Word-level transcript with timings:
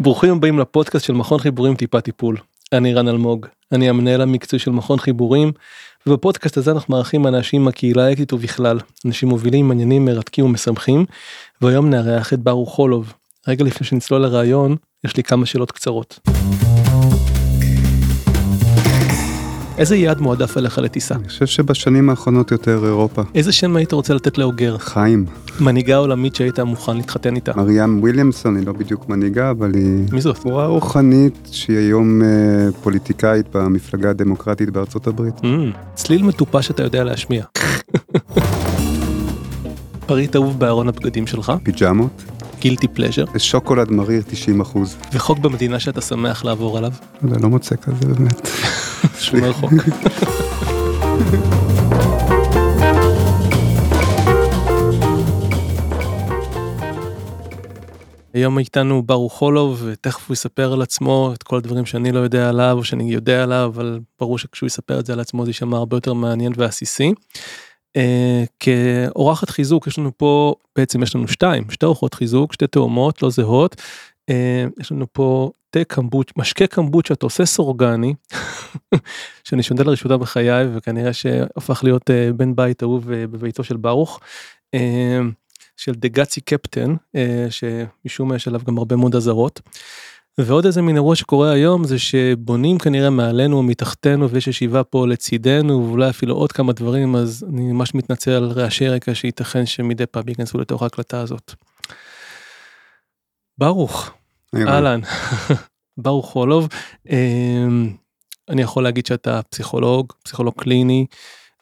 ברוכים 0.00 0.36
הבאים 0.36 0.58
לפודקאסט 0.58 1.04
של 1.04 1.12
מכון 1.12 1.38
חיבורים 1.38 1.74
טיפה 1.74 2.00
טיפול. 2.00 2.36
אני 2.72 2.94
רן 2.94 3.08
אלמוג, 3.08 3.46
אני 3.72 3.88
המנהל 3.88 4.20
המקצועי 4.20 4.60
של 4.60 4.70
מכון 4.70 4.98
חיבורים, 4.98 5.52
ובפודקאסט 6.06 6.56
הזה 6.56 6.70
אנחנו 6.70 6.94
מארחים 6.94 7.26
אנשים 7.26 7.64
מהקהילה 7.64 8.06
האקטית 8.06 8.32
ובכלל, 8.32 8.78
אנשים 9.06 9.28
מובילים, 9.28 9.68
מעניינים, 9.68 10.04
מרתקים 10.04 10.44
ומשמחים, 10.44 11.04
והיום 11.62 11.90
נארח 11.90 12.32
את 12.32 12.38
ברוך 12.38 12.74
חולוב. 12.74 13.12
רגע 13.48 13.64
לפני 13.64 13.86
שנצלול 13.86 14.20
לרעיון, 14.22 14.76
יש 15.04 15.16
לי 15.16 15.22
כמה 15.22 15.46
שאלות 15.46 15.72
קצרות. 15.72 16.18
איזה 19.78 19.96
יעד 19.96 20.20
מועדף 20.20 20.56
עליך 20.56 20.78
לטיסה? 20.78 21.14
אני 21.14 21.28
חושב 21.28 21.46
שבשנים 21.46 22.10
האחרונות 22.10 22.50
יותר 22.50 22.86
אירופה. 22.86 23.22
איזה 23.34 23.52
שם 23.52 23.76
היית 23.76 23.92
רוצה 23.92 24.14
לתת 24.14 24.38
לאוגר? 24.38 24.78
חיים. 24.78 25.26
מנהיגה 25.60 25.96
עולמית 25.96 26.34
שהיית 26.34 26.60
מוכן 26.60 26.96
להתחתן 26.96 27.36
איתה? 27.36 27.52
מריאם 27.56 28.00
וויליאמסון 28.00 28.56
היא 28.56 28.66
לא 28.66 28.72
בדיוק 28.72 29.08
מנהיגה, 29.08 29.50
אבל 29.50 29.74
היא... 29.74 30.04
מי 30.12 30.20
זאת? 30.20 30.38
בחורה 30.38 30.66
רוחנית 30.66 31.48
שהיא 31.52 31.78
היום 31.78 32.22
אה, 32.22 32.26
פוליטיקאית 32.82 33.46
במפלגה 33.54 34.10
הדמוקרטית 34.10 34.70
בארצות 34.70 35.06
הברית. 35.06 35.34
Mm, 35.38 35.44
צליל 35.94 36.22
מטופש 36.22 36.66
שאתה 36.66 36.82
יודע 36.82 37.04
להשמיע. 37.04 37.44
פריט 40.06 40.36
אהוב 40.36 40.58
בארון 40.58 40.88
הבגדים 40.88 41.26
שלך? 41.26 41.52
פיג'מות, 41.62 42.22
גילטי 42.60 42.88
פלז'ר? 42.88 43.24
ושוקולד 43.34 43.90
מריר 43.90 44.22
90 44.26 44.60
אחוז. 44.60 44.96
וחוק 45.12 45.38
במדינה 45.38 45.80
שאתה 45.80 46.00
שמח 46.00 46.44
לעבור 46.44 46.78
עליו? 46.78 46.92
לא 47.22 47.36
לא 47.40 47.48
מוצא 47.48 47.76
כזה 47.76 48.06
באמת. 48.06 48.48
שומר 49.20 49.52
חוק. 49.52 49.72
היום 58.34 58.58
איתנו 58.58 59.02
ברוך 59.02 59.32
חולוב 59.32 59.82
ותכף 59.84 60.28
הוא 60.28 60.34
יספר 60.34 60.72
על 60.72 60.82
עצמו 60.82 61.32
את 61.34 61.42
כל 61.42 61.56
הדברים 61.56 61.86
שאני 61.86 62.12
לא 62.12 62.18
יודע 62.18 62.48
עליו 62.48 62.74
או 62.78 62.84
שאני 62.84 63.12
יודע 63.12 63.42
עליו 63.42 63.70
אבל 63.74 64.00
ברור 64.20 64.38
שכשהוא 64.38 64.66
יספר 64.66 65.00
את 65.00 65.06
זה 65.06 65.12
על 65.12 65.20
עצמו 65.20 65.44
זה 65.44 65.50
יישמע 65.50 65.76
הרבה 65.76 65.96
יותר 65.96 66.12
מעניין 66.12 66.52
ועסיסי. 66.56 67.12
אה, 67.98 68.44
כאורחת 68.60 69.50
חיזוק 69.50 69.86
יש 69.86 69.98
לנו 69.98 70.10
פה 70.16 70.54
בעצם 70.76 71.02
יש 71.02 71.14
לנו 71.14 71.28
שתיים 71.28 71.70
שתי 71.70 71.86
אורחות 71.86 72.14
חיזוק 72.14 72.52
שתי 72.52 72.66
תאומות 72.66 73.22
לא 73.22 73.30
זהות. 73.30 73.76
אה, 74.30 74.64
יש 74.80 74.92
לנו 74.92 75.06
פה 75.12 75.50
תה 75.70 75.84
קמבוצ' 75.84 76.30
משקה 76.36 76.66
קמבוצ'ה 76.66 77.14
תוסס 77.14 77.58
אורגני 77.58 78.14
שאני 79.44 79.62
שונדה 79.62 79.84
לראשונה 79.84 80.16
בחיי 80.16 80.66
וכנראה 80.74 81.12
שהפך 81.12 81.84
להיות 81.84 82.10
אה, 82.10 82.32
בן 82.32 82.56
בית 82.56 82.82
אהוב 82.82 83.12
אה, 83.12 83.26
בביתו 83.26 83.64
של 83.64 83.76
ברוך. 83.76 84.20
של 85.76 85.92
דגאצי 85.92 86.40
קפטן 86.40 86.94
שמשום 87.50 88.28
מה 88.28 88.36
יש 88.36 88.48
עליו 88.48 88.60
גם 88.66 88.78
הרבה 88.78 88.96
מאוד 88.96 89.14
אזהרות. 89.14 89.60
ועוד 90.38 90.66
איזה 90.66 90.82
מין 90.82 90.96
אירוע 90.96 91.16
שקורה 91.16 91.50
היום 91.50 91.84
זה 91.84 91.98
שבונים 91.98 92.78
כנראה 92.78 93.10
מעלינו 93.10 93.56
או 93.56 93.62
מתחתנו 93.62 94.30
ויש 94.30 94.48
ישיבה 94.48 94.84
פה 94.84 95.06
לצידנו 95.06 95.86
ואולי 95.88 96.10
אפילו 96.10 96.34
עוד 96.34 96.52
כמה 96.52 96.72
דברים 96.72 97.16
אז 97.16 97.46
אני 97.48 97.72
ממש 97.72 97.94
מתנצל 97.94 98.30
על 98.30 98.44
רעשי 98.44 98.88
רקע 98.88 99.14
שייתכן 99.14 99.66
שמדי 99.66 100.06
פעם 100.06 100.28
ייכנסו 100.28 100.58
לתוך 100.58 100.82
ההקלטה 100.82 101.20
הזאת. 101.20 101.54
ברוך, 103.58 104.10
אהלן, 104.54 105.00
ברוך 106.02 106.30
חולוב, 106.30 106.68
אמ, 107.10 107.92
אני 108.48 108.62
יכול 108.62 108.82
להגיד 108.82 109.06
שאתה 109.06 109.40
פסיכולוג, 109.42 110.12
פסיכולוג 110.22 110.54
קליני 110.56 111.06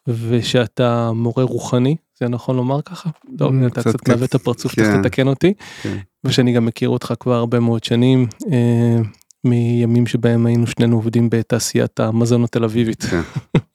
ושאתה 0.07 1.13
מורה 1.13 1.45
רוחני, 1.45 1.97
זה 2.21 2.29
נכון 2.29 2.57
לומר 2.57 2.83
ככה? 2.83 3.11
טוב, 3.39 3.53
Mm, 3.53 3.67
אתה 3.67 3.81
קצת. 3.81 4.09
מעוות 4.09 4.29
את 4.31 4.35
הפרצוף, 4.35 4.73
כן. 4.75 4.83
אז 4.83 5.01
תתקן 5.03 5.29
אותי. 5.29 5.55
כן. 5.83 5.97
ושאני 6.25 6.53
גם 6.53 6.67
מכיר 6.67 6.89
אותך 6.89 7.15
כבר 7.21 7.35
הרבה 7.35 7.61
מאוד 7.61 7.85
שנים, 7.85 8.27
אה, 8.53 8.97
מימים 9.45 10.07
שבהם 10.07 10.47
היינו 10.47 10.67
שנינו 10.67 10.97
עובדים 10.97 11.31
בתעשיית 11.31 12.01
המזון 12.01 12.45
התל 12.45 12.65
אביבית. 12.65 13.03
כן. 13.03 13.21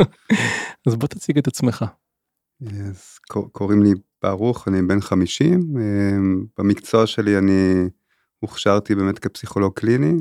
אז 0.87 0.95
בוא 0.95 1.07
תציג 1.07 1.37
את 1.37 1.47
עצמך. 1.47 1.85
אז 2.61 3.17
קור- 3.29 3.49
קוראים 3.51 3.83
לי 3.83 3.89
ברוך, 4.23 4.67
אני 4.67 4.81
בן 4.81 5.01
50. 5.01 5.59
אה, 5.77 5.83
במקצוע 6.57 7.07
שלי 7.07 7.37
אני 7.37 7.73
הוכשרתי 8.39 8.95
באמת 8.95 9.19
כפסיכולוג 9.19 9.73
קליני. 9.73 10.13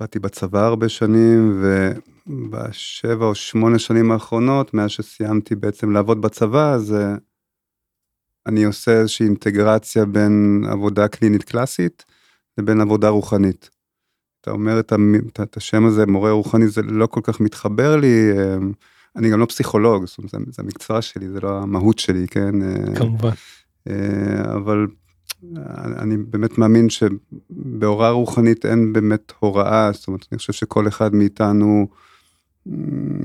עבדתי 0.00 0.18
בצבא 0.18 0.66
הרבה 0.66 0.88
שנים, 0.88 1.62
ובשבע 2.26 3.26
או 3.26 3.34
שמונה 3.34 3.78
שנים 3.78 4.12
האחרונות, 4.12 4.74
מאז 4.74 4.90
שסיימתי 4.90 5.54
בעצם 5.54 5.90
לעבוד 5.90 6.20
בצבא, 6.20 6.72
אז 6.72 6.94
אה, 6.94 7.14
אני 8.46 8.64
עושה 8.64 9.00
איזושהי 9.00 9.26
אינטגרציה 9.26 10.04
בין 10.04 10.64
עבודה 10.70 11.08
קלינית 11.08 11.42
קלאסית 11.42 12.04
לבין 12.58 12.80
עבודה 12.80 13.08
רוחנית. 13.08 13.70
אתה 14.40 14.50
אומר 14.50 14.80
את, 14.80 14.92
המ... 14.92 15.14
את- 15.42 15.56
השם 15.56 15.86
הזה, 15.86 16.06
מורה 16.06 16.30
רוחני, 16.30 16.68
זה 16.68 16.82
לא 16.82 17.06
כל 17.06 17.20
כך 17.22 17.40
מתחבר 17.40 17.96
לי. 17.96 18.32
אה, 18.38 18.56
אני 19.16 19.30
גם 19.30 19.40
לא 19.40 19.46
פסיכולוג, 19.46 20.06
זאת 20.06 20.18
אומרת, 20.18 20.30
זה, 20.30 20.38
זה 20.50 20.62
המקצוע 20.62 21.02
שלי, 21.02 21.28
זה 21.28 21.40
לא 21.40 21.58
המהות 21.58 21.98
שלי, 21.98 22.26
כן? 22.28 22.62
אה, 22.62 22.96
כמובן. 22.96 23.30
אה, 23.88 24.54
אבל 24.54 24.86
אני 25.98 26.16
באמת 26.16 26.58
מאמין 26.58 26.86
שבהוראה 26.90 28.10
רוחנית 28.10 28.66
אין 28.66 28.92
באמת 28.92 29.32
הוראה, 29.38 29.90
זאת 29.92 30.08
אומרת, 30.08 30.26
אני 30.32 30.38
חושב 30.38 30.52
שכל 30.52 30.88
אחד 30.88 31.14
מאיתנו, 31.14 31.86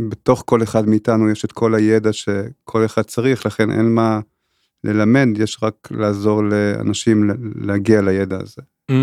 בתוך 0.09 0.43
כל 0.45 0.63
אחד 0.63 0.89
מאיתנו 0.89 1.29
יש 1.29 1.45
את 1.45 1.51
כל 1.51 1.75
הידע 1.75 2.13
שכל 2.13 2.85
אחד 2.85 3.01
צריך, 3.01 3.45
לכן 3.45 3.71
אין 3.71 3.95
מה 3.95 4.19
ללמד, 4.83 5.27
יש 5.35 5.57
רק 5.63 5.87
לעזור 5.91 6.43
לאנשים 6.43 7.29
להגיע 7.55 8.01
לידע 8.01 8.37
הזה. 8.41 8.61
Mm, 8.91 8.93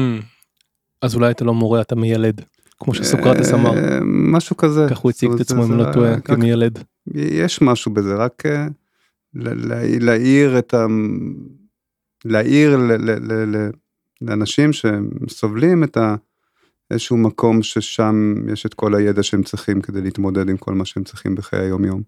אז 1.02 1.14
אולי 1.14 1.30
אתה 1.30 1.44
לא 1.44 1.54
מורה, 1.54 1.80
אתה 1.80 1.94
מיילד, 1.94 2.40
כמו 2.80 2.94
שסוקרטס 2.94 3.52
אמר, 3.52 3.78
אה, 3.78 3.98
משהו 4.04 4.56
כזה. 4.56 4.86
כך 4.90 4.98
הוא 4.98 5.10
הציג 5.10 5.32
את 5.32 5.40
עצמו 5.40 5.64
אם 5.64 5.72
לא 5.72 5.92
טועה, 5.92 6.20
כמיילד. 6.20 6.78
יש 7.14 7.62
משהו 7.62 7.92
בזה, 7.94 8.14
רק 8.14 8.42
אה, 8.46 8.66
ל- 9.34 9.68
לה- 9.68 9.98
להאיר 10.00 10.58
את 10.58 10.74
ה... 12.28 12.32
להאיר 12.32 12.76
ל- 12.76 12.92
ל- 12.92 13.32
ל- 13.32 13.56
ל- 13.56 13.70
לאנשים 14.20 14.70
שסובלים 14.72 15.84
את. 15.84 15.98
איזשהו 16.90 17.16
מקום 17.16 17.62
ששם 17.62 18.34
יש 18.52 18.66
את 18.66 18.74
כל 18.74 18.94
הידע 18.94 19.22
שהם 19.22 19.42
צריכים 19.42 19.80
כדי 19.80 20.00
להתמודד 20.00 20.48
עם 20.48 20.56
כל 20.56 20.74
מה 20.74 20.84
שהם 20.84 21.04
צריכים 21.04 21.34
בחיי 21.34 21.60
היום 21.60 21.84
יום. 21.84 22.02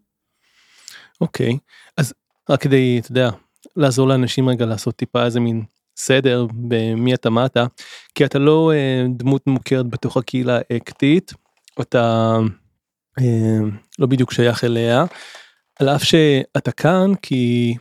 אוקיי, 1.21 1.59
אז 1.97 2.15
רק 2.51 2.63
כדי, 2.63 2.99
אתה 2.99 3.11
יודע, 3.11 3.31
לעזור 3.77 4.09
לאנשים 4.09 4.49
רגע 4.49 4.67
לעשות 4.67 4.97
טיפה 4.97 5.25
איזה 5.25 5.41
מין 5.41 5.63
סדר 5.97 6.47
במי 6.51 7.15
אתה 7.15 7.31
מה 7.31 7.47
אתה, 7.47 7.67
כי 8.15 8.25
אתה 8.25 8.39
לא 8.39 8.73
אה, 8.75 9.07
דמות 9.17 9.47
מוכרת 9.47 9.87
בתוך 9.87 10.17
הקהילה 10.17 10.59
האקטית, 10.71 11.33
אתה 11.81 12.37
אה, 13.21 13.59
לא 13.99 14.07
בדיוק 14.07 14.33
שייך 14.33 14.65
אליה, 14.65 15.05
על 15.81 15.89
אף 15.89 16.05
שאתה 16.05 16.73
כאן 16.73 17.13
כי 17.23 17.75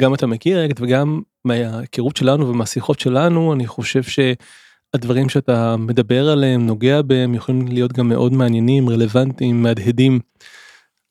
גם 0.00 0.14
אתה 0.14 0.26
מכיר 0.26 0.66
אקט 0.66 0.80
וגם 0.80 1.20
מההיכרות 1.44 2.16
שלנו 2.16 2.48
ומהשיחות 2.48 3.00
שלנו 3.00 3.52
אני 3.52 3.66
חושב 3.66 4.02
שהדברים 4.02 5.28
שאתה 5.28 5.76
מדבר 5.76 6.28
עליהם 6.28 6.66
נוגע 6.66 7.02
בהם 7.02 7.34
יכולים 7.34 7.68
להיות 7.68 7.92
גם 7.92 8.08
מאוד 8.08 8.32
מעניינים 8.32 8.88
רלוונטיים 8.88 9.62
מהדהדים 9.62 10.20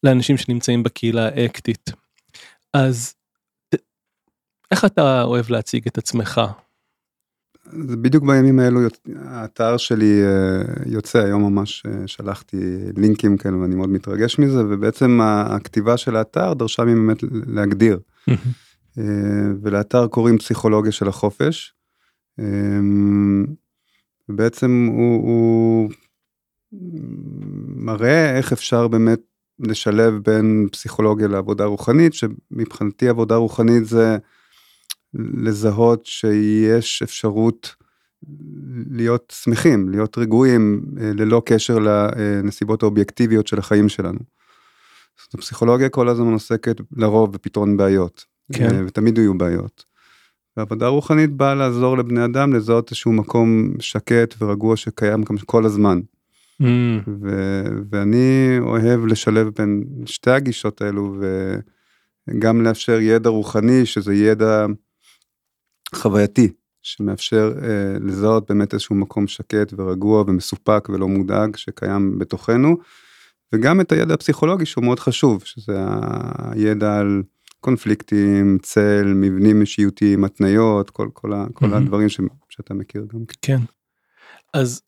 לאנשים 0.04 0.38
שנמצאים 0.38 0.84
בקהילה 0.84 1.26
האקטית. 1.26 1.92
אז 2.74 3.14
איך 4.72 4.86
אתה 4.86 5.24
אוהב 5.24 5.50
להציג 5.50 5.88
את 5.88 5.98
עצמך? 5.98 6.42
זה 7.72 7.98
בדיוק 7.98 8.24
בימים 8.24 8.60
האלו 8.60 8.80
האתר 9.26 9.78
שלי 9.78 10.22
אה, 10.24 10.62
יוצא 10.86 11.20
היום 11.20 11.42
ממש 11.42 11.84
אה, 11.86 12.08
שלחתי 12.08 12.58
לינקים 12.98 13.38
כאלה 13.38 13.58
ואני 13.58 13.76
מאוד 13.76 13.90
מתרגש 13.90 14.40
מזה 14.40 14.66
ובעצם 14.70 15.20
הכתיבה 15.22 15.98
של 15.98 16.16
האתר 16.16 16.54
דרשה 16.54 16.84
ממני 16.84 17.08
באמת 17.08 17.24
להגדיר 17.48 18.00
ולאתר 19.62 20.08
קוראים 20.08 20.38
פסיכולוגיה 20.38 20.92
של 20.92 21.08
החופש. 21.08 21.74
אה, 22.40 22.46
ובעצם 24.30 24.90
הוא, 24.92 25.24
הוא 25.24 25.90
מראה 27.68 28.38
איך 28.38 28.54
אפשר 28.54 28.88
באמת 28.88 29.20
לשלב 29.60 30.14
בין 30.14 30.68
פסיכולוגיה 30.72 31.28
לעבודה 31.28 31.66
רוחנית 31.66 32.14
שמבחינתי 32.14 33.10
עבודה 33.10 33.36
רוחנית 33.36 33.86
זה 33.86 34.18
לזהות 35.14 36.06
שיש 36.06 37.02
אפשרות 37.02 37.76
להיות 38.90 39.34
שמחים, 39.44 39.90
להיות 39.90 40.18
רגועים, 40.18 40.86
אה, 41.02 41.12
ללא 41.14 41.42
קשר 41.46 41.78
לנסיבות 41.80 42.84
האובייקטיביות 42.84 43.48
של 43.48 43.60
החיים 43.60 43.90
שלנו. 43.90 44.20
זאת 45.24 45.34
הפסיכולוגיה 45.34 45.90
כל 45.90 46.10
הזמן 46.10 46.34
עוסקת 46.34 46.82
לרוב 46.92 47.34
בפתרון 47.34 47.78
בעיות, 47.78 48.26
כן. 48.54 48.76
אה, 48.76 48.82
ותמיד 48.86 49.18
יהיו 49.18 49.38
בעיות. 49.38 49.86
ועבודה 50.58 50.88
רוחנית 50.88 51.32
באה 51.32 51.56
לעזור 51.56 51.98
לבני 51.98 52.26
אדם 52.26 52.54
לזהות 52.54 52.92
איזשהו 52.92 53.14
מקום 53.14 53.74
שקט 53.80 54.36
ורגוע 54.42 54.76
שקיים 54.76 55.24
כל 55.46 55.66
הזמן. 55.66 56.00
Mm, 56.62 56.66
ו- 57.22 57.68
ואני 57.92 58.58
אוהב 58.60 59.06
לשלב 59.06 59.50
בין 59.58 59.84
שתי 60.06 60.32
הגישות 60.32 60.82
האלו 60.82 61.16
וגם 62.30 62.62
לאפשר 62.62 63.00
ידע 63.02 63.30
רוחני 63.30 63.86
שזה 63.86 64.14
ידע 64.14 64.66
חווייתי. 65.96 66.52
שמאפשר 66.82 67.54
לזהות 68.02 68.52
באמת 68.52 68.74
איזשהו 68.74 68.96
מקום 68.96 69.28
שקט 69.28 69.74
ורגוע 69.78 70.24
ומסופק 70.28 70.90
ולא 70.90 71.08
מודאג 71.08 71.56
שקיים 71.56 72.20
בתוכנו. 72.20 72.78
וגם 73.54 73.82
את 73.82 73.92
הידע 73.92 74.14
הפסיכולוגי 74.14 74.66
שהוא 74.66 74.84
מאוד 74.84 75.00
חשוב, 75.00 75.42
שזה 75.46 75.78
הידע 76.38 76.98
על 77.00 77.24
קונפליקטים, 77.60 78.58
צל, 78.62 79.14
מבנים 79.16 79.62
אישיותיים, 79.62 80.24
התניות, 80.24 80.90
כל, 80.90 81.10
כל, 81.14 81.34
ה, 81.34 81.46
כל 81.54 81.66
mm-hmm. 81.66 81.76
הדברים 81.76 82.10
ש, 82.10 82.20
שאתה 82.50 82.74
מכיר 82.74 83.06
גם. 83.14 83.20
כן. 83.42 83.60
אז 84.54 84.82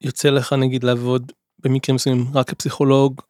יוצא 0.00 0.30
לך 0.30 0.52
נגיד 0.52 0.84
לעבוד 0.84 1.32
במקרים 1.58 1.94
מסוימים 1.94 2.24
רק 2.34 2.50
כפסיכולוג, 2.50 3.20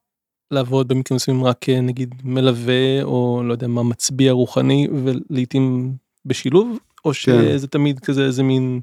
לעבוד 0.50 0.88
במקרים 0.88 1.16
מסוימים 1.16 1.44
רק 1.44 1.68
נגיד 1.68 2.14
מלווה 2.24 3.02
או 3.02 3.42
לא 3.44 3.52
יודע 3.52 3.66
מה 3.66 3.82
מצביע 3.82 4.32
רוחני 4.32 4.88
ולעיתים 5.04 5.94
בשילוב 6.24 6.78
או 7.04 7.10
כן. 7.10 7.14
שזה 7.14 7.66
תמיד 7.66 8.00
כזה 8.00 8.24
איזה 8.24 8.42
מין 8.42 8.80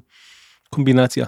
קומבינציה. 0.70 1.26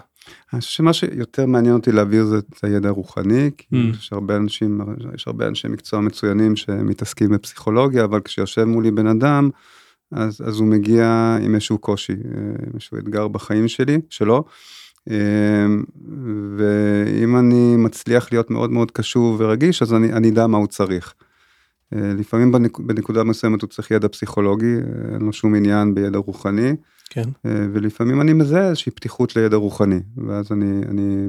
אני 0.53 0.61
חושב 0.61 0.73
שמה 0.73 0.93
שיותר 0.93 1.47
מעניין 1.47 1.75
אותי 1.75 1.93
להעביר 1.93 2.25
זה 2.25 2.39
את 2.39 2.65
הידע 2.65 2.89
הרוחני, 2.89 3.51
כי 3.59 3.67
mm. 3.73 3.97
יש 3.99 4.13
הרבה 4.13 4.37
אנשים, 4.37 4.81
יש 5.15 5.27
הרבה 5.27 5.49
אנשי 5.49 5.69
מקצוע 5.69 6.01
מצוינים 6.01 6.57
שמתעסקים 6.57 7.31
בפסיכולוגיה, 7.31 8.05
אבל 8.05 8.21
כשיושב 8.21 8.65
מולי 8.65 8.91
בן 8.91 9.07
אדם, 9.07 9.51
אז, 10.13 10.41
אז 10.47 10.59
הוא 10.59 10.69
מגיע 10.69 11.37
עם 11.43 11.55
איזשהו 11.55 11.79
קושי, 11.79 12.13
אה, 12.13 12.41
עם 12.67 12.71
איזשהו 12.75 12.99
אתגר 12.99 13.29
בחיים 13.29 13.69
שלי, 13.69 13.99
שלו. 14.11 14.45
אה, 15.11 15.67
ואם 16.57 17.37
אני 17.37 17.77
מצליח 17.77 18.33
להיות 18.33 18.51
מאוד 18.51 18.71
מאוד 18.71 18.91
קשוב 18.91 19.37
ורגיש, 19.41 19.83
אז 19.83 19.95
אני, 19.95 20.13
אני 20.13 20.31
אדע 20.31 20.47
מה 20.47 20.59
הוא 20.59 20.67
צריך. 20.67 21.15
אה, 21.95 22.13
לפעמים 22.19 22.53
בנק, 22.53 22.79
בנקודה 22.79 23.25
מסוימת 23.25 23.63
הוא 23.63 23.69
צריך 23.69 23.91
ידע 23.91 24.09
פסיכולוגי, 24.09 24.75
אין 25.13 25.23
לו 25.23 25.33
שום 25.33 25.55
עניין 25.55 25.95
בידע 25.95 26.19
רוחני. 26.19 26.73
כן. 27.11 27.29
אה, 27.47 27.67
ולפעמים 27.73 28.21
אני 28.21 28.33
מזהה 28.33 28.69
איזושהי 28.69 28.93
פתיחות 28.93 29.37
לידע 29.37 29.57
רוחני, 29.57 30.01
ואז 30.27 30.53
אני, 30.53 30.83
אני 30.89 31.27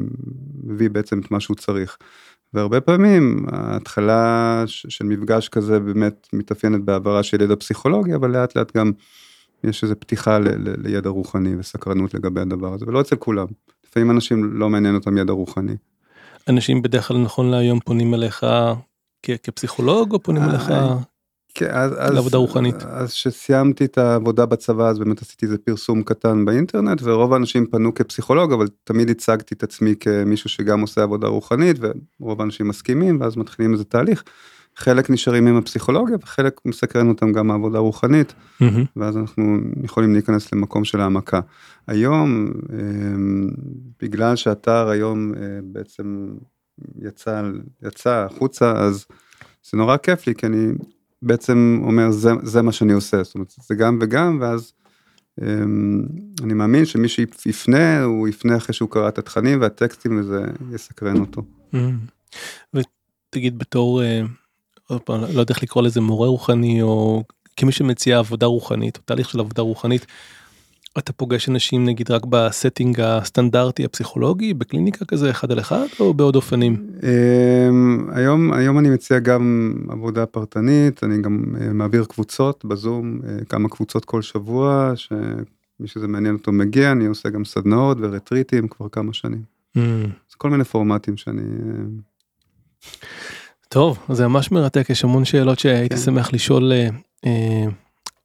מביא 0.64 0.90
בעצם 0.90 1.20
את 1.20 1.32
מה 1.32 1.40
שהוא 1.40 1.56
צריך. 1.56 1.98
והרבה 2.54 2.82
פעמים 2.82 3.46
ההתחלה 3.52 4.64
של 4.68 5.06
מפגש 5.06 5.50
כזה 5.50 5.80
באמת 5.80 6.28
מתאפיינת 6.34 6.82
בהעברה 6.82 7.24
של 7.24 7.42
ידע 7.42 7.56
פסיכולוגי, 7.56 8.16
אבל 8.16 8.32
לאט 8.32 8.56
לאט 8.56 8.78
גם 8.78 8.92
יש 9.64 9.84
איזו 9.84 9.96
פתיחה 10.00 10.40
ל, 10.40 10.48
ל, 10.48 10.76
לידע 10.78 11.10
רוחני 11.10 11.56
וסקרנות 11.60 12.14
לגבי 12.14 12.42
הדבר 12.42 12.74
הזה, 12.74 12.86
ולא 12.88 13.02
אצל 13.02 13.16
כולם. 13.16 13.48
לפעמים 13.88 14.12
אנשים 14.12 14.60
לא 14.60 14.70
מעניין 14.70 14.96
אותם 14.96 15.18
ידע 15.18 15.34
רוחני. 15.34 15.76
אנשים 16.50 16.82
בדרך 16.82 17.08
כלל 17.08 17.18
נכון 17.18 17.52
להיום 17.52 17.80
פונים 17.80 18.14
אליך 18.14 18.46
כפסיכולוג 19.24 20.14
או 20.14 20.24
פונים 20.24 20.44
אליך 20.44 20.72
אה, 20.72 20.96
כן, 21.58 21.70
אז, 21.72 22.14
לעבודה 22.14 22.38
רוחנית. 22.38 22.76
אז 22.84 23.14
כשסיימתי 23.14 23.86
את 23.86 23.98
העבודה 23.98 24.46
בצבא 24.46 24.90
אז 24.90 25.00
באמת 25.00 25.22
עשיתי 25.22 25.46
איזה 25.46 25.58
פרסום 25.58 26.04
קטן 26.04 26.46
באינטרנט 26.46 27.02
ורוב 27.04 27.34
האנשים 27.34 27.66
פנו 27.66 27.94
כפסיכולוג 27.94 28.54
אבל 28.54 28.68
תמיד 28.84 29.10
הצגתי 29.10 29.56
את 29.56 29.64
עצמי 29.64 29.96
כמישהו 30.00 30.50
שגם 30.50 30.82
עושה 30.82 31.04
עבודה 31.04 31.28
רוחנית 31.28 31.78
ורוב 32.20 32.42
האנשים 32.42 32.68
מסכימים 32.68 33.22
ואז 33.22 33.38
מתחילים 33.38 33.74
איזה 33.74 33.84
תהליך. 33.84 34.24
חלק 34.76 35.10
נשארים 35.10 35.48
עם 35.48 35.56
הפסיכולוגיה 35.56 36.18
וחלק 36.24 36.62
מסקרן 36.66 37.10
אותם 37.10 37.32
גם 37.32 37.52
העבודה 37.52 37.78
הרוחנית 37.78 38.34
mm-hmm. 38.62 38.66
ואז 38.96 39.18
אנחנו 39.18 39.58
יכולים 39.84 40.14
להיכנס 40.14 40.54
למקום 40.54 40.84
של 40.84 41.02
העמקה. 41.02 41.40
היום 41.88 42.52
אמ, 42.74 43.50
בגלל 44.02 44.36
שהאתר 44.36 44.90
היום 44.90 45.34
אה, 45.34 45.60
בעצם 45.64 46.28
יצא 47.02 47.44
יצא 47.84 48.26
החוצה 48.30 48.72
אז 48.72 49.06
זה 49.72 49.78
נורא 49.78 49.98
כיף 49.98 50.28
לי 50.28 50.36
כי 50.36 50.46
אני 50.46 50.68
בעצם 51.22 51.80
אומר 51.84 52.12
זה, 52.12 52.32
זה 52.44 52.62
מה 52.62 52.72
שאני 52.72 52.94
עושה, 52.94 53.24
זאת 53.24 53.36
אומרת 53.36 53.54
זה 53.68 53.76
גם 53.76 54.00
וגם 54.02 54.38
ואז 54.42 54.74
אמ, 55.42 56.04
אני 56.44 56.54
מאמין 56.54 56.86
שמי 56.86 57.08
שיפנה 57.08 58.04
הוא 58.04 58.28
יפנה 58.28 58.58
אחרי 58.58 58.74
שהוא 58.74 58.90
קרא 58.90 59.08
את 59.08 59.18
התכנים 59.18 59.62
והטקסטים 59.62 60.20
וזה 60.20 60.46
יסקרן 60.72 61.20
אותו. 61.20 61.42
Mm. 61.74 61.78
ותגיד 62.74 63.60
בתור, 63.60 64.04
אה, 64.04 64.22
לא 65.10 65.40
יודע 65.40 65.54
איך 65.54 65.64
לקרוא 65.64 65.84
לזה 65.84 66.02
מורה 66.02 66.28
רוחני 66.28 66.82
או 66.82 67.24
כמי 67.58 67.72
שמציע 67.72 68.20
עבודה 68.20 68.46
רוחנית 68.46 68.98
או 68.98 69.02
תהליך 69.06 69.30
של 69.30 69.40
עבודה 69.40 69.62
רוחנית. 69.62 70.06
אתה 70.98 71.14
פוגש 71.14 71.50
אנשים 71.50 71.86
נגיד 71.86 72.12
רק 72.12 72.26
ב 72.26 72.35
setting 72.35 73.02
הסטנדרטי 73.02 73.86
הפסיכולוגי 73.86 74.54
בקליניקה 74.54 75.06
כזה 75.06 75.30
אחד 75.32 75.52
על 75.52 75.60
אחד 75.60 75.86
או 76.00 76.14
בעוד 76.14 76.36
אופנים? 76.36 76.88
אמ, 77.04 78.08
היום 78.12 78.54
היום 78.54 78.80
אני 78.80 78.90
מציע 78.90 79.20
גם 79.20 79.74
עבודה 79.90 80.26
פרטנית 80.26 81.04
אני 81.04 81.22
גם 81.22 81.44
אה, 81.62 81.74
מעביר 81.74 82.06
קבוצות 82.06 82.66
בזום 82.66 83.20
אה, 83.28 83.46
כמה 83.50 83.70
קבוצות 83.70 84.06
כל 84.06 84.22
שבוע 84.22 84.94
שמי 84.96 85.88
שזה 85.88 86.08
מעניין 86.08 86.36
אותו 86.36 86.52
מגיע 86.52 86.92
אני 86.92 87.06
עושה 87.06 87.30
גם 87.30 87.46
סדנאות 87.46 87.98
ורטריטים 88.02 88.68
כבר 88.68 88.90
כמה 88.90 89.14
שנים. 89.14 89.42
Mm. 89.78 89.82
כל 90.38 90.50
מיני 90.50 90.64
פורמטים 90.64 91.18
שאני. 91.18 91.42
אה, 91.42 92.88
טוב 93.70 94.00
זה 94.10 94.28
ממש 94.28 94.52
מרתק 94.52 94.90
יש 94.90 95.04
המון 95.04 95.26
שאלות 95.26 95.60
שהייתי 95.60 95.96
כן. 95.96 96.02
שמח 96.02 96.34
לשאול 96.34 96.72
אה, 97.26 97.66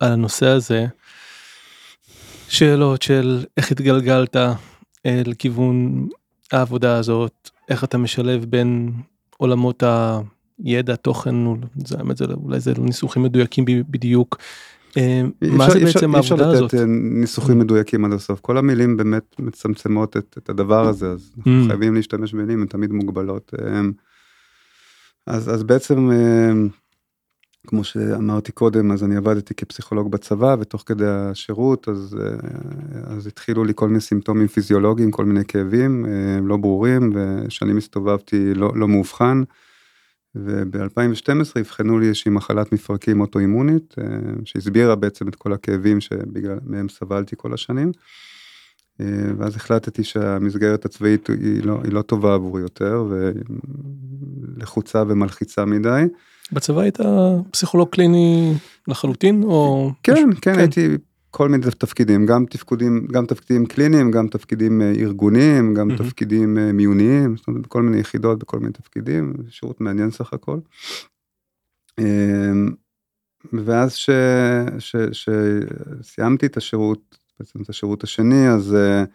על 0.00 0.12
הנושא 0.12 0.46
הזה. 0.46 0.86
שאלות 2.52 3.02
של 3.02 3.44
איך 3.56 3.72
התגלגלת 3.72 4.36
אל 5.06 5.32
כיוון 5.38 6.08
העבודה 6.52 6.96
הזאת, 6.96 7.50
איך 7.68 7.84
אתה 7.84 7.98
משלב 7.98 8.44
בין 8.44 8.92
עולמות 9.36 9.82
הידע, 10.64 10.96
תוכן, 10.96 11.34
זה, 11.86 11.98
האמת, 11.98 12.16
זה, 12.16 12.24
אולי 12.24 12.60
זה 12.60 12.72
לא 12.78 12.84
ניסוחים 12.84 13.22
מדויקים 13.22 13.64
בדיוק. 13.66 14.38
אה, 14.96 15.22
מה 15.42 15.70
זה 15.70 15.80
בעצם 15.80 16.14
העבודה 16.14 16.48
הזאת? 16.48 16.60
אי 16.60 16.66
אפשר 16.66 16.76
לתת 16.76 16.86
ניסוחים 17.20 17.58
מדויקים 17.58 18.04
עד 18.04 18.12
הסוף, 18.12 18.40
כל 18.40 18.58
המילים 18.58 18.96
באמת 18.96 19.34
מצמצמות 19.38 20.16
את, 20.16 20.38
את 20.38 20.48
הדבר 20.48 20.88
הזה, 20.88 21.10
אז 21.10 21.32
אנחנו 21.38 21.64
mm. 21.64 21.68
חייבים 21.68 21.94
להשתמש 21.94 22.34
במילים, 22.34 22.60
הן 22.60 22.66
תמיד 22.66 22.92
מוגבלות. 22.92 23.54
אה, 23.62 23.80
אז, 25.26 25.54
אז 25.54 25.62
בעצם 25.62 26.10
אה, 26.10 26.52
כמו 27.66 27.84
שאמרתי 27.84 28.52
קודם 28.52 28.92
אז 28.92 29.04
אני 29.04 29.16
עבדתי 29.16 29.54
כפסיכולוג 29.54 30.10
בצבא 30.10 30.56
ותוך 30.60 30.82
כדי 30.86 31.06
השירות 31.06 31.88
אז 31.88 32.16
אה, 32.20 33.16
אז 33.16 33.26
התחילו 33.26 33.64
לי 33.64 33.72
כל 33.76 33.88
מיני 33.88 34.00
סימפטומים 34.00 34.48
פיזיולוגיים 34.48 35.10
כל 35.10 35.24
מיני 35.24 35.44
כאבים 35.44 36.06
אה, 36.06 36.38
לא 36.42 36.56
ברורים 36.56 37.12
ושאני 37.14 37.72
מסתובבתי 37.72 38.54
לא, 38.54 38.72
לא 38.74 38.88
מאובחן. 38.88 39.42
וב-2012 40.34 41.60
אבחנו 41.60 41.98
לי 41.98 42.06
איזושהי 42.06 42.30
מחלת 42.30 42.72
מפרקים 42.72 43.20
אוטואימונית 43.20 43.94
אה, 43.98 44.04
שהסבירה 44.44 44.94
בעצם 44.94 45.28
את 45.28 45.34
כל 45.34 45.52
הכאבים 45.52 46.00
שבגלל 46.00 46.58
מהם 46.66 46.88
סבלתי 46.88 47.36
כל 47.38 47.54
השנים. 47.54 47.92
ואז 49.38 49.56
החלטתי 49.56 50.04
שהמסגרת 50.04 50.84
הצבאית 50.84 51.28
היא 51.28 51.64
לא, 51.64 51.80
היא 51.84 51.92
לא 51.92 52.02
טובה 52.02 52.34
עבורי 52.34 52.62
יותר 52.62 53.04
ולחוצה 54.56 55.02
ומלחיצה 55.08 55.64
מדי. 55.64 56.04
בצבא 56.52 56.80
היית 56.80 56.98
פסיכולוג 57.50 57.88
קליני 57.88 58.54
לחלוטין 58.88 59.42
או 59.42 59.90
כן 60.02 60.12
משהו? 60.12 60.40
כן 60.40 60.58
הייתי 60.58 60.88
כל 61.30 61.48
מיני 61.48 61.64
תפקידים 61.78 62.26
גם 62.26 62.46
תפקודים 62.46 63.06
גם 63.12 63.26
תפקידים 63.26 63.66
קליניים 63.66 64.10
גם 64.10 64.28
תפקידים 64.28 64.82
אה, 64.82 64.92
ארגוניים 64.92 65.74
גם 65.74 65.90
mm-hmm. 65.90 65.98
תפקידים 65.98 66.58
אה, 66.58 66.72
מיוניים 66.72 67.36
בכל 67.48 67.82
מיני 67.82 67.98
יחידות 67.98 68.38
בכל 68.38 68.58
מיני 68.58 68.72
תפקידים 68.72 69.32
שירות 69.48 69.80
מעניין 69.80 70.10
סך 70.10 70.32
הכל. 70.32 70.58
אמ, 71.98 72.70
ואז 73.52 73.96
שסיימתי 76.00 76.46
את 76.46 76.56
השירות 76.56 77.18
בעצם 77.40 77.62
את 77.62 77.68
השירות 77.68 78.04
השני 78.04 78.48
אז. 78.48 78.72
Uh, 78.72 79.08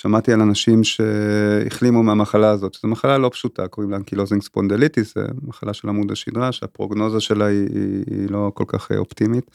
שמעתי 0.00 0.32
על 0.32 0.40
אנשים 0.40 0.84
שהחלימו 0.84 2.02
מהמחלה 2.02 2.50
הזאת, 2.50 2.76
זו 2.82 2.88
מחלה 2.88 3.18
לא 3.18 3.28
פשוטה, 3.28 3.68
קוראים 3.68 3.90
לה 3.90 3.96
אנקילוזינג 3.96 4.42
ספונדליטיס, 4.42 5.14
זו 5.14 5.20
מחלה 5.42 5.72
של 5.72 5.88
עמוד 5.88 6.10
השדרה, 6.10 6.52
שהפרוגנוזה 6.52 7.20
שלה 7.20 7.46
היא, 7.46 7.68
היא, 7.74 8.04
היא 8.06 8.30
לא 8.30 8.50
כל 8.54 8.64
כך 8.66 8.92
אופטימית. 8.92 9.50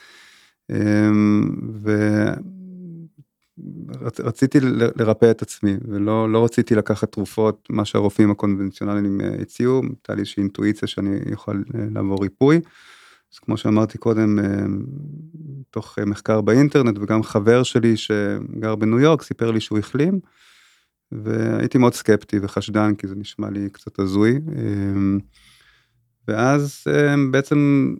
אמ, 0.71 1.51
ורציתי 4.19 4.59
לרפא 4.95 5.31
את 5.31 5.41
עצמי, 5.41 5.77
ולא 5.87 6.31
לא 6.31 6.45
רציתי 6.45 6.75
לקחת 6.75 7.11
תרופות, 7.11 7.67
מה 7.69 7.85
שהרופאים 7.85 8.31
הקונבנציונליים 8.31 9.21
אה, 9.21 9.35
הציעו, 9.41 9.81
הייתה 9.83 10.15
לי 10.15 10.19
איזושהי 10.19 10.41
אינטואיציה 10.41 10.87
שאני 10.87 11.19
יכול 11.31 11.63
אה, 11.75 11.85
לעבור 11.93 12.23
ריפוי. 12.23 12.61
אז 13.33 13.39
כמו 13.39 13.57
שאמרתי 13.57 13.97
קודם, 13.97 14.39
אה, 14.39 14.45
תוך 15.69 15.99
אה, 15.99 16.05
מחקר 16.05 16.41
באינטרנט 16.41 16.97
וגם 17.01 17.23
חבר 17.23 17.63
שלי 17.63 17.97
שגר 17.97 18.75
בניו 18.75 18.99
יורק 18.99 19.21
סיפר 19.21 19.51
לי 19.51 19.59
שהוא 19.59 19.79
החלים. 19.79 20.19
והייתי 21.11 21.77
מאוד 21.77 21.93
סקפטי 21.93 22.39
וחשדן 22.41 22.95
כי 22.95 23.07
זה 23.07 23.15
נשמע 23.15 23.49
לי 23.49 23.69
קצת 23.69 23.99
הזוי. 23.99 24.31
אה, 24.31 25.17
ואז 26.27 26.83
בעצם 27.31 27.93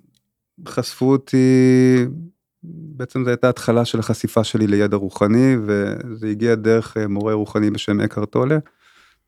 חשפו 0.68 1.12
אותי, 1.12 1.48
בעצם 2.64 3.24
זו 3.24 3.30
הייתה 3.30 3.50
התחלה 3.50 3.86
של 3.86 4.00
החשיפה 4.00 4.44
שלי 4.44 4.68
לידע 4.68 4.98
רוחני 4.98 5.56
וזה 5.66 6.28
הגיע 6.28 6.56
דרך 6.56 6.98
מורה 7.10 7.34
רוחני 7.34 7.72
בשם 7.72 8.02
אקהרט 8.02 8.32
טולה. 8.32 8.58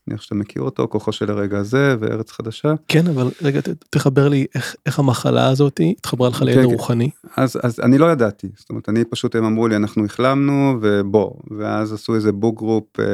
מניח 0.08 0.22
שאתה 0.22 0.36
מכיר 0.36 0.62
אותו, 0.62 0.88
כוחו 0.90 1.12
של 1.12 1.32
הרגע 1.32 1.58
הזה 1.58 1.96
וארץ 2.00 2.32
חדשה. 2.32 2.74
כן, 2.88 3.08
אבל 3.08 3.30
רגע, 3.42 3.60
תחבר 3.90 4.28
לי 4.28 4.46
איך, 4.56 4.76
איך 4.86 5.00
המחלה 5.00 5.48
הזאת 5.48 5.80
התחברה 5.98 6.30
לך 6.30 6.42
לידע 6.42 6.62
כן, 6.62 6.68
כן. 6.68 6.74
רוחני. 6.74 7.10
אז, 7.38 7.58
אז 7.64 7.80
אני 7.80 7.98
לא 7.98 8.12
ידעתי, 8.12 8.48
זאת 8.58 8.70
אומרת, 8.70 8.90
אני 8.90 9.06
פשוט, 9.06 9.36
הם 9.36 9.46
אמרו 9.46 9.68
לי, 9.68 9.76
אנחנו 9.76 10.06
החלמנו 10.06 10.78
ובוא, 10.82 11.32
ואז 11.58 11.94
עשו 11.94 12.16
איזה 12.16 12.32
book 12.32 12.58
group 12.58 13.00
אה, 13.00 13.06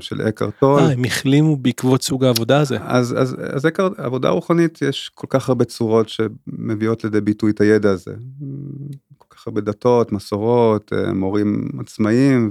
של 0.00 0.28
אקהרט 0.28 0.57
טול. 0.57 0.80
אה, 0.80 0.92
הם 0.92 1.04
החלימו 1.04 1.56
בעקבות 1.56 2.02
סוג 2.02 2.24
העבודה 2.24 2.60
הזה. 2.60 2.78
אז, 2.80 3.14
אז, 3.18 3.36
אז 3.52 3.66
אקהר, 3.66 3.88
עבודה 3.96 4.28
רוחנית, 4.28 4.82
יש 4.82 5.10
כל 5.14 5.26
כך 5.30 5.48
הרבה 5.48 5.64
צורות 5.64 6.08
שמביאות 6.08 7.04
לידי 7.04 7.20
ביטוי 7.20 7.50
את 7.50 7.60
הידע 7.60 7.90
הזה. 7.90 8.12
כל 9.18 9.36
כך 9.36 9.46
הרבה 9.46 9.60
דתות, 9.60 10.12
מסורות, 10.12 10.92
אה, 10.92 11.12
מורים 11.12 11.68
עצמאיים, 11.80 12.50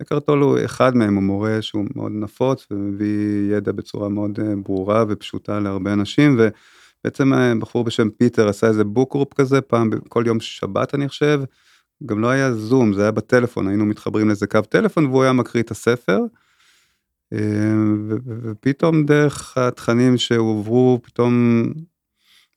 ואקהרט 0.00 0.28
טול 0.28 0.42
הוא 0.42 0.58
אחד 0.64 0.96
מהם, 0.96 1.14
הוא 1.14 1.22
מורה 1.22 1.62
שהוא 1.62 1.84
מאוד 1.96 2.12
נפוץ 2.12 2.66
ומביא 2.70 3.56
ידע 3.56 3.72
בצורה 3.72 4.08
מאוד 4.08 4.40
אה, 4.40 4.56
ברורה 4.64 5.04
ופשוטה 5.08 5.60
להרבה 5.60 5.92
אנשים, 5.92 6.38
ובעצם 6.38 7.34
אה, 7.34 7.52
בחור 7.58 7.84
בשם 7.84 8.10
פיטר 8.10 8.48
עשה 8.48 8.66
איזה 8.66 8.84
book 8.84 9.12
group 9.12 9.34
כזה, 9.34 9.60
פעם, 9.60 9.90
כל 10.08 10.24
יום 10.26 10.40
שבת 10.40 10.94
אני 10.94 11.08
חושב, 11.08 11.40
גם 12.06 12.20
לא 12.20 12.28
היה 12.28 12.54
זום, 12.54 12.92
זה 12.92 13.02
היה 13.02 13.10
בטלפון, 13.10 13.68
היינו 13.68 13.86
מתחברים 13.86 14.26
לאיזה 14.26 14.46
קו 14.46 14.62
טלפון 14.62 15.06
והוא 15.06 15.22
היה 15.22 15.32
מקריא 15.32 15.62
את 15.62 15.70
הספר. 15.70 16.18
אה, 17.32 17.38
ופתאום 18.26 19.06
דרך 19.06 19.58
התכנים 19.58 20.16
שהועברו, 20.16 20.98
פתאום 21.02 21.64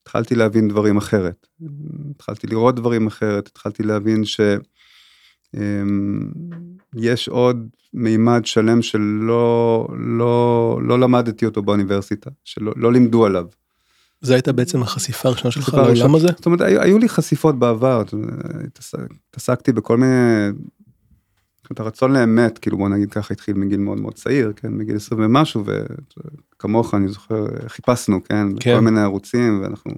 התחלתי 0.02 0.36
להבין 0.36 0.68
דברים 0.68 0.98
אחרת. 0.98 1.48
התחלתי 2.16 2.48
לראות 2.48 2.76
דברים 2.76 3.08
אחרת, 3.08 3.48
התחלתי 3.48 3.84
להבין 3.84 4.26
שיש 6.95 7.29
עוד 7.29 7.67
מימד 7.93 8.45
שלם 8.45 8.81
שלא 8.81 9.88
לא, 9.98 10.79
לא 10.83 11.00
למדתי 11.00 11.45
אותו 11.45 11.62
באוניברסיטה, 11.62 12.29
שלא 12.43 12.74
לא 12.75 12.93
לימדו 12.93 13.25
עליו. 13.25 13.45
זה 14.22 14.33
הייתה 14.33 14.51
בעצם 14.51 14.81
החשיפה 14.81 15.29
הראשונה 15.29 15.51
שלך 15.51 15.74
לעולם. 15.74 16.15
הזה? 16.15 16.27
זאת 16.27 16.45
אומרת, 16.45 16.62
היו, 16.62 16.81
היו 16.81 16.98
לי 16.98 17.10
חשיפות 17.10 17.60
בעבר, 17.60 18.03
התעסקתי 19.29 19.72
בכל 19.72 19.98
מיני, 19.98 20.50
אומרת, 21.74 21.79
הרצון 21.79 22.13
לאמת, 22.13 22.57
כאילו 22.57 22.77
בוא 22.77 22.89
נגיד 22.89 23.12
ככה, 23.12 23.33
התחיל 23.33 23.55
מגיל 23.55 23.79
מאוד 23.79 24.01
מאוד 24.01 24.13
צעיר, 24.13 24.53
כן, 24.55 24.74
מגיל 24.74 24.95
20 24.95 25.22
ומשהו, 25.22 25.63
וכמוך, 26.55 26.93
אני 26.93 27.07
זוכר, 27.07 27.45
חיפשנו, 27.67 28.24
כן, 28.24 28.48
כן. 28.60 28.74
בכל 28.74 28.79
מיני 28.79 29.01
ערוצים, 29.01 29.62
ואנחנו, 29.62 29.93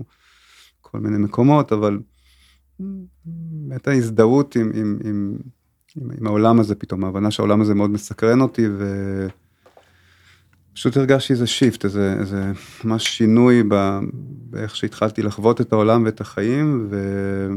כל 0.82 1.00
מיני 1.00 1.18
מקומות, 1.18 1.72
אבל 1.74 2.00
באמת 2.80 3.88
ההזדהות 3.88 4.56
עם, 4.56 4.72
עם, 4.76 5.00
עם, 5.06 5.38
עם, 5.96 6.12
עם 6.20 6.28
העולם 6.28 6.60
הזה 6.60 6.76
פתאום, 6.76 7.04
ההבנה 7.04 7.32
שהעולם 7.32 7.62
הזה 7.62 7.74
מאוד 7.74 7.90
מסקרן 7.90 8.42
אותי, 8.42 8.68
ו... 8.78 9.28
פשוט 10.74 10.98
הרגשתי 10.98 11.34
איזה 11.34 11.48
shift, 11.48 11.86
איזה, 11.86 12.16
איזה 12.20 12.52
ממש 12.84 13.04
שינוי 13.08 13.64
ב, 13.70 14.00
באיך 14.50 14.76
שהתחלתי 14.76 15.22
לחוות 15.22 15.62
את 15.62 15.74
העולם 15.74 16.06
ואת 16.06 16.22
החיים, 16.22 16.88
ו... 16.92 17.48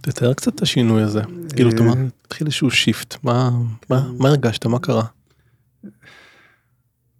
תתאר 0.00 0.34
קצת 0.34 0.54
את 0.54 0.62
השינוי 0.62 1.02
הזה. 1.02 1.22
כאילו, 1.56 1.70
אתה 1.70 1.82
אה. 1.82 1.88
אומר, 1.88 2.06
התחיל 2.26 2.46
איזשהו 2.46 2.70
shift, 2.70 3.16
מה 3.24 3.50
מה- 3.90 4.12
מה 4.18 4.28
הרגשת, 4.28 4.66
מה 4.66 4.78
קרה? 4.78 5.04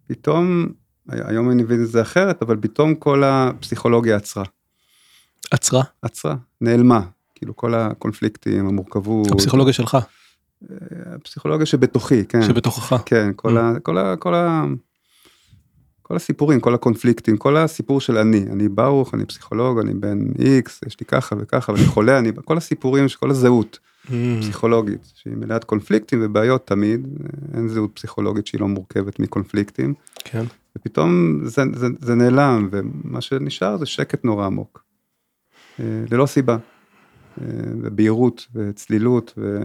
פתאום, 0.06 0.66
היום 1.08 1.50
אני 1.50 1.62
מבין 1.62 1.82
את 1.82 1.88
זה 1.88 2.02
אחרת, 2.02 2.42
אבל 2.42 2.56
פתאום 2.60 2.94
כל 2.94 3.22
הפסיכולוגיה 3.24 4.16
עצרה. 4.16 4.44
עצרה? 5.50 5.82
עצרה, 6.02 6.34
נעלמה. 6.60 7.00
כאילו 7.44 7.56
כל 7.56 7.74
הקונפליקטים, 7.74 8.66
המורכבות. 8.66 9.30
הפסיכולוגיה 9.30 9.72
שלך, 9.72 9.98
הפסיכולוגיה 10.90 11.66
שבתוכי, 11.66 12.24
כן. 12.24 12.42
שבתוכך. 12.42 13.02
כן, 13.06 13.30
כל 13.36 13.58
ה... 13.58 13.72
כל 13.82 13.98
ה... 13.98 14.16
כל 14.16 14.34
ה... 14.34 14.64
כל 16.02 16.16
הסיפורים, 16.16 16.60
כל 16.60 16.74
הקונפליקטים, 16.74 17.36
כל 17.36 17.56
הסיפור 17.56 18.00
של 18.00 18.18
אני, 18.18 18.44
אני 18.52 18.68
ברוך, 18.68 19.14
אני 19.14 19.24
פסיכולוג, 19.26 19.78
אני 19.78 19.94
בן 19.94 20.18
איקס, 20.38 20.80
יש 20.86 21.00
לי 21.00 21.06
ככה 21.06 21.36
וככה, 21.38 21.72
ואני 21.72 21.86
חולה, 21.86 22.18
אני, 22.18 22.32
כל 22.44 22.56
הסיפורים, 22.56 23.06
כל 23.20 23.30
הזהות 23.30 23.78
Mm, 24.04 24.10
פסיכולוגית, 24.40 25.12
שהיא 25.14 25.34
מלאת 25.36 25.64
קונפליקטים 25.64 26.20
ובעיות 26.22 26.66
תמיד, 26.66 27.06
אין 27.54 27.68
זהות 27.68 27.90
פסיכולוגית 27.94 28.46
שהיא 28.46 28.60
לא 28.60 28.68
מורכבת 28.68 29.20
מקונפליקטים, 29.20 29.94
כן. 30.24 30.44
ופתאום 30.76 31.40
זה, 31.44 31.62
זה, 31.74 31.86
זה 32.00 32.14
נעלם, 32.14 32.68
ומה 32.72 33.20
שנשאר 33.20 33.76
זה 33.76 33.86
שקט 33.86 34.24
נורא 34.24 34.46
עמוק, 34.46 34.84
אה, 35.80 35.84
ללא 36.10 36.26
סיבה, 36.26 36.52
אה, 36.52 36.58
ובהירות 37.82 38.46
וצלילות, 38.54 39.34
ו... 39.38 39.60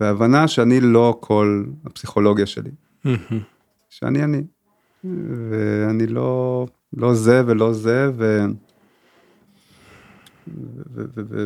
והבנה 0.00 0.48
שאני 0.48 0.80
לא 0.80 1.16
כל 1.20 1.64
הפסיכולוגיה 1.84 2.46
שלי. 2.46 2.70
שאני 3.90 4.24
אני, 4.24 4.42
ואני 5.50 6.06
לא, 6.06 6.66
לא 6.96 7.14
זה 7.14 7.42
ולא 7.46 7.72
זה, 7.72 8.10
ו... 8.16 8.44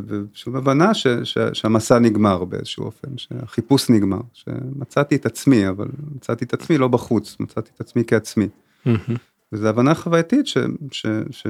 ושום 0.06 0.56
הבנה 0.56 0.94
ש, 0.94 1.06
ש, 1.06 1.38
שהמסע 1.52 1.98
נגמר 1.98 2.44
באיזשהו 2.44 2.84
אופן, 2.84 3.08
שהחיפוש 3.18 3.90
נגמר, 3.90 4.20
שמצאתי 4.32 5.16
את 5.16 5.26
עצמי, 5.26 5.68
אבל 5.68 5.88
מצאתי 6.14 6.44
את 6.44 6.54
עצמי 6.54 6.78
לא 6.78 6.88
בחוץ, 6.88 7.36
מצאתי 7.40 7.70
את 7.74 7.80
עצמי 7.80 8.02
כעצמי. 8.06 8.48
וזו 9.52 9.68
הבנה 9.68 9.94
חווייתית 9.94 10.46
ש, 10.46 10.58
ש, 10.90 11.06
ש, 11.30 11.46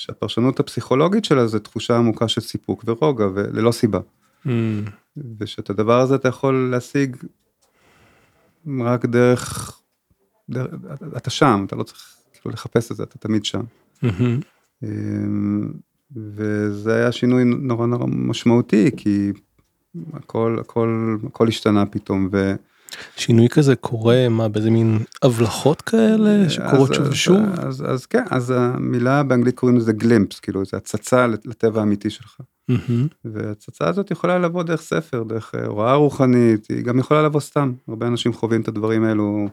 שהפרשנות 0.00 0.60
הפסיכולוגית 0.60 1.24
שלה 1.24 1.46
זה 1.46 1.60
תחושה 1.60 1.96
עמוקה 1.96 2.28
של 2.28 2.40
סיפוק 2.40 2.84
ורוגע 2.86 3.26
וללא 3.34 3.72
סיבה. 3.72 4.00
מהמם. 4.44 4.84
ושאת 5.38 5.70
הדבר 5.70 6.00
הזה 6.00 6.14
אתה 6.14 6.28
יכול 6.28 6.68
להשיג 6.70 7.16
רק 8.80 9.04
דרך, 9.04 9.80
דרך 10.50 10.74
אתה 11.16 11.30
שם, 11.30 11.64
אתה 11.66 11.76
לא 11.76 11.82
צריך 11.82 12.16
כאילו 12.32 12.52
לחפש 12.52 12.90
את 12.90 12.96
זה, 12.96 13.02
אתה 13.02 13.18
תמיד 13.18 13.44
שם. 13.44 13.62
מהמם. 14.02 14.40
אמ, 14.82 15.72
וזה 16.16 16.94
היה 16.94 17.12
שינוי 17.12 17.44
נורא 17.44 17.86
נורא 17.86 18.06
משמעותי, 18.06 18.90
כי 18.96 19.32
הכל, 20.12 20.56
הכל, 20.60 21.16
הכל 21.26 21.48
השתנה 21.48 21.86
פתאום. 21.86 22.28
ו... 22.32 22.54
שינוי 23.16 23.48
כזה 23.48 23.76
קורה, 23.76 24.28
מה, 24.28 24.48
באיזה 24.48 24.70
מין 24.70 24.98
הבלחות 25.22 25.82
כאלה 25.82 26.50
שקורות 26.50 26.90
אז- 26.90 26.96
שוב 26.96 27.04
אז- 27.06 27.12
ושוב? 27.12 27.38
אז, 27.58 27.84
אז 27.88 28.06
כן, 28.06 28.24
אז 28.30 28.50
המילה 28.56 29.22
באנגלית 29.22 29.58
קוראים 29.58 29.78
לזה 29.78 29.92
גלימפס, 29.92 30.40
כאילו 30.40 30.64
זה 30.64 30.76
הצצה 30.76 31.26
לטבע 31.26 31.80
האמיתי 31.80 32.10
שלך. 32.10 32.36
מהמם. 32.68 33.06
והצצה 33.24 33.88
הזאת 33.88 34.10
יכולה 34.10 34.38
לבוא 34.38 34.62
דרך 34.62 34.80
ספר, 34.80 35.22
דרך 35.22 35.54
אה, 35.54 35.66
הוראה 35.66 35.94
רוחנית, 35.94 36.66
היא 36.68 36.84
גם 36.84 36.98
יכולה 36.98 37.22
לבוא 37.22 37.40
סתם. 37.40 37.72
הרבה 37.88 38.06
אנשים 38.06 38.32
חווים 38.32 38.60
את 38.60 38.68
הדברים 38.68 39.04
האלו 39.04 39.48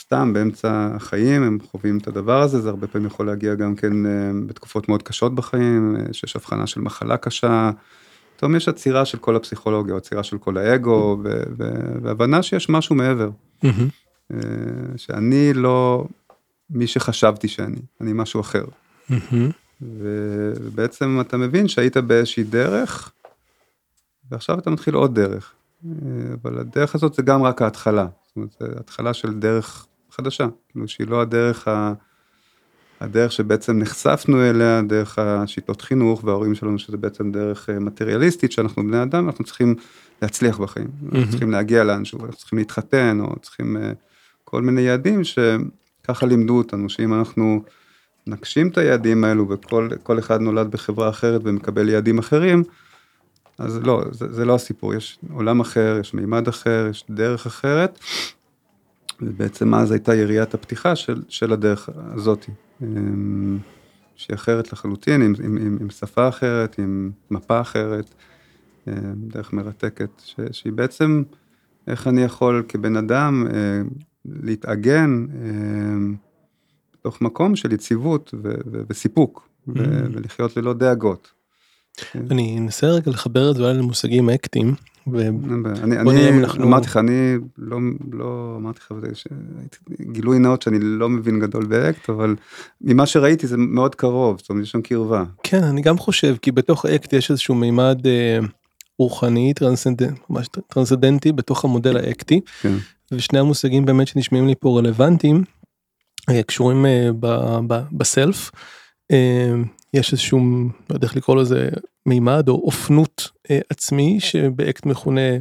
סתם 0.00 0.32
באמצע 0.32 0.88
החיים, 0.94 1.42
הם 1.42 1.58
חווים 1.70 1.98
את 1.98 2.08
הדבר 2.08 2.42
הזה, 2.42 2.60
זה 2.60 2.68
הרבה 2.68 2.86
פעמים 2.86 3.06
יכול 3.06 3.26
להגיע 3.26 3.54
גם 3.54 3.74
כן 3.74 4.06
אה, 4.06 4.10
בתקופות 4.46 4.88
מאוד 4.88 5.02
קשות 5.02 5.34
בחיים, 5.34 5.96
אה, 5.96 6.12
שיש 6.12 6.36
הבחנה 6.36 6.66
של 6.66 6.80
מחלה 6.80 7.16
קשה. 7.16 7.70
פתאום 8.38 8.56
יש 8.56 8.68
עצירה 8.68 9.04
של 9.04 9.18
כל 9.18 9.36
הפסיכולוגיה, 9.36 9.92
או 9.92 9.98
עצירה 9.98 10.22
של 10.22 10.38
כל 10.38 10.56
האגו, 10.56 11.18
והבנה 12.02 12.42
שיש 12.42 12.68
משהו 12.68 12.94
מעבר. 12.94 13.30
אה, 14.32 14.38
שאני 14.96 15.52
לא 15.54 16.06
מי 16.70 16.86
שחשבתי 16.86 17.48
שאני, 17.48 17.80
אני 18.00 18.12
משהו 18.14 18.40
אחר. 18.40 18.64
ובעצם 19.80 21.18
אתה 21.20 21.36
מבין 21.36 21.68
שהיית 21.68 21.96
באיזושהי 21.96 22.44
דרך, 22.44 23.12
ועכשיו 24.30 24.58
אתה 24.58 24.70
מתחיל 24.70 24.94
עוד 24.94 25.14
דרך. 25.14 25.52
אה, 25.86 25.90
אבל 26.42 26.58
הדרך 26.58 26.94
הזאת 26.94 27.14
זה 27.14 27.22
גם 27.22 27.42
רק 27.42 27.62
ההתחלה. 27.62 28.06
זאת 28.26 28.36
אומרת, 28.36 28.50
זה 28.60 28.66
התחלה 28.80 29.14
של 29.14 29.34
דרך 29.34 29.86
חדשה, 30.10 30.46
כאילו 30.68 30.88
שהיא 30.88 31.06
לא 31.06 31.20
הדרך 31.20 31.68
ה... 31.68 31.92
הדרך 33.00 33.32
שבעצם 33.32 33.78
נחשפנו 33.78 34.42
אליה, 34.42 34.82
דרך 34.82 35.18
השיטות 35.18 35.82
חינוך 35.82 36.24
וההורים 36.24 36.54
שלנו, 36.54 36.78
שזה 36.78 36.96
בעצם 36.96 37.32
דרך 37.32 37.70
אה, 37.70 37.78
מטריאליסטית, 37.78 38.52
שאנחנו 38.52 38.82
בני 38.82 39.02
אדם, 39.02 39.26
אנחנו 39.26 39.44
צריכים 39.44 39.74
להצליח 40.22 40.58
בחיים, 40.58 40.88
אנחנו 41.12 41.30
צריכים 41.30 41.50
להגיע 41.50 41.84
לאנשהו, 41.84 42.18
אנחנו 42.20 42.36
צריכים 42.36 42.58
להתחתן, 42.58 43.20
או 43.20 43.38
צריכים 43.42 43.76
אה, 43.76 43.92
כל 44.44 44.62
מיני 44.62 44.80
יעדים 44.80 45.20
שככה 45.24 46.26
לימדו 46.26 46.58
אותנו, 46.58 46.88
שאם 46.88 47.14
אנחנו 47.14 47.62
נגשים 48.26 48.68
את 48.68 48.78
היעדים 48.78 49.24
האלו, 49.24 49.48
וכל 49.48 49.88
כל 50.02 50.18
אחד 50.18 50.40
נולד 50.40 50.70
בחברה 50.70 51.08
אחרת 51.08 51.40
ומקבל 51.44 51.88
יעדים 51.88 52.18
אחרים, 52.18 52.62
אז 53.58 53.80
לא, 53.82 54.02
זה, 54.10 54.32
זה 54.32 54.44
לא 54.44 54.54
הסיפור, 54.54 54.94
יש 54.94 55.18
עולם 55.32 55.60
אחר, 55.60 55.98
יש 56.00 56.14
מימד 56.14 56.48
אחר, 56.48 56.86
יש 56.90 57.04
דרך 57.10 57.46
אחרת, 57.46 57.98
ובעצם 59.22 59.74
אז 59.74 59.90
הייתה 59.90 60.14
יריית 60.14 60.54
הפתיחה 60.54 60.96
של, 60.96 61.22
של 61.28 61.52
הדרך 61.52 61.88
הזאת, 61.94 62.46
אמ, 62.82 63.58
שהיא 64.16 64.34
אחרת 64.34 64.72
לחלוטין, 64.72 65.22
עם, 65.22 65.34
עם, 65.44 65.56
עם, 65.56 65.78
עם 65.80 65.90
שפה 65.90 66.28
אחרת, 66.28 66.78
עם 66.78 67.10
מפה 67.30 67.60
אחרת, 67.60 68.14
אמ, 68.88 68.92
דרך 69.16 69.52
מרתקת, 69.52 70.10
ש, 70.24 70.34
שהיא 70.52 70.72
בעצם, 70.72 71.22
איך 71.86 72.06
אני 72.06 72.22
יכול 72.22 72.64
כבן 72.68 72.96
אדם 72.96 73.46
אמ, 73.46 73.88
להתאגן 74.24 75.26
אמ, 75.42 76.14
בתוך 76.94 77.22
מקום 77.22 77.56
של 77.56 77.72
יציבות 77.72 78.34
ו, 78.42 78.54
ו, 78.72 78.82
וסיפוק, 78.90 79.48
ו, 79.68 79.72
Mm. 79.72 79.78
ולחיות 80.12 80.56
ללא 80.56 80.72
דאגות. 80.72 81.32
אני 82.14 82.58
אנסה 82.58 82.86
רגע 82.86 83.10
לחבר 83.10 83.50
את 83.50 83.56
זה 83.56 83.62
אולי 83.62 83.78
למושגים 83.78 84.30
אקטיים, 84.30 84.74
אני 85.82 86.30
אמרתי 86.62 86.86
לך 86.86 86.96
אני 86.96 87.36
לא 87.58 87.78
לא 88.12 88.54
אמרתי 88.60 88.78
לך 88.78 88.92
גילוי 90.12 90.38
נאות 90.38 90.62
שאני 90.62 90.78
לא 90.80 91.08
מבין 91.08 91.40
גדול 91.40 91.66
באקט 91.66 92.10
אבל 92.10 92.36
ממה 92.80 93.06
שראיתי 93.06 93.46
זה 93.46 93.56
מאוד 93.56 93.94
קרוב 93.94 94.38
זאת 94.38 94.50
אומרת 94.50 94.64
יש 94.64 94.70
שם 94.70 94.82
קרבה. 94.82 95.24
כן 95.42 95.64
אני 95.64 95.82
גם 95.82 95.98
חושב 95.98 96.36
כי 96.42 96.52
בתוך 96.52 96.86
אקט 96.86 97.12
יש 97.12 97.30
איזשהו 97.30 97.54
מימד 97.54 97.98
רוחני 98.98 99.52
טרנסדנטי 100.68 101.32
בתוך 101.32 101.64
המודל 101.64 101.96
האקטי 101.96 102.40
כן. 102.62 102.74
ושני 103.12 103.38
המושגים 103.38 103.84
באמת 103.84 104.08
שנשמעים 104.08 104.46
לי 104.46 104.54
פה 104.60 104.78
רלוונטיים 104.78 105.44
קשורים 106.46 106.86
בסלף. 107.92 108.50
יש 109.94 110.12
איזשהו 110.12 110.40
לא 110.90 110.94
יודע 110.94 111.06
איך 111.06 111.16
לקרוא 111.16 111.36
לזה 111.36 111.68
מימד 112.08 112.48
או 112.48 112.54
אופנות 112.54 113.30
עצמי 113.70 114.20
שבאקט 114.20 114.86
מכונה 114.86 115.36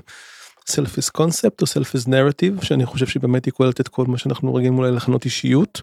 self-is 0.71 1.09
concept 1.17 1.62
או 1.62 1.65
self-is 1.65 2.07
narrative 2.07 2.65
שאני 2.65 2.86
חושב 2.86 3.07
שהיא 3.07 3.21
באמת 3.21 3.45
היא 3.45 3.51
כוללת 3.53 3.81
את 3.81 3.88
כל 3.88 4.05
מה 4.05 4.17
שאנחנו 4.17 4.55
רגילים 4.55 4.77
אולי 4.77 4.91
לכנות 4.91 5.25
אישיות. 5.25 5.81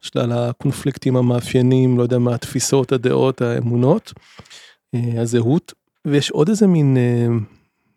שלל 0.00 0.32
הקונפליקטים 0.32 1.16
המאפיינים 1.16 1.98
לא 1.98 2.02
יודע 2.02 2.18
מה 2.18 2.34
התפיסות 2.34 2.92
הדעות 2.92 3.42
האמונות 3.42 4.12
הזהות 4.92 5.72
ויש 6.04 6.30
עוד 6.30 6.48
איזה 6.48 6.66
מין 6.66 6.96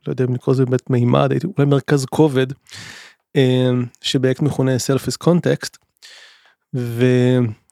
לא 0.08 0.12
יודע 0.12 0.26
אם 0.26 0.34
לקרוא 0.34 0.54
לזה 0.56 0.66
באמת 0.66 0.90
מימד 0.90 1.32
הייתי 1.32 1.48
אולי 1.58 1.70
מרכז 1.70 2.06
כובד 2.06 2.48
שבאקט 4.02 4.42
מכונה 4.42 4.72
self-is 4.76 5.28
context. 5.28 5.78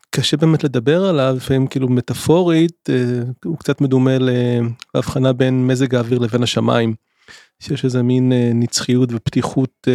וקשה 0.09 0.37
באמת 0.37 0.63
לדבר 0.63 1.05
עליו 1.05 1.33
לפעמים 1.37 1.67
כאילו 1.67 1.89
מטאפורית 1.89 2.89
הוא 3.45 3.57
קצת 3.57 3.81
מדומה 3.81 4.11
להבחנה 4.93 5.33
בין 5.33 5.67
מזג 5.67 5.95
האוויר 5.95 6.19
לבין 6.19 6.43
השמיים. 6.43 6.93
שיש 7.59 7.85
איזה 7.85 8.03
מין 8.03 8.31
נצחיות 8.53 9.09
ופתיחות 9.13 9.87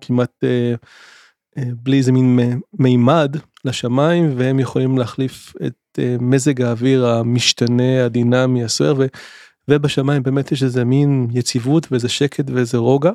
כמעט 0.00 0.44
בלי 1.56 1.98
איזה 1.98 2.12
מין 2.12 2.40
מימד 2.78 3.36
לשמיים 3.64 4.32
והם 4.36 4.58
יכולים 4.58 4.98
להחליף 4.98 5.54
את 5.66 5.98
מזג 6.20 6.62
האוויר 6.62 7.06
המשתנה 7.06 8.04
הדינמי 8.04 8.64
הסוער 8.64 8.94
ובשמיים 9.68 10.22
באמת 10.22 10.52
יש 10.52 10.62
איזה 10.62 10.84
מין 10.84 11.26
יציבות 11.32 11.86
ואיזה 11.90 12.08
שקט 12.08 12.50
ואיזה 12.50 12.78
רוגע. 12.78 13.12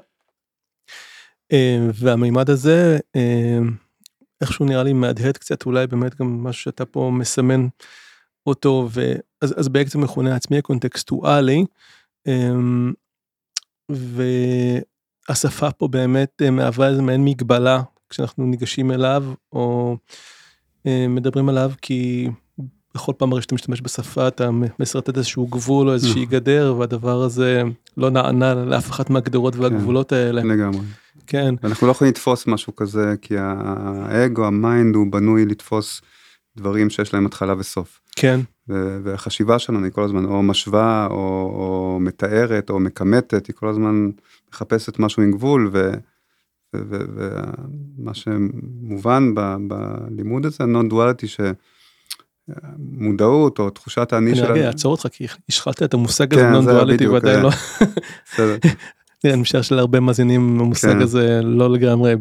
והמימד 1.93 2.49
הזה 2.49 2.99
איכשהו 4.41 4.65
נראה 4.65 4.83
לי 4.83 4.93
מהדהד 4.93 5.37
קצת 5.37 5.65
אולי 5.65 5.87
באמת 5.87 6.15
גם 6.15 6.43
מה 6.43 6.53
שאתה 6.53 6.85
פה 6.85 7.11
מסמן 7.13 7.67
אותו 8.47 8.89
ואז 8.91 9.53
אז 9.57 9.69
בעצם 9.69 10.01
מכונה 10.01 10.35
עצמי 10.35 10.57
הקונטקסטואלי. 10.57 11.65
והשפה 15.29 15.71
פה 15.71 15.87
באמת 15.87 16.41
מהווה 16.51 16.87
איזה 16.87 17.01
מעין 17.01 17.25
מגבלה 17.25 17.81
כשאנחנו 18.09 18.45
ניגשים 18.45 18.91
אליו 18.91 19.23
או 19.53 19.97
מדברים 20.85 21.49
עליו 21.49 21.71
כי 21.81 22.29
בכל 22.95 23.13
פעם 23.17 23.31
הרי 23.31 23.41
שאתה 23.41 23.55
משתמש 23.55 23.81
בשפה 23.81 24.27
אתה 24.27 24.49
משרטט 24.79 25.17
איזשהו 25.17 25.47
גבול 25.47 25.89
או 25.89 25.93
איזושהי 25.93 26.25
גדר 26.25 26.75
והדבר 26.77 27.21
הזה 27.21 27.61
לא 27.97 28.09
נענה 28.09 28.53
לאף 28.53 28.89
אחת 28.89 29.09
מהגדרות 29.09 29.55
והגבולות 29.55 30.11
האלה. 30.11 30.43
לגמרי. 30.43 30.79
כן. 31.31 31.55
אנחנו 31.63 31.87
לא 31.87 31.91
יכולים 31.91 32.11
לתפוס 32.11 32.47
משהו 32.47 32.75
כזה 32.75 33.15
כי 33.21 33.35
האגו 33.37 34.45
ה 34.45 34.55
mind 34.55 34.95
הוא 34.95 35.11
בנוי 35.11 35.45
לתפוס 35.45 36.01
דברים 36.57 36.89
שיש 36.89 37.13
להם 37.13 37.25
התחלה 37.25 37.53
וסוף. 37.57 37.99
כן. 38.15 38.39
והחשיבה 39.03 39.59
שלנו 39.59 39.83
היא 39.83 39.91
כל 39.91 40.03
הזמן 40.03 40.25
או 40.25 40.43
משווה 40.43 41.07
או, 41.09 41.15
או 41.55 41.97
מתארת 42.01 42.69
או 42.69 42.79
מכמתת 42.79 43.47
היא 43.47 43.55
כל 43.55 43.67
הזמן 43.67 44.09
מחפשת 44.53 44.99
משהו 44.99 45.23
עם 45.23 45.31
גבול 45.31 45.71
ומה 46.73 48.13
שמובן 48.13 49.33
בלימוד 49.67 50.45
הזה 50.45 50.65
נון 50.65 50.89
דואליטי 50.89 51.27
שמודעות 52.47 53.59
או 53.59 53.69
תחושת 53.69 54.13
האני 54.13 54.35
שלנו. 54.35 54.55
אני 54.55 54.67
אעצור 54.67 54.91
אותך 54.91 55.07
כי 55.11 55.27
השחלת 55.49 55.83
את 55.83 55.93
המושג 55.93 56.33
הזה 56.33 56.49
נון 56.49 56.65
דואליטי 56.65 57.07
ודאי 57.07 57.41
לא. 57.41 57.49
אני 59.25 59.41
משער 59.41 59.61
שלהרבה 59.61 59.99
מאזינים 59.99 60.59
המושג 60.59 60.91
כן. 60.91 61.01
הזה 61.01 61.41
לא 61.43 61.69
לגמרי 61.69 62.15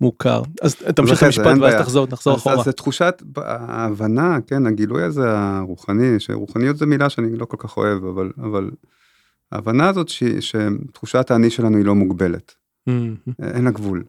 מוכר 0.00 0.42
אז 0.62 0.74
תמשיך 0.74 1.22
המשפט 1.22 1.58
ואז 1.60 1.74
תחזור 1.74 2.06
נחזור 2.12 2.36
אחורה. 2.36 2.58
אז 2.58 2.64
זה 2.64 2.72
תחושת 2.72 3.22
ההבנה 3.36 4.38
כן 4.46 4.66
הגילוי 4.66 5.02
הזה 5.02 5.22
הרוחני 5.28 6.20
שרוחניות 6.20 6.76
זה 6.76 6.86
מילה 6.86 7.10
שאני 7.10 7.36
לא 7.36 7.44
כל 7.44 7.56
כך 7.60 7.76
אוהב 7.76 8.04
אבל 8.04 8.30
אבל 8.42 8.70
ההבנה 9.52 9.88
הזאת 9.88 10.08
שתחושת 10.40 11.30
האני 11.30 11.50
שלנו 11.50 11.76
היא 11.76 11.84
לא 11.84 11.94
מוגבלת. 11.94 12.54
אין 13.42 13.64
לה 13.64 13.70
גבול. 13.70 14.04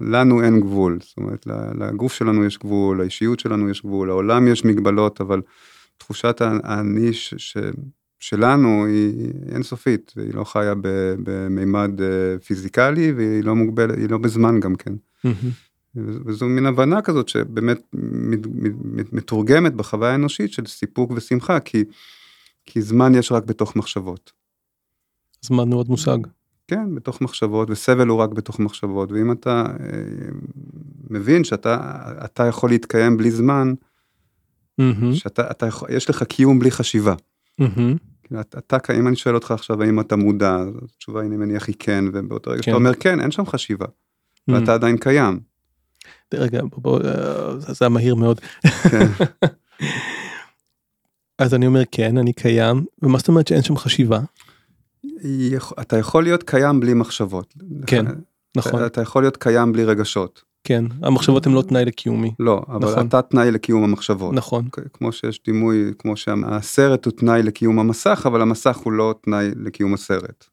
לנו 0.00 0.42
אין 0.42 0.60
גבול 0.60 0.98
זאת 1.02 1.16
אומרת 1.16 1.46
לגוף 1.74 2.12
שלנו 2.12 2.44
יש 2.44 2.58
גבול 2.58 2.98
לאישיות 2.98 3.40
שלנו 3.40 3.70
יש 3.70 3.82
גבול 3.82 4.08
לעולם 4.08 4.48
יש 4.48 4.64
מגבלות 4.64 5.20
אבל 5.20 5.42
תחושת 5.98 6.40
האני 6.40 7.10
שלנו 8.24 8.86
היא 8.86 9.30
אינסופית 9.52 10.12
היא 10.16 10.34
לא 10.34 10.44
חיה 10.44 10.74
במימד 11.24 11.90
פיזיקלי 12.44 13.12
והיא 13.12 13.44
לא 13.44 13.54
מוגבלת 13.54 13.98
היא 13.98 14.10
לא 14.10 14.18
בזמן 14.18 14.60
גם 14.60 14.74
כן. 14.76 14.92
וזו 15.96 16.46
מין 16.46 16.66
הבנה 16.66 17.02
כזאת 17.02 17.28
שבאמת 17.28 17.80
מתורגמת 19.12 19.74
בחוויה 19.74 20.12
האנושית 20.12 20.52
של 20.52 20.66
סיפוק 20.66 21.12
ושמחה 21.14 21.60
כי, 21.60 21.84
כי 22.66 22.82
זמן 22.82 23.14
יש 23.14 23.32
רק 23.32 23.44
בתוך 23.44 23.76
מחשבות. 23.76 24.32
זמן 25.42 25.72
הוא 25.72 25.78
עוד 25.78 25.88
מושג. 25.88 26.18
כן 26.68 26.94
בתוך 26.94 27.20
מחשבות 27.20 27.70
וסבל 27.70 28.08
הוא 28.08 28.18
רק 28.18 28.30
בתוך 28.30 28.60
מחשבות 28.60 29.12
ואם 29.12 29.32
אתה 29.32 29.64
מבין 31.10 31.44
שאתה 31.44 32.00
אתה 32.24 32.46
יכול 32.46 32.70
להתקיים 32.70 33.16
בלי 33.16 33.30
זמן. 33.30 33.74
שאתה 35.14 35.50
אתה 35.50 35.68
יש 35.88 36.10
לך 36.10 36.22
קיום 36.22 36.58
בלי 36.58 36.70
חשיבה. 36.70 37.14
אתה 38.40 38.78
אם 38.94 39.08
אני 39.08 39.16
שואל 39.16 39.34
אותך 39.34 39.50
עכשיו 39.50 39.82
האם 39.82 40.00
אתה 40.00 40.16
מודע 40.16 40.64
התשובה 40.84 41.20
אני 41.20 41.36
מניח 41.36 41.66
היא 41.66 41.76
כן 41.78 42.04
ובאותו 42.12 42.50
רגע 42.50 42.62
שאתה 42.62 42.76
אומר 42.76 42.94
כן 42.94 43.20
אין 43.20 43.30
שם 43.30 43.46
חשיבה. 43.46 43.86
ואתה 44.48 44.74
עדיין 44.74 44.96
קיים. 44.96 45.40
רגע 46.34 46.60
בוא 46.76 47.00
זה 47.58 47.84
היה 47.84 47.88
מהיר 47.88 48.14
מאוד. 48.14 48.40
אז 51.38 51.54
אני 51.54 51.66
אומר 51.66 51.82
כן 51.90 52.18
אני 52.18 52.32
קיים 52.32 52.84
ומה 53.02 53.18
זאת 53.18 53.28
אומרת 53.28 53.48
שאין 53.48 53.62
שם 53.62 53.76
חשיבה. 53.76 54.20
אתה 55.80 55.98
יכול 55.98 56.22
להיות 56.22 56.42
קיים 56.42 56.80
בלי 56.80 56.94
מחשבות. 56.94 57.54
כן 57.86 58.04
נכון. 58.56 58.86
אתה 58.86 59.00
יכול 59.00 59.22
להיות 59.22 59.36
קיים 59.36 59.72
בלי 59.72 59.84
רגשות. 59.84 60.42
כן 60.64 60.84
המחשבות 61.02 61.46
הן 61.46 61.52
לא 61.52 61.62
תנאי 61.62 61.84
לקיומי. 61.84 62.30
לא 62.38 62.62
אבל 62.68 62.90
נכון. 62.92 63.06
אתה 63.06 63.22
תנאי 63.22 63.50
לקיום 63.50 63.84
המחשבות. 63.84 64.34
נכון. 64.34 64.68
כמו 64.92 65.12
שיש 65.12 65.40
דימוי 65.44 65.92
כמו 65.98 66.16
שהסרט 66.16 67.04
הוא 67.04 67.12
תנאי 67.12 67.42
לקיום 67.42 67.78
המסך 67.78 68.22
אבל 68.26 68.42
המסך 68.42 68.76
הוא 68.76 68.92
לא 68.92 69.14
תנאי 69.22 69.50
לקיום 69.56 69.94
הסרט. 69.94 70.44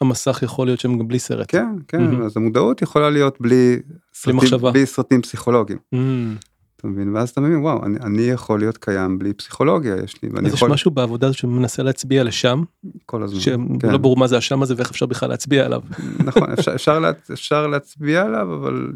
המסך 0.00 0.40
יכול 0.42 0.66
להיות 0.66 0.80
שם 0.80 0.98
גם 0.98 1.08
בלי 1.08 1.18
סרט. 1.18 1.46
כן, 1.48 1.66
כן, 1.88 1.98
mm-hmm. 1.98 2.24
אז 2.24 2.36
המודעות 2.36 2.82
יכולה 2.82 3.10
להיות 3.10 3.40
בלי, 3.40 3.76
סרטים, 4.14 4.36
מחשבה. 4.36 4.70
בלי 4.70 4.86
סרטים 4.86 5.22
פסיכולוגיים. 5.22 5.78
Mm-hmm. 5.94 6.57
אתה 6.80 6.86
מבין? 6.86 7.16
ואז 7.16 7.30
אתה 7.30 7.40
מבין, 7.40 7.56
וואו, 7.56 7.84
אני, 7.84 7.98
אני 8.00 8.22
יכול 8.22 8.58
להיות 8.58 8.78
קיים 8.78 9.18
בלי 9.18 9.32
פסיכולוגיה, 9.32 9.96
יש 10.04 10.22
לי, 10.22 10.28
ואני 10.32 10.48
אז 10.48 10.54
יכול... 10.54 10.68
יש 10.68 10.72
משהו 10.72 10.90
בעבודה 10.90 11.32
שמנסה 11.32 11.82
להצביע 11.82 12.24
לשם? 12.24 12.62
כל 13.06 13.22
הזמן, 13.22 13.40
שלא 13.40 13.56
כן. 13.80 14.02
ברור 14.02 14.16
מה 14.16 14.26
זה 14.26 14.36
השם 14.36 14.62
הזה 14.62 14.74
ואיך 14.76 14.90
אפשר 14.90 15.06
בכלל 15.06 15.28
להצביע 15.28 15.64
עליו. 15.64 15.82
נכון, 16.24 16.50
אפשר, 16.52 16.74
אפשר, 16.78 16.98
לה, 16.98 17.10
אפשר 17.32 17.66
להצביע 17.66 18.22
עליו, 18.22 18.54
אבל 18.54 18.92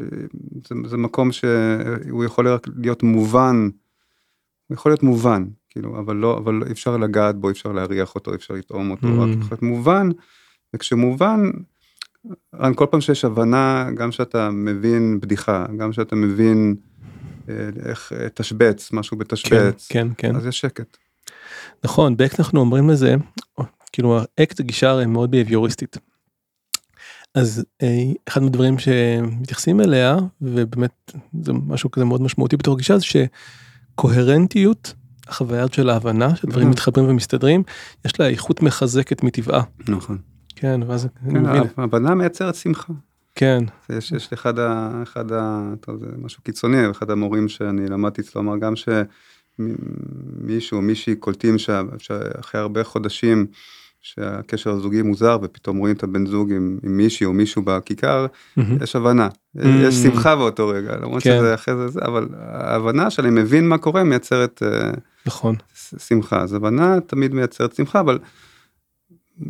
זה, 0.67 0.75
זה 0.85 0.97
מקום 0.97 1.31
שהוא 1.31 2.25
יכול 2.25 2.47
להיות 2.81 3.03
מובן, 3.03 3.69
הוא 4.67 4.75
יכול 4.75 4.91
להיות 4.91 5.03
מובן, 5.03 5.45
כאילו, 5.69 5.99
אבל 5.99 6.15
לא, 6.15 6.37
אבל 6.37 6.63
אי 6.67 6.71
אפשר 6.71 6.97
לגעת 6.97 7.35
בו, 7.35 7.47
אי 7.47 7.53
אפשר 7.53 7.71
להריח 7.71 8.15
אותו, 8.15 8.31
אי 8.31 8.35
אפשר 8.35 8.53
לטעום 8.53 8.91
אותו, 8.91 9.07
mm-hmm. 9.07 9.21
רק 9.21 9.29
יכול 9.29 9.47
להיות 9.51 9.61
מובן. 9.61 10.09
וכשמובן, 10.75 11.49
כל 12.75 12.85
פעם 12.91 13.01
שיש 13.01 13.25
הבנה, 13.25 13.89
גם 13.95 14.11
שאתה 14.11 14.49
מבין 14.51 15.19
בדיחה, 15.19 15.65
גם 15.77 15.93
שאתה 15.93 16.15
מבין 16.15 16.75
איך 17.85 18.11
תשבץ, 18.33 18.89
משהו 18.93 19.17
בתשבץ, 19.17 19.87
כן, 19.89 20.07
כן, 20.07 20.29
כן. 20.29 20.35
אז 20.35 20.45
יש 20.45 20.59
שקט. 20.59 20.97
נכון, 21.83 22.17
באקט 22.17 22.39
אנחנו 22.39 22.59
אומרים 22.59 22.89
לזה, 22.89 23.15
כאילו 23.91 24.19
האקט 24.37 24.61
גישה 24.61 24.89
הרי 24.89 25.05
מאוד 25.05 25.31
ביהביוריסטית. 25.31 25.97
אז 27.35 27.65
אה, 27.81 28.03
אחד 28.27 28.43
מהדברים 28.43 28.79
שמתייחסים 28.79 29.81
אליה, 29.81 30.17
ובאמת 30.41 31.11
זה 31.41 31.53
משהו 31.53 31.91
כזה 31.91 32.05
מאוד 32.05 32.21
משמעותי 32.21 32.57
בתור 32.57 32.77
גישה, 32.77 32.97
זה 32.97 33.05
שקוהרנטיות, 33.05 34.93
החוויה 35.27 35.65
של 35.71 35.89
ההבנה, 35.89 36.35
שדברים 36.35 36.69
מתחברים 36.69 37.09
ומסתדרים, 37.09 37.63
יש 38.05 38.19
לה 38.19 38.27
איכות 38.27 38.61
מחזקת 38.61 39.23
מטבעה. 39.23 39.63
נכון. 39.87 40.17
כן, 40.55 40.81
ואז 40.87 41.07
כן, 41.29 41.35
אני 41.35 41.49
מבין. 41.49 41.63
הבנה 41.77 42.15
מייצרת 42.15 42.55
שמחה. 42.55 42.93
כן. 43.35 43.63
יש, 43.89 44.11
יש 44.11 44.33
אחד 44.33 44.59
ה... 44.59 44.99
אחד 45.03 45.31
ה... 45.31 45.73
טוב, 45.81 45.99
זה 45.99 46.05
משהו 46.17 46.43
קיצוני, 46.43 46.91
אחד 46.91 47.09
המורים 47.09 47.47
שאני 47.47 47.87
למדתי 47.87 48.21
אצלו 48.21 48.41
אמר 48.41 48.57
גם 48.57 48.73
שמישהו, 49.59 50.81
מישהי 50.81 51.15
קולטים 51.15 51.57
שאחרי 51.97 52.61
הרבה 52.61 52.83
חודשים 52.83 53.45
שהקשר 54.01 54.69
הזוגי 54.69 55.01
מוזר 55.01 55.37
ופתאום 55.41 55.77
רואים 55.77 55.95
את 55.95 56.03
הבן 56.03 56.25
זוג 56.25 56.51
עם, 56.51 56.79
עם 56.83 56.97
מישהי 56.97 57.25
או 57.25 57.33
מישהו 57.33 57.61
בכיכר, 57.61 58.25
מהמם. 58.57 58.83
יש 58.83 58.95
הבנה, 58.95 59.27
Mm. 59.57 59.67
יש 59.81 59.95
שמחה 59.95 60.35
באותו 60.35 60.67
רגע, 60.67 60.95
למרות 60.95 61.23
כן. 61.23 61.37
שזה 61.37 61.53
אחרי 61.53 61.75
זה, 61.75 61.87
זה, 61.87 61.99
אבל 62.05 62.27
ההבנה 62.41 63.09
שאני 63.09 63.29
מבין 63.29 63.69
מה 63.69 63.77
קורה 63.77 64.03
מייצרת 64.03 64.63
אה, 64.63 64.91
נכון. 65.25 65.55
שמחה, 65.97 66.41
אז 66.41 66.53
הבנה 66.53 66.99
תמיד 66.99 67.33
מייצרת 67.33 67.75
שמחה, 67.75 67.99
אבל 67.99 68.19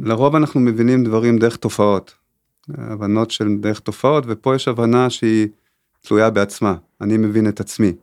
לרוב 0.02 0.36
אנחנו 0.36 0.60
מבינים 0.60 1.04
דברים 1.04 1.38
דרך 1.38 1.56
תופעות, 1.56 2.14
הבנות 2.78 3.32
של 3.32 3.58
דרך 3.60 3.80
תופעות, 3.80 4.24
ופה 4.28 4.56
יש 4.56 4.68
הבנה 4.68 5.10
שהיא 5.10 5.48
תלויה 6.02 6.30
בעצמה, 6.30 6.76
אני 7.02 7.18
מבין 7.18 7.48
את 7.48 7.60
עצמי. 7.60 7.94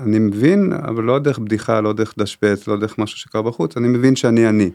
אני 0.00 0.18
מבין, 0.18 0.72
אבל 0.72 1.04
לא 1.04 1.18
דרך 1.18 1.38
בדיחה, 1.38 1.80
לא 1.80 1.92
דרך 1.92 2.14
דשבץ, 2.18 2.68
לא 2.68 2.76
דרך 2.76 2.98
משהו 2.98 3.18
שקרה 3.18 3.42
בחוץ, 3.42 3.76
אני 3.76 3.88
מבין 3.88 4.16
שאני 4.16 4.48
אני. 4.48 4.70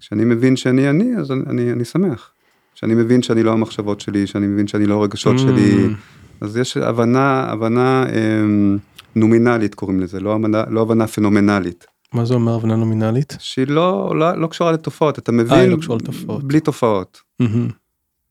כשאני 0.00 0.24
מבין 0.24 0.56
שאני 0.56 0.90
אני, 0.90 1.16
אז 1.16 1.30
אני, 1.30 1.42
אני, 1.46 1.72
אני 1.72 1.84
שמח. 1.84 2.30
כשאני 2.74 2.94
מבין 2.94 3.22
שאני 3.22 3.42
לא 3.42 3.52
המחשבות 3.52 4.00
שלי, 4.00 4.26
שאני 4.26 4.46
מבין 4.46 4.66
שאני 4.66 4.86
לא 4.86 4.94
הרגשות 4.94 5.38
שלי, 5.38 5.86
Mm. 5.86 6.44
אז 6.44 6.56
יש 6.56 6.76
הבנה, 6.76 7.44
הבנה 7.48 8.04
אמ, 8.08 8.78
נומינלית 9.16 9.74
קוראים 9.74 10.00
לזה, 10.00 10.20
לא 10.20 10.34
הבנה, 10.34 10.64
לא 10.68 10.80
הבנה 10.80 11.06
פנומנלית, 11.06 11.86
מה 12.12 12.24
זה 12.24 12.34
אומר 12.34 12.54
הבנה 12.54 12.76
נומינלית? 12.76 13.36
שהיא 13.40 13.66
לא, 13.66 14.12
לא, 14.16 14.40
לא 14.40 14.46
קשורה 14.46 14.72
לתופעות, 14.72 15.18
אתה 15.18 15.32
היא 15.32 15.38
מבין, 15.38 15.70
לא 15.70 15.76
קשורה 15.76 15.98
לתופעות. 15.98 16.44
בלי 16.44 16.60
תופעות. 16.60 17.20
מהמם. 17.40 17.68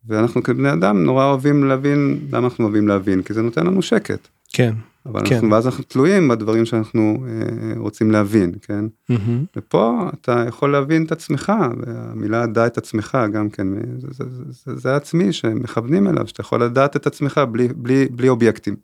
ואנחנו 0.08 0.44
כבני 0.44 0.74
אדם 0.74 1.04
נורא 1.04 1.26
אוהבים 1.26 1.64
להבין, 1.64 2.20
למה 2.32 2.48
אנחנו 2.48 2.66
אוהבים 2.66 2.88
להבין? 2.88 3.22
כי 3.22 3.34
זה 3.34 3.42
נותן 3.42 3.66
לנו 3.66 3.82
שקט. 3.82 4.28
כן. 4.54 4.74
אבל 5.06 5.22
כן. 5.26 5.36
אנחנו, 5.36 5.52
ואז 5.52 5.66
אנחנו 5.66 5.84
תלויים 5.84 6.28
בדברים 6.28 6.66
שאנחנו 6.66 7.26
אה, 7.28 7.74
רוצים 7.78 8.12
להבין, 8.12 8.54
כן? 8.62 8.86
מהמם. 9.10 9.46
ופה 9.56 10.10
אתה 10.14 10.46
יכול 10.48 10.72
להבין 10.72 11.06
את 11.06 11.12
עצמך, 11.12 11.54
והמילה 11.78 12.46
דע 12.46 12.68
את 12.68 12.78
עצמך 12.78 13.18
גם 13.34 13.50
כן, 13.50 13.68
זה, 13.98 14.08
זה, 14.12 14.24
זה, 14.30 14.44
זה, 14.50 14.76
זה 14.76 14.96
עצמי 14.96 15.34
שמכוונים 15.34 16.08
אליו, 16.08 16.28
שאתה 16.28 16.42
יכול 16.42 16.64
לדעת 16.64 16.96
את 16.96 17.08
עצמך 17.08 17.42
בלי, 17.52 17.68
בלי, 17.68 18.08
בלי 18.12 18.30
אובייקטים. 18.30 18.76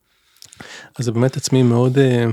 אז 0.99 1.05
זה 1.05 1.11
באמת 1.11 1.37
עצמי 1.37 1.63
מאוד 1.63 1.97
אה, 1.97 2.25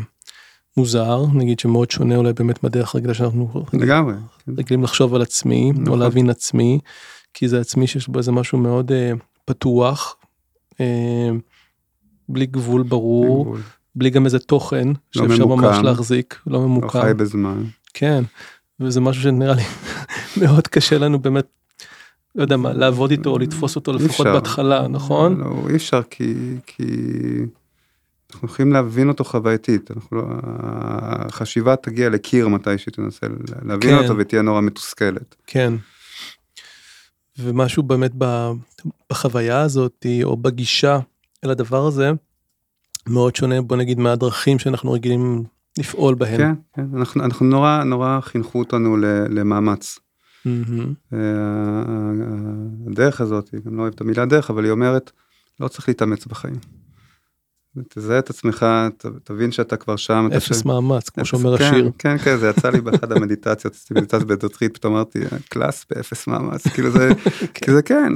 מוזר, 0.77 1.27
נגיד 1.35 1.59
שמאוד 1.59 1.91
שונה 1.91 2.17
אולי 2.17 2.33
באמת 2.33 2.65
בדרך 2.65 2.97
רגילה 2.97 3.15
שאנחנו 3.15 3.65
לגמרי. 3.73 4.15
כן. 4.47 4.53
רגילים 4.59 4.85
לחשוב 4.85 5.15
על 5.15 5.23
עצמי, 5.23 5.73
או 5.77 5.83
נכון. 5.83 5.99
להבין 5.99 6.31
עצמי, 6.31 6.79
כי 7.35 7.49
זה 7.49 7.61
עצמי 7.61 7.87
שיש 7.87 8.09
בו 8.09 8.19
איזה 8.19 8.33
משהו 8.33 8.59
מאוד 8.59 8.93
אה, 8.93 9.13
פתוח, 9.45 10.17
אה, 10.81 11.31
בלי 12.29 12.47
גבול 12.47 12.83
ברור, 12.83 13.45
גבול. 13.45 13.61
בלי 13.95 14.11
גם 14.11 14.25
איזה 14.25 14.39
תוכן 14.39 14.89
לא 14.89 14.95
שאפשר 15.11 15.47
ממש 15.47 15.65
ממוקם. 15.65 15.85
להחזיק, 15.85 16.41
לא 16.47 16.53
לא 16.53 16.67
ממוקם. 16.67 17.01
חי 17.01 17.15
בזמן. 17.17 17.65
כן, 17.95 18.25
וזה 18.81 19.01
משהו 19.01 19.23
שנראה 19.23 19.55
לי 19.55 19.63
מאוד 20.43 20.69
קשה 20.69 20.99
לנו 20.99 21.19
באמת, 21.19 21.47
לא 22.35 22.43
יודע 22.43 22.57
מה, 22.57 22.73
לעבוד 22.73 23.11
איתו 23.11 23.31
או 23.31 23.39
לתפוס 23.39 23.77
אותו 23.77 23.93
לפחות 23.93 24.27
אפשר. 24.27 24.33
בהתחלה, 24.33 24.89
נכון? 24.89 25.39
לא, 25.41 25.55
אי 25.71 25.77
אפשר 25.77 26.03
כי, 26.11 26.35
כי 26.67 26.85
אנחנו 28.35 28.49
יכולים 28.49 28.73
להבין 28.73 29.09
אותו 29.09 29.25
חווייתית, 29.25 29.90
אנחנו 29.90 30.16
לא, 30.16 30.25
החשיבה 31.29 31.77
תגיע 31.77 32.09
לקיר 32.09 32.49
מתי 32.49 32.79
שתנסה 32.79 33.27
להבין 33.62 33.90
כן. 33.90 34.03
אותו 34.03 34.18
ותהיה 34.18 34.42
נורא 34.42 34.61
מתוסכלת. 34.61 35.35
כן. 35.47 35.75
ומשהו 37.38 37.83
באמת 37.83 38.12
בחוויה 39.11 39.61
הזאת, 39.61 40.07
או 40.25 40.37
בגישה 40.37 40.99
אל 41.44 41.51
הדבר 41.51 41.87
הזה, 41.87 42.11
מאוד 43.07 43.37
שונה, 43.37 43.62
בוא 43.62 43.77
נגיד, 43.77 43.99
מהדרכים 43.99 44.59
שאנחנו 44.59 44.92
רגילים 44.92 45.44
לפעול 45.79 46.14
בהם. 46.14 46.37
כן, 46.37 46.55
כן, 46.75 46.87
אנחנו, 46.97 47.25
אנחנו 47.25 47.47
נורא 47.47 47.85
נורא 47.85 48.20
חינכו 48.20 48.59
אותנו 48.59 48.97
למאמץ. 49.31 49.99
אה, 50.47 51.18
הדרך 52.90 53.20
הזאת, 53.20 53.51
אני 53.66 53.77
לא 53.77 53.83
אוהב 53.83 53.94
את 53.94 54.01
המילה 54.01 54.27
דרך, 54.27 54.51
אבל 54.51 54.64
היא 54.64 54.70
אומרת, 54.70 55.11
לא 55.61 55.68
צריך 55.68 55.88
להתאמץ 55.88 56.27
בחיים. 56.27 56.55
תזהה 57.89 58.19
את 58.19 58.31
עצמך, 58.31 58.67
ת- 58.99 59.07
תבין 59.25 59.53
שאתה 59.53 59.77
כבר 59.77 59.97
שם. 59.97 60.29
אפס 60.37 60.61
ש- 60.61 60.65
מאמץ, 60.65 61.09
כמו 61.09 61.25
שאומר 61.25 61.59
כן, 61.59 61.65
השיר. 61.65 61.91
כן, 61.99 62.19
כן, 62.19 62.37
זה 62.37 62.49
יצא 62.49 62.71
לי 62.71 62.81
באחד 62.81 63.13
המדיטציות, 63.17 63.75
עשיתי 63.75 63.95
מדיטציה 63.95 64.19
בדוטרית, 64.19 64.75
פתאום 64.77 64.95
אמרתי, 64.95 65.19
כלאס 65.49 65.87
באפס 65.91 66.27
מאמץ, 66.27 66.67
כאילו 66.69 66.91
זה, 66.91 67.09
כי 67.55 67.73
זה 67.73 67.83
כן, 67.83 68.13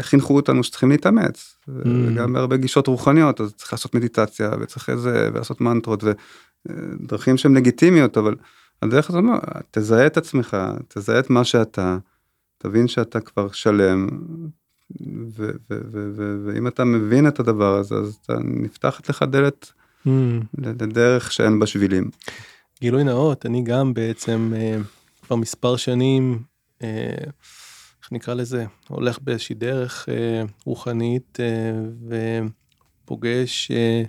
חינכו 0.00 0.36
אותנו 0.36 0.64
שצריכים 0.64 0.90
להתאמץ, 0.90 1.56
וגם 1.68 2.32
בהרבה 2.32 2.56
גישות 2.56 2.86
רוחניות, 2.86 3.40
אז 3.40 3.52
צריך 3.54 3.72
לעשות 3.72 3.94
מדיטציה, 3.94 4.50
וצריך 4.60 4.90
איזה, 4.90 5.28
ולעשות 5.34 5.60
מנטרות, 5.60 6.04
ודרכים 6.04 7.36
שהן 7.36 7.54
לגיטימיות, 7.56 8.18
אבל 8.18 8.34
הדרך 8.82 9.10
הזאת, 9.10 9.18
אומר, 9.22 9.38
תזהה 9.70 10.06
את 10.06 10.16
עצמך, 10.16 10.56
תזהה 10.88 11.18
את 11.18 11.30
מה 11.30 11.44
שאתה, 11.44 11.98
תבין 12.58 12.88
שאתה 12.88 13.20
כבר 13.20 13.50
שלם, 13.50 14.08
ואם 16.46 16.66
אתה 16.66 16.84
מבין 16.84 17.28
את 17.28 17.40
הדבר 17.40 17.76
הזה, 17.76 17.94
אז 17.94 18.18
אתה 18.24 18.34
נפתחת 18.44 19.08
לך 19.08 19.22
דלת 19.22 19.72
מהמם. 20.04 20.40
לדרך 20.54 21.32
שאין 21.32 21.58
בה 21.58 21.66
שבילים. 21.66 22.10
גילוי 22.80 23.04
נאות, 23.04 23.46
אני 23.46 23.62
גם 23.62 23.94
בעצם 23.94 24.52
אה, 24.56 24.76
כבר 25.22 25.36
מספר 25.36 25.76
שנים, 25.76 26.42
אה, 26.82 27.14
איך 28.02 28.12
נקרא 28.12 28.34
לזה, 28.34 28.64
הולך 28.88 29.18
באיזושהי 29.22 29.54
דרך 29.54 30.08
אה, 30.08 30.42
רוחנית 30.64 31.38
אה, 31.40 32.16
ופוגש 33.04 33.70
אה, 33.70 34.02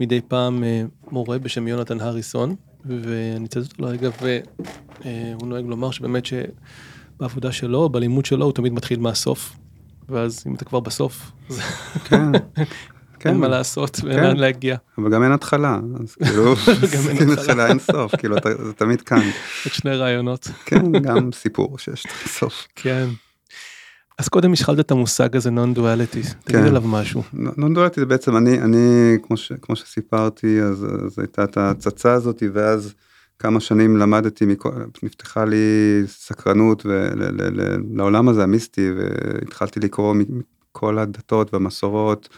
מדי 0.00 0.20
פעם 0.28 0.64
אה, 0.64 0.82
מורה 1.10 1.38
בשם 1.38 1.68
יונתן 1.68 2.00
הריסון, 2.00 2.54
ואני 2.84 3.44
אצטט 3.44 3.72
אותו 3.72 3.82
לרגע, 3.82 4.10
והוא 4.22 5.48
נוהג 5.48 5.64
לומר 5.66 5.90
שבאמת 5.90 6.24
שבעבודה 6.26 7.52
שלו, 7.52 7.88
בלימוד 7.88 8.24
שלו, 8.24 8.44
הוא 8.44 8.52
תמיד 8.52 8.72
מתחיל 8.72 9.00
מהסוף. 9.00 9.56
ואז 10.08 10.44
אם 10.46 10.54
אתה 10.54 10.64
כבר 10.64 10.80
בסוף, 10.80 11.30
כן, 12.04 12.32
כן, 13.20 13.28
אין 13.30 13.38
מה 13.38 13.48
לעשות 13.48 14.00
ואין 14.04 14.16
כן. 14.18 14.22
לאן 14.24 14.36
להגיע. 14.36 14.76
אבל 14.98 15.10
גם 15.10 15.22
אין 15.22 15.32
התחלה, 15.32 15.78
אז 16.00 16.14
כאילו, 16.14 16.54
אין 16.92 17.18
אין 17.20 17.30
התחלה. 17.30 17.66
אין 17.66 17.78
סוף, 17.78 18.16
כאילו, 18.16 18.36
אתה- 18.36 18.64
זה 18.66 18.72
תמיד 18.72 19.00
כאן. 19.02 19.18
עוד 19.64 19.72
שני 19.74 19.90
רעיונות. 19.96 20.48
כן, 20.64 20.92
גם 20.92 21.32
סיפור 21.32 21.78
שיש 21.78 22.06
סוף. 22.26 22.66
כן. 22.74 23.06
אז 24.18 24.28
קודם 24.28 24.52
השחלת 24.52 24.80
את 24.80 24.90
המושג 24.90 25.36
הזה 25.36 25.50
נון 25.50 25.74
דואליטי, 25.74 26.22
תגיד 26.22 26.60
כן. 26.60 26.66
עליו 26.66 26.82
משהו. 26.82 27.22
נון 27.32 27.74
דואליטי 27.74 28.00
זה 28.00 28.06
בעצם 28.06 28.36
אני, 28.36 28.60
אני, 28.60 28.78
כמו 29.22 29.36
ש- 29.36 29.52
כמו 29.62 29.76
שסיפרתי, 29.76 30.60
אז 30.62 30.86
אז 31.06 31.18
הייתה 31.18 31.44
את 31.44 31.56
ההצצה 31.56 32.12
הזאת, 32.12 32.42
ואז 32.52 32.94
כמה 33.38 33.60
שנים 33.60 33.96
למדתי, 33.96 34.46
נפתחה 35.02 35.44
לי 35.44 35.56
סקרנות 36.06 36.86
לעולם 37.94 38.28
הזה 38.28 38.42
המיסטי, 38.42 38.90
והתחלתי 38.92 39.80
לקרוא 39.80 40.14
מכל 40.14 40.98
הדתות 40.98 41.54
והמסורות. 41.54 42.28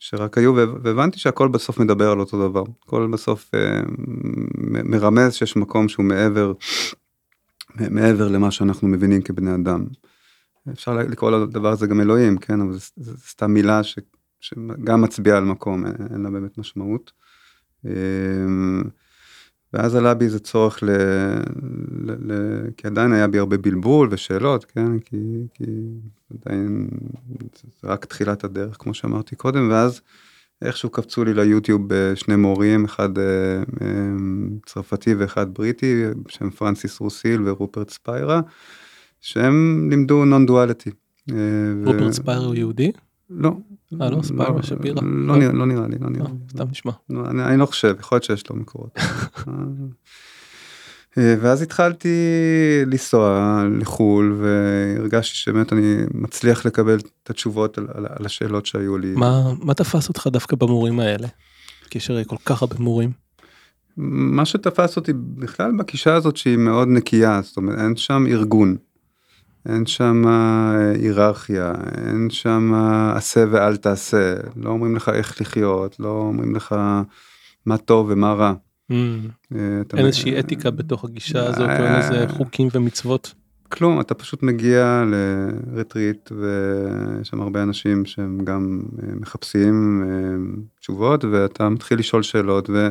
שרק 0.00 0.38
היו, 0.38 0.54
והבנתי 0.54 1.18
שהכל 1.18 1.48
בסוף 1.48 1.78
מדבר 1.78 2.10
על 2.10 2.20
אותו 2.20 2.48
דבר. 2.48 2.64
הכל 2.84 3.08
בסוף 3.12 3.50
אה, 3.54 3.80
מרמז 4.84 5.34
שיש 5.34 5.56
מקום 5.56 5.88
שהוא 5.88 6.04
מעבר, 6.04 6.52
מעבר 7.90 8.28
למה 8.28 8.50
שאנחנו 8.50 8.88
מבינים 8.88 9.22
כבני 9.22 9.54
אדם. 9.54 9.84
אפשר 10.72 10.94
לקרוא 10.94 11.30
לדבר 11.30 11.68
הזה 11.68 11.86
גם 11.86 12.00
אלוהים, 12.00 12.38
כן, 12.38 12.60
אבל 12.60 12.72
זה 12.96 13.16
סתם 13.16 13.50
מילה 13.50 13.80
שגם 14.40 15.00
מצביעה 15.02 15.38
על 15.38 15.44
מקום, 15.44 15.86
אין, 15.86 15.94
אין 16.12 16.22
לה 16.22 16.30
באמת 16.30 16.58
משמעות. 16.58 17.12
אה, 17.86 17.92
ואז 19.72 19.94
עלה 19.94 20.14
בי 20.14 20.24
איזה 20.24 20.38
צורך 20.38 20.82
ל... 20.82 20.90
ל, 22.04 22.32
ל 22.32 22.60
כי 22.76 22.86
עדיין 22.86 23.12
היה 23.12 23.26
בי 23.26 23.38
הרבה 23.38 23.56
בלבול 23.56 24.08
ושאלות, 24.10 24.64
כן, 24.64 24.98
כי, 24.98 25.16
כי 25.54 25.64
עדיין 26.34 26.88
זה 27.82 27.88
רק 27.88 28.04
תחילת 28.04 28.44
הדרך, 28.44 28.76
כמו 28.78 28.94
שאמרתי 28.94 29.36
קודם, 29.36 29.70
ואז 29.70 30.00
איכשהו 30.62 30.90
קפצו 30.90 31.24
לי 31.24 31.34
ליוטיוב 31.34 31.92
אה, 31.92 32.16
שני 32.16 32.36
מורים, 32.36 32.84
אחד 32.84 33.18
אה, 33.18 33.24
אה, 33.82 33.86
צרפתי 34.66 35.14
ואחד 35.14 35.54
בריטי, 35.54 36.04
בשם 36.26 36.50
פרנסיס 36.50 37.00
רוסיל 37.00 37.48
ורופרט 37.48 37.90
ספיירה, 37.90 38.40
שהם 39.20 39.88
לימדו 39.90 40.24
נון 40.24 40.46
דואליטי. 40.46 40.90
רופרט 41.84 42.12
ספייר 42.12 42.38
הוא 42.38 42.54
יהודי? 42.54 42.92
לא. 43.30 43.50
אה, 44.00 44.10
לא? 44.10 44.22
ספיירה 44.22 44.62
שפירא? 44.62 45.00
לא, 45.02 45.36
נראה- 45.36 45.52
לא 45.52 45.66
נראה 45.66 45.88
לי, 45.88 45.96
לא 46.00 46.10
נראה 46.10 46.26
אה, 46.26 46.30
לי. 46.32 46.38
סתם 46.50 46.64
נשמע. 46.70 46.92
לא, 47.10 47.22
אני, 47.30 47.58
לא 47.58 47.66
חושב, 47.66 47.94
יכול 48.00 48.16
להיות 48.16 48.24
שיש 48.24 48.50
לו 48.50 48.56
מקורות. 48.56 48.98
אה, 51.18 51.34
ואז 51.40 51.62
התחלתי 51.62 52.08
לנסוע 52.86 53.62
לחו"ל 53.80 54.36
והרגשתי 54.40 55.36
שבאמת 55.36 55.72
אני 55.72 55.96
מצליח 56.14 56.66
לקבל 56.66 56.98
את 57.22 57.30
התשובות 57.30 57.78
על, 57.78 57.86
על, 57.94 58.06
על 58.18 58.26
השאלות 58.26 58.66
שהיו 58.66 58.98
לי. 58.98 59.12
מה 59.14 59.52
מה 59.62 59.74
תפס 59.74 60.08
אותך 60.08 60.26
דווקא 60.32 60.56
במורים 60.56 61.00
האלה? 61.00 61.28
כי 61.90 61.98
יש 61.98 62.10
הרי 62.10 62.24
כל 62.26 62.36
כך 62.44 62.62
הרבה 62.62 62.76
מורים. 62.78 63.10
מה 63.96 64.44
שתפס 64.44 64.96
אותי 64.96 65.12
בכלל 65.14 65.72
בגישה 65.78 66.14
הזאת 66.14 66.36
שהיא 66.36 66.56
מאוד 66.56 66.88
נקייה, 66.88 67.40
זאת 67.42 67.56
אומרת 67.56 67.78
אין 67.78 67.96
שם 67.96 68.24
ארגון, 68.28 68.76
אין 69.68 69.86
שם 69.86 70.22
אה, 70.26 70.90
היררכיה, 70.90 71.72
אין 71.96 72.30
שם 72.30 72.72
עשה 73.14 73.44
ואל 73.50 73.76
תעשה, 73.76 74.34
לא 74.56 74.70
אומרים 74.70 74.96
לך 74.96 75.08
איך 75.08 75.40
לחיות, 75.40 76.00
לא 76.00 76.08
אומרים 76.08 76.56
לך 76.56 76.74
מה 77.66 77.76
טוב 77.78 78.06
ומה 78.10 78.32
רע. 78.32 78.52
Mm. 78.90 78.94
אה, 78.94 79.80
אתה 79.80 79.96
אין 79.96 80.04
מ- 80.04 80.06
איזושהי 80.06 80.40
אתיקה 80.40 80.70
בתוך 80.70 81.04
הגישה 81.04 81.46
הזאת, 81.46 81.60
או 81.60 81.64
אין 81.64 81.82
אה, 81.82 81.98
איזה 81.98 82.28
חוקים 82.28 82.68
ומצוות. 82.74 83.34
כלום, 83.68 84.00
אתה 84.00 84.14
פשוט 84.14 84.42
מגיע 84.42 85.04
לרטריט 85.06 86.32
ויש 86.32 87.28
שם 87.28 87.40
הרבה 87.40 87.62
אנשים 87.62 88.04
שהם 88.06 88.38
גם 88.44 88.82
אה, 89.02 89.08
מחפשים 89.20 90.02
אה, 90.06 90.60
תשובות 90.80 91.24
ואתה 91.24 91.68
מתחיל 91.68 91.98
לשאול 91.98 92.22
שאלות 92.22 92.70
ו... 92.70 92.88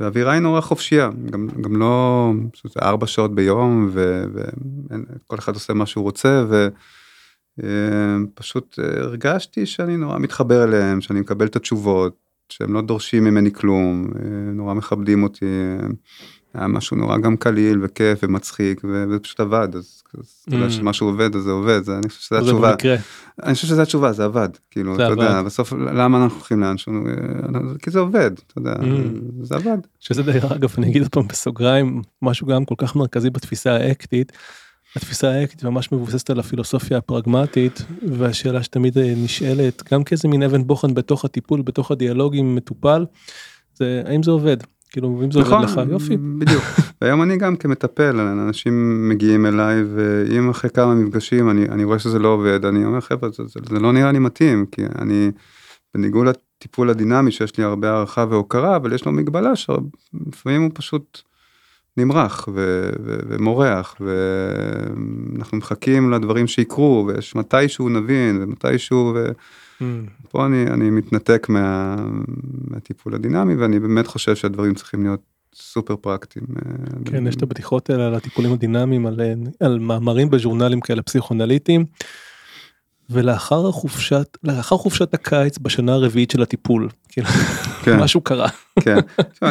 והאווירה 0.00 0.32
היא 0.32 0.40
נורא 0.40 0.60
חופשייה, 0.60 1.10
גם, 1.30 1.48
גם 1.60 1.76
לא, 1.76 2.32
ארבע 2.82 3.06
שעות 3.06 3.34
ביום 3.34 3.90
וכל 3.92 5.38
אחד 5.38 5.54
עושה 5.54 5.72
מה 5.72 5.86
שהוא 5.86 6.02
רוצה 6.04 6.44
ופשוט 7.58 8.78
הרגשתי 8.78 9.66
שאני 9.66 9.96
נורא 9.96 10.18
מתחבר 10.18 10.64
אליהם, 10.64 11.00
שאני 11.00 11.20
מקבל 11.20 11.46
את 11.46 11.56
התשובות, 11.56 12.16
שהם 12.48 12.74
לא 12.74 12.80
דורשים 12.80 13.24
ממני 13.24 13.52
כלום, 13.52 14.04
אה, 14.16 14.52
נורא 14.52 14.74
מכבדים 14.74 15.22
אותי. 15.22 15.46
היה 16.54 16.66
משהו 16.66 16.96
נורא 16.96 17.18
גם 17.18 17.36
קליל 17.36 17.78
וכיף 17.82 18.18
ומצחיק 18.22 18.80
וזה 18.84 19.18
פשוט 19.18 19.40
עבד 19.40 19.68
אז, 19.76 20.02
אתה 20.48 20.54
יודע 20.54 20.66
Mm. 20.66 20.70
שמשהו 20.70 21.06
עובד 21.06 21.36
אז 21.36 21.42
זה 21.42 21.50
עובד 21.50 21.84
זה 21.84 21.98
אני 21.98 22.08
חושב 22.08 22.20
שזו 22.20 22.36
זה 22.36 22.38
התשובה. 22.40 22.74
אני 23.42 23.54
חושב 23.54 23.66
שזו 23.66 23.82
התשובה 23.82 24.12
זה 24.12 24.24
עבד 24.24 24.48
כאילו 24.70 24.94
אתה 24.94 25.02
יודע. 25.02 25.42
בסוף 25.42 25.72
למה 25.72 26.22
אנחנו 26.22 26.36
הולכים 26.38 26.60
לאנשהו 26.60 26.92
אה, 27.06 27.78
כי 27.82 27.90
זה 27.90 27.98
עובד 27.98 28.30
אתה 28.46 28.58
יודע 28.58 28.72
Mm. 28.74 28.84
זה 29.42 29.54
עבד 29.54 29.78
שזה 30.00 30.22
דרך 30.22 30.44
אגב 30.52 30.74
אני 30.78 30.88
אגיד 30.90 31.08
פעם 31.08 31.28
בסוגריים 31.28 32.02
משהו 32.22 32.46
גם 32.46 32.64
כל 32.64 32.74
כך 32.78 32.96
מרכזי 32.96 33.30
בתפיסה 33.30 33.72
האקטית. 33.72 34.32
התפיסה 34.96 35.30
האקטית 35.30 35.64
ממש 35.64 35.92
מבוססת 35.92 36.30
על 36.30 36.40
הפילוסופיה 36.40 36.98
הפרגמטית 36.98 37.82
והשאלה 38.18 38.62
שתמיד 38.62 38.98
אה, 38.98 39.14
נשאלת 39.16 39.82
גם 39.92 40.04
כאיזה 40.04 40.28
מין 40.28 40.42
אבן 40.42 40.66
בוחן 40.66 40.94
בתוך 40.94 41.24
הטיפול 41.24 41.62
בתוך 41.62 41.90
הדיאלוג 41.90 42.36
עם 42.36 42.54
מטופל. 42.54 43.04
זה 43.74 44.02
האם 44.06 44.22
זה 44.22 44.30
עובד 44.30 44.56
כאילו 44.90 45.20
אם 45.24 45.30
זה 45.30 45.38
עובד 45.38 45.64
לך 45.64 45.80
יופי. 45.90 46.16
בדיוק 46.16 46.62
והיום 47.00 47.22
אני 47.22 47.36
גם 47.36 47.56
כמטפל 47.56 48.20
אנשים 48.20 49.08
מגיעים 49.08 49.46
אליי 49.46 49.82
ואם 49.94 50.50
אחרי 50.50 50.70
כמה 50.70 50.94
מפגשים 50.94 51.50
אני 51.50 51.68
אני 51.68 51.84
רואה 51.84 51.98
שזה 51.98 52.18
לא 52.18 52.28
עובד 52.28 52.64
אני 52.64 52.84
אומר 52.84 53.00
חבר'ה 53.00 53.30
זה, 53.30 53.42
זה, 53.46 53.60
זה 53.68 53.80
לא 53.80 53.92
נראה 53.92 54.12
לי 54.12 54.18
מתאים 54.18 54.66
כי 54.72 54.82
אני 54.98 55.30
בניגוד 55.94 56.26
לטיפול 56.26 56.90
הדינמי 56.90 57.32
שיש 57.32 57.58
לי 57.58 57.64
הרבה 57.64 57.90
הערכה 57.90 58.24
והוקרה 58.28 58.76
אבל 58.76 58.92
יש 58.92 59.04
לו 59.04 59.12
מגבלה 59.12 59.56
שלפעמים 59.56 60.62
הוא 60.62 60.70
פשוט 60.74 61.20
נמרח 61.96 62.48
ו- 62.54 62.90
ו- 63.04 63.18
ומורח 63.28 63.96
ואנחנו 64.00 65.58
מחכים 65.58 66.10
לדברים 66.10 66.46
שיקרו 66.46 67.04
ויש 67.08 67.34
מתישהו 67.36 67.88
נבין 67.88 68.42
ומתישהו 68.42 69.12
ו... 69.14 69.26
Mm. 69.80 69.84
פה 70.28 70.46
אני, 70.46 70.66
אני 70.66 70.90
מתנתק 70.90 71.46
מה, 71.48 71.96
מהטיפול 72.70 73.14
הדינמי 73.14 73.54
ואני 73.54 73.80
באמת 73.80 74.06
חושב 74.06 74.36
שהדברים 74.36 74.74
צריכים 74.74 75.02
להיות 75.02 75.20
סופר 75.54 75.96
פרקטיים. 75.96 76.46
אה, 76.56 76.72
כן 77.04 77.26
יש 77.26 77.36
את 77.36 77.42
הבדיחות 77.42 77.90
האלה 77.90 78.06
על 78.06 78.14
הטיפולים 78.14 78.52
הדינמיים 78.52 79.06
על, 79.06 79.20
אה, 79.20 79.32
על 79.60 79.78
מאמרים 79.78 80.30
בז'ורנלים 80.30 80.80
כאלה 80.80 81.02
פסיכואנליטיים. 81.02 81.84
ולאחר 83.10 83.68
החופשת 83.68 84.38
לאחר 84.42 84.76
חופשת 84.76 85.14
הקיץ 85.14 85.58
בשנה 85.58 85.92
הרביעית 85.92 86.30
של 86.30 86.42
הטיפול 86.42 86.88
כאילו 87.08 87.28
כן, 87.84 87.98
משהו 87.98 88.20
קרה 88.20 88.48
כן. 88.80 88.96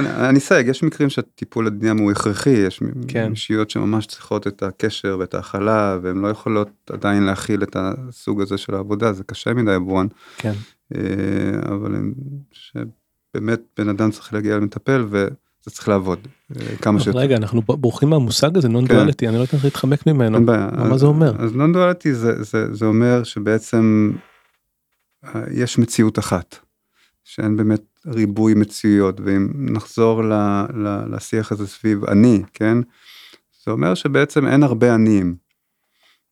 אני, 0.01 0.39
אסייג, 0.39 0.67
יש 0.67 0.83
מקרים 0.83 1.09
שהטיפול 1.09 1.67
הדינמי 1.67 2.01
הוא 2.01 2.11
הכרחי, 2.11 2.49
יש 2.49 2.83
כן. 3.07 3.31
אישיות 3.31 3.69
שממש 3.69 4.05
צריכות 4.05 4.47
את 4.47 4.63
הקשר 4.63 5.17
ואת 5.19 5.33
ההכלה 5.33 5.97
והן 6.01 6.17
לא 6.17 6.27
יכולות 6.27 6.69
עדיין 6.93 7.23
להכיל 7.23 7.63
את 7.63 7.75
הסוג 7.79 8.41
הזה 8.41 8.57
של 8.57 8.75
העבודה, 8.75 9.13
זה 9.13 9.23
קשה 9.23 9.53
מדי 9.53 9.73
עבורן, 9.73 10.07
כן 10.37 10.53
אה, 10.95 11.01
אבל 11.65 11.95
שבאמת 12.51 13.61
בן 13.77 13.89
אדם 13.89 14.11
צריך 14.11 14.33
להגיע 14.33 14.57
למטפל 14.57 15.05
וזה 15.69 15.75
צריך 15.75 15.87
לעבוד 15.87 16.27
אה, 16.55 16.75
כמה 16.77 16.99
שיותר. 16.99 17.19
רגע 17.19 17.37
אנחנו 17.37 17.61
בורחים 17.61 18.09
מהמושג 18.09 18.57
הזה 18.57 18.69
נון 18.69 18.85
דואליטי 18.85 19.27
אני 19.27 19.35
לא 19.35 19.41
יודעת 19.41 19.53
איך 19.53 19.63
להתחמק 19.65 20.07
ממנו. 20.07 20.39
מה 20.89 20.97
זה 20.97 21.05
אומר? 21.05 21.33
אז 21.43 21.53
נון 21.55 21.73
דואליטי 21.73 22.13
זה, 22.13 22.43
אומר 22.85 23.23
שבעצם 23.23 24.11
אה, 25.25 25.41
יש 25.51 25.77
מציאות 25.77 26.19
אחת, 26.19 26.55
שאין 27.23 27.57
באמת 27.57 27.81
ריבוי 28.07 28.53
מציאויות, 28.53 29.19
ואם 29.25 29.47
נחזור 29.55 30.21
לשיח 31.09 31.51
הזה 31.51 31.67
סביב 31.67 32.05
אני, 32.05 32.43
כן? 32.53 32.77
זה 33.65 33.71
אומר 33.71 33.93
שבעצם 33.95 34.47
אין 34.47 34.63
הרבה 34.63 34.93
עניים, 34.93 35.35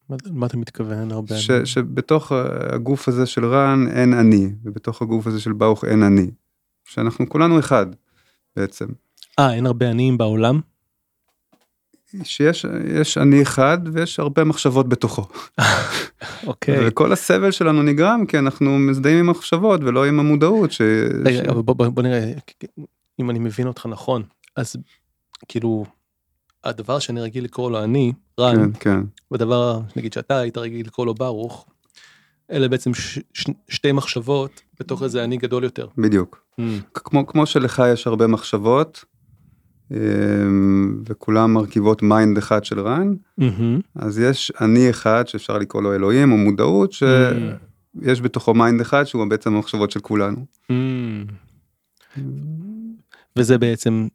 מה- 0.10 0.16
מה 0.32 0.46
אתה 0.46 0.58
מתכוון 0.58 1.12
הרבה 1.12 1.36
ש, 1.38 1.52
שבתוך 1.52 2.32
הגוף 2.72 3.08
הזה 3.08 3.26
של 3.26 3.46
רן 3.46 3.88
אין 3.88 4.14
אני, 4.14 4.50
ובתוך 4.64 5.02
הגוף 5.02 5.28
הזה 5.28 5.40
של 5.42 5.54
ברוך 5.54 5.86
אין 5.86 6.04
אני, 6.04 6.32
שאנחנו 6.86 7.30
כולנו 7.30 7.60
אחד 7.60 7.86
בעצם. 8.56 8.86
אה 9.40 9.54
אין 9.54 9.66
הרבה 9.66 9.90
עניים 9.90 10.18
בעולם 10.18 10.60
שיש 12.24 12.66
יש 13.02 13.18
אני 13.18 13.42
אחד 13.42 13.78
ויש 13.94 14.20
הרבה 14.20 14.44
מחשבות 14.44 14.90
בתוכו. 14.90 15.26
אוקיי 16.48 16.88
וכל 16.88 17.14
הסבל 17.14 17.52
שלנו 17.52 17.84
נגרם 17.84 18.26
כי 18.28 18.40
אנחנו 18.40 18.80
מזדהים 18.80 19.18
עם 19.18 19.30
המחשבות 19.30 19.82
ולא 19.84 20.06
עם 20.06 20.20
המודעות. 20.20 20.72
ש... 20.72 20.82
רגע, 21.26 21.44
ש... 21.44 21.48
אבל 21.48 21.62
בוא, 21.62 21.76
בוא, 21.76 21.88
בוא 21.88 22.04
נראה 22.04 22.32
אם 23.20 23.30
אני 23.30 23.40
מבין 23.40 23.68
אותך 23.68 23.86
נכון 23.86 24.24
אז 24.56 24.76
כאילו 25.48 25.86
הדבר 26.64 27.00
שאני 27.00 27.22
רגיל 27.22 27.44
לקרוא 27.44 27.72
לו 27.72 27.84
אני 27.84 28.14
רן 28.40 28.56
כן, 28.56 28.80
כן, 28.80 29.00
בדבר 29.32 29.80
נגיד 29.96 30.14
שאתה 30.14 30.38
היית 30.38 30.58
רגיל 30.58 30.86
לקרוא 30.88 31.06
לו 31.06 31.14
ברוך. 31.14 31.66
אלה 32.52 32.68
בעצם 32.68 32.94
ש, 32.94 33.20
ש, 33.34 33.46
שתי 33.70 33.92
מחשבות 33.92 34.62
בתוך 34.80 35.04
איזה 35.04 35.24
אני 35.24 35.38
גדול 35.38 35.64
יותר. 35.64 35.88
בדיוק. 35.98 36.44
Mm, 36.62 36.64
כמו, 36.94 37.28
כמו 37.28 37.46
שלך 37.46 37.84
יש 37.94 38.08
הרבה 38.08 38.28
מחשבות, 38.28 39.06
וכולם 41.06 41.54
מרכיבות 41.54 42.04
mind 42.04 42.38
אחד 42.38 42.66
של 42.66 42.80
רן, 42.80 43.14
מהמם, 43.38 43.80
אז 43.96 44.20
יש 44.20 44.52
אני 44.62 44.90
אחד 44.90 45.28
שאפשר 45.28 45.58
לקרוא 45.58 45.82
לו 45.84 45.94
אלוהים 45.96 46.32
או 46.32 46.38
מודעות, 46.38 46.92
שיש 46.92 48.22
בתוכו 48.22 48.54
mind 48.54 48.82
אחד 48.82 49.04
שהוא 49.04 49.26
בעצם 49.26 49.54
המחשבות 49.54 49.92
של 49.92 50.00
כולנו. 50.00 50.46
mm. 50.72 50.74
וזה 53.36 53.58
בעצם 53.58 54.08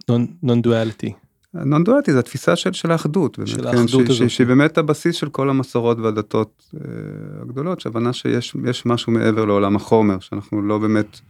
non-duality. 0.42 1.12
Non-duality 1.54 2.12
זה 2.12 2.18
התפיסה 2.18 2.56
של, 2.56 2.72
של 2.72 2.90
האחדות, 2.90 3.38
באמת, 3.38 3.48
של 3.48 3.56
כן, 3.62 3.66
האחדות 3.66 3.88
שהיא- 3.88 4.00
הזאת. 4.10 4.30
שהיא- 4.30 4.46
באמת 4.46 4.78
הבסיס 4.78 5.16
של 5.16 5.28
כל 5.28 5.50
המסורות 5.50 5.98
והדתות 5.98 6.70
אה, 6.74 6.80
הגדולות, 7.42 7.80
שהבנה 7.80 8.12
שיש 8.12 8.56
יש 8.64 8.86
משהו 8.86 9.12
מעבר 9.12 9.44
לעולם 9.44 9.76
החומר, 9.76 10.18
שאנחנו 10.20 10.62
לא 10.62 10.78
באמת 10.78 11.20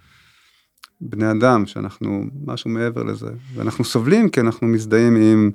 בני 1.04 1.30
אדם, 1.30 1.66
שאנחנו 1.66 2.24
משהו 2.46 2.70
מעבר 2.70 3.02
לזה, 3.02 3.26
ואנחנו 3.54 3.84
סובלים 3.84 4.28
כי 4.28 4.40
אנחנו 4.40 4.66
מזדהים 4.66 5.16
עם, 5.16 5.50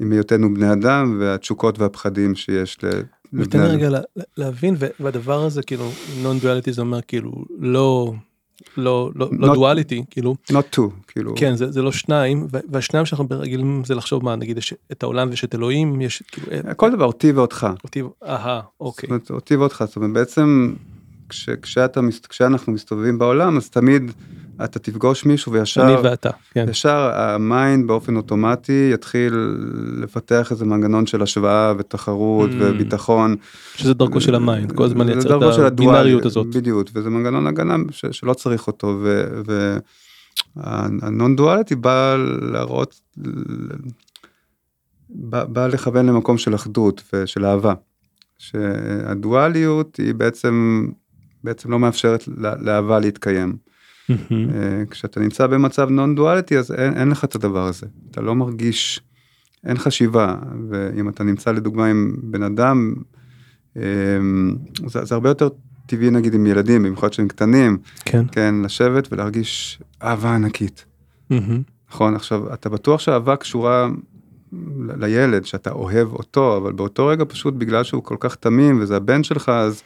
עם 0.00 0.12
היותנו 0.12 0.54
בני 0.54 0.72
אדם 0.72 1.16
והתשוקות 1.20 1.78
והפחדים 1.78 2.34
שיש 2.34 2.78
לבני 3.32 3.44
אדם. 3.64 3.70
רגע 3.74 3.88
לה- 3.90 4.00
להבין 4.36 4.74
והדבר 5.00 5.44
הזה 5.44 5.62
כאילו 5.62 5.90
נון 6.22 6.38
דואליטי 6.38 6.72
זה 6.72 6.80
אומר 6.80 7.00
כאילו 7.02 7.44
לא 7.58 8.12
לא 8.76 9.10
לא 9.14 9.28
לא 9.32 9.52
Not- 9.52 9.54
דואליטי 9.54 10.04
כאילו. 10.10 10.36
not 10.52 10.76
two, 10.76 10.80
כאילו, 11.08 11.34
כן 11.36 11.56
זה 11.56 11.70
זה 11.72 11.82
לא 11.82 11.92
שניים 11.92 12.46
והשניים 12.68 13.06
שאנחנו 13.06 13.26
רגילים 13.30 13.82
זה 13.86 13.94
לחשוב 13.94 14.24
מה 14.24 14.36
נגיד 14.36 14.58
יש 14.58 14.74
את 14.92 15.02
העולם 15.02 15.30
ויש 15.30 15.44
את 15.44 15.54
אלוהים 15.54 16.00
יש 16.00 16.22
כאילו 16.32 16.46
כל 16.76 16.90
דבר 16.92 17.04
אותי 17.04 17.32
ואותך. 17.32 17.66
אותי 17.84 18.02
אהה 18.24 18.60
זאת 18.62 18.72
אוקיי 18.80 19.06
אומרת, 19.08 19.30
אותי 19.30 19.56
ואותך, 19.56 19.84
זאת 19.86 19.96
אומרת, 19.96 20.10
בעצם 20.12 20.74
כש, 21.28 21.48
כשאתה, 21.62 22.00
כשאנחנו 22.28 22.72
מסתובבים 22.72 23.18
בעולם, 23.18 23.56
אז 23.56 23.70
תמיד 23.70 24.02
אתה 24.64 24.78
תפגוש 24.78 25.24
מישהו 25.24 25.52
וישר, 25.52 25.82
אני 25.82 25.94
ואתה 26.02 26.30
כן 26.54 26.66
ישר 26.70 27.10
ה 27.14 27.28
mind 27.28 27.86
באופן 27.86 28.16
אוטומטי 28.16 28.90
יתחיל 28.94 29.34
לפתח 30.02 30.48
איזה 30.50 30.64
מנגנון 30.64 31.06
של 31.06 31.22
השוואה 31.22 31.72
ותחרות 31.78 32.50
Mm. 32.50 32.54
וביטחון. 32.60 33.36
שזה 33.76 33.94
דרכו 33.94 34.20
של 34.20 34.34
ה 34.34 34.42
mind 34.42 34.72
כל 34.72 34.84
הזמן 34.84 35.06
לייצר 35.06 35.66
את 35.66 35.72
הבינאריות 35.72 36.24
הזאת. 36.24 36.46
בדיוק, 36.46 36.88
וזה 36.94 37.10
מנגנון 37.10 37.46
הגנה 37.46 37.76
ש, 37.90 38.06
שלא 38.10 38.34
צריך 38.34 38.66
אותו, 38.66 39.00
וה 40.56 41.36
non-duality 41.36 41.74
בא 41.74 42.16
להראות, 42.52 43.00
בא, 45.08 45.44
בא 45.44 45.66
לכוון 45.66 46.06
למקום 46.06 46.38
של 46.38 46.54
אחדות 46.54 47.02
ושל 47.12 47.44
אהבה. 47.44 47.74
שהדואליות 48.38 49.96
היא 49.96 50.14
בעצם, 50.14 50.86
בעצם 51.44 51.70
לא 51.70 51.78
מאפשרת 51.78 52.24
לאהבה 52.36 52.98
להתקיים. 52.98 53.67
אה, 54.10 54.82
כשאתה 54.90 55.20
נמצא 55.20 55.46
במצב 55.46 55.90
נון 55.90 56.14
דואליטי 56.14 56.58
אז 56.58 56.72
אין, 56.72 56.96
אין 56.96 57.08
לך 57.08 57.24
את 57.24 57.34
הדבר 57.34 57.66
הזה 57.66 57.86
אתה 58.10 58.20
לא 58.20 58.34
מרגיש 58.34 59.00
אין 59.66 59.78
חשיבה 59.78 60.34
ואם 60.70 61.08
אתה 61.08 61.24
נמצא 61.24 61.52
לדוגמה 61.52 61.86
עם 61.86 62.16
בן 62.22 62.42
אדם 62.42 62.94
אה, 63.76 63.82
זה, 64.86 65.04
זה 65.04 65.14
הרבה 65.14 65.28
יותר 65.28 65.48
טבעי 65.86 66.10
נגיד 66.10 66.34
עם 66.34 66.46
ילדים 66.46 66.82
במיוחד 66.82 67.12
שהם 67.12 67.28
קטנים 67.28 67.78
כן 68.04 68.24
כן 68.32 68.54
לשבת 68.64 69.12
ולהרגיש 69.12 69.82
אהבה 70.02 70.34
ענקית. 70.34 70.84
נכון 71.90 72.14
עכשיו 72.14 72.54
אתה 72.54 72.68
בטוח 72.68 73.00
שאהבה 73.00 73.36
קשורה 73.36 73.88
לילד 74.96 75.44
שאתה 75.44 75.70
אוהב 75.70 76.12
אותו 76.12 76.56
אבל 76.56 76.72
באותו 76.72 77.06
רגע 77.06 77.24
פשוט 77.28 77.54
בגלל 77.54 77.84
שהוא 77.84 78.02
כל 78.02 78.16
כך 78.20 78.34
תמים 78.34 78.80
וזה 78.80 78.96
הבן 78.96 79.22
שלך 79.24 79.48
אז 79.48 79.82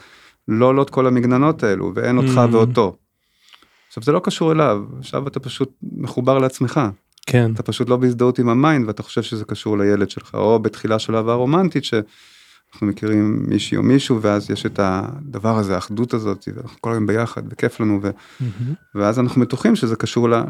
לא 0.49 0.67
עולות 0.67 0.91
כל 0.91 1.07
המגננות 1.07 1.63
האלו 1.63 1.93
ואין 1.95 2.19
אותך. 2.19 2.41
ואותו. 2.53 2.97
עכשיו 3.93 4.03
זה 4.03 4.13
לא 4.13 4.21
קשור 4.25 4.53
אליו 4.53 4.83
עכשיו 4.99 5.29
אתה 5.29 5.41
פשוט 5.41 5.73
מחובר 5.83 6.39
לעצמך 6.39 6.81
כן. 7.27 7.53
אתה 7.55 7.63
פשוט 7.63 7.89
לא 7.89 7.97
בהזדהות 7.97 8.39
עם 8.39 8.49
ה 8.49 8.56
mind 8.56 8.87
ואתה 8.87 9.03
חושב 9.03 9.23
שזה 9.23 9.45
קשור 9.45 9.79
לילד 9.79 10.11
שלך, 10.11 10.35
או 10.35 10.59
בתחילה 10.59 10.99
של 10.99 11.17
אהבה 11.17 11.35
רומנטית 11.35 11.85
שאנחנו 11.85 12.87
מכירים 12.87 13.45
מישהי 13.49 13.77
או 13.77 13.83
מישהו 13.83 14.23
ואז 14.23 14.51
יש 14.51 14.67
את 14.67 14.81
הדבר 14.83 15.59
הזה, 15.59 15.75
האחדות 15.75 16.15
הזאת, 16.15 16.49
ואנחנו 16.57 16.81
כל 16.81 16.93
היום 16.93 17.07
ביחד 17.07 17.43
וכיף 17.49 17.81
לנו, 17.81 18.01
ו... 18.03 18.11
מהמם. 18.41 18.75
ואז 18.95 19.19
אנחנו 19.19 19.43
בטוחים 19.43 19.77
שזה 19.77 19.97
קשור 19.97 20.29
ל... 20.29 20.43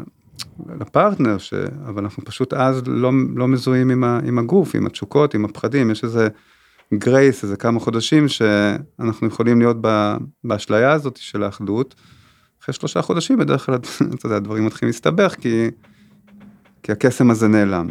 לפרטנר, 0.79 1.37
ש... 1.37 1.53
אבל 1.87 2.03
אנחנו 2.03 2.25
פשוט 2.25 2.53
אז 2.53 2.81
לא, 2.87 3.11
לא 3.35 3.47
מזוהים 3.47 3.89
עם, 3.89 4.03
ה... 4.03 4.19
עם 4.25 4.39
הגוף, 4.39 4.75
עם 4.75 4.85
התשוקות, 4.85 5.33
עם 5.33 5.45
הפחדים, 5.45 5.91
יש 5.91 6.03
איזה 6.03 6.27
גרייס, 6.93 7.43
איזה 7.43 7.57
כמה 7.57 7.79
חודשים 7.79 8.27
שאנחנו 8.27 9.27
יכולים 9.27 9.59
להיות 9.59 9.77
ב... 9.81 10.15
באשליה 10.43 10.91
הזאת 10.91 11.17
של 11.17 11.43
האחדות. 11.43 11.95
אחרי 12.63 12.73
שלושה 12.73 13.01
חודשים 13.01 13.37
בדרך 13.37 13.65
כלל, 13.65 13.75
אתה 14.15 14.25
יודע, 14.25 14.35
הדברים 14.35 14.65
מתחילים 14.65 14.89
להסתבך 14.89 15.35
כי, 15.41 15.69
כי 16.83 16.91
הקסם 16.91 17.31
הזה 17.31 17.47
נעלם. 17.47 17.89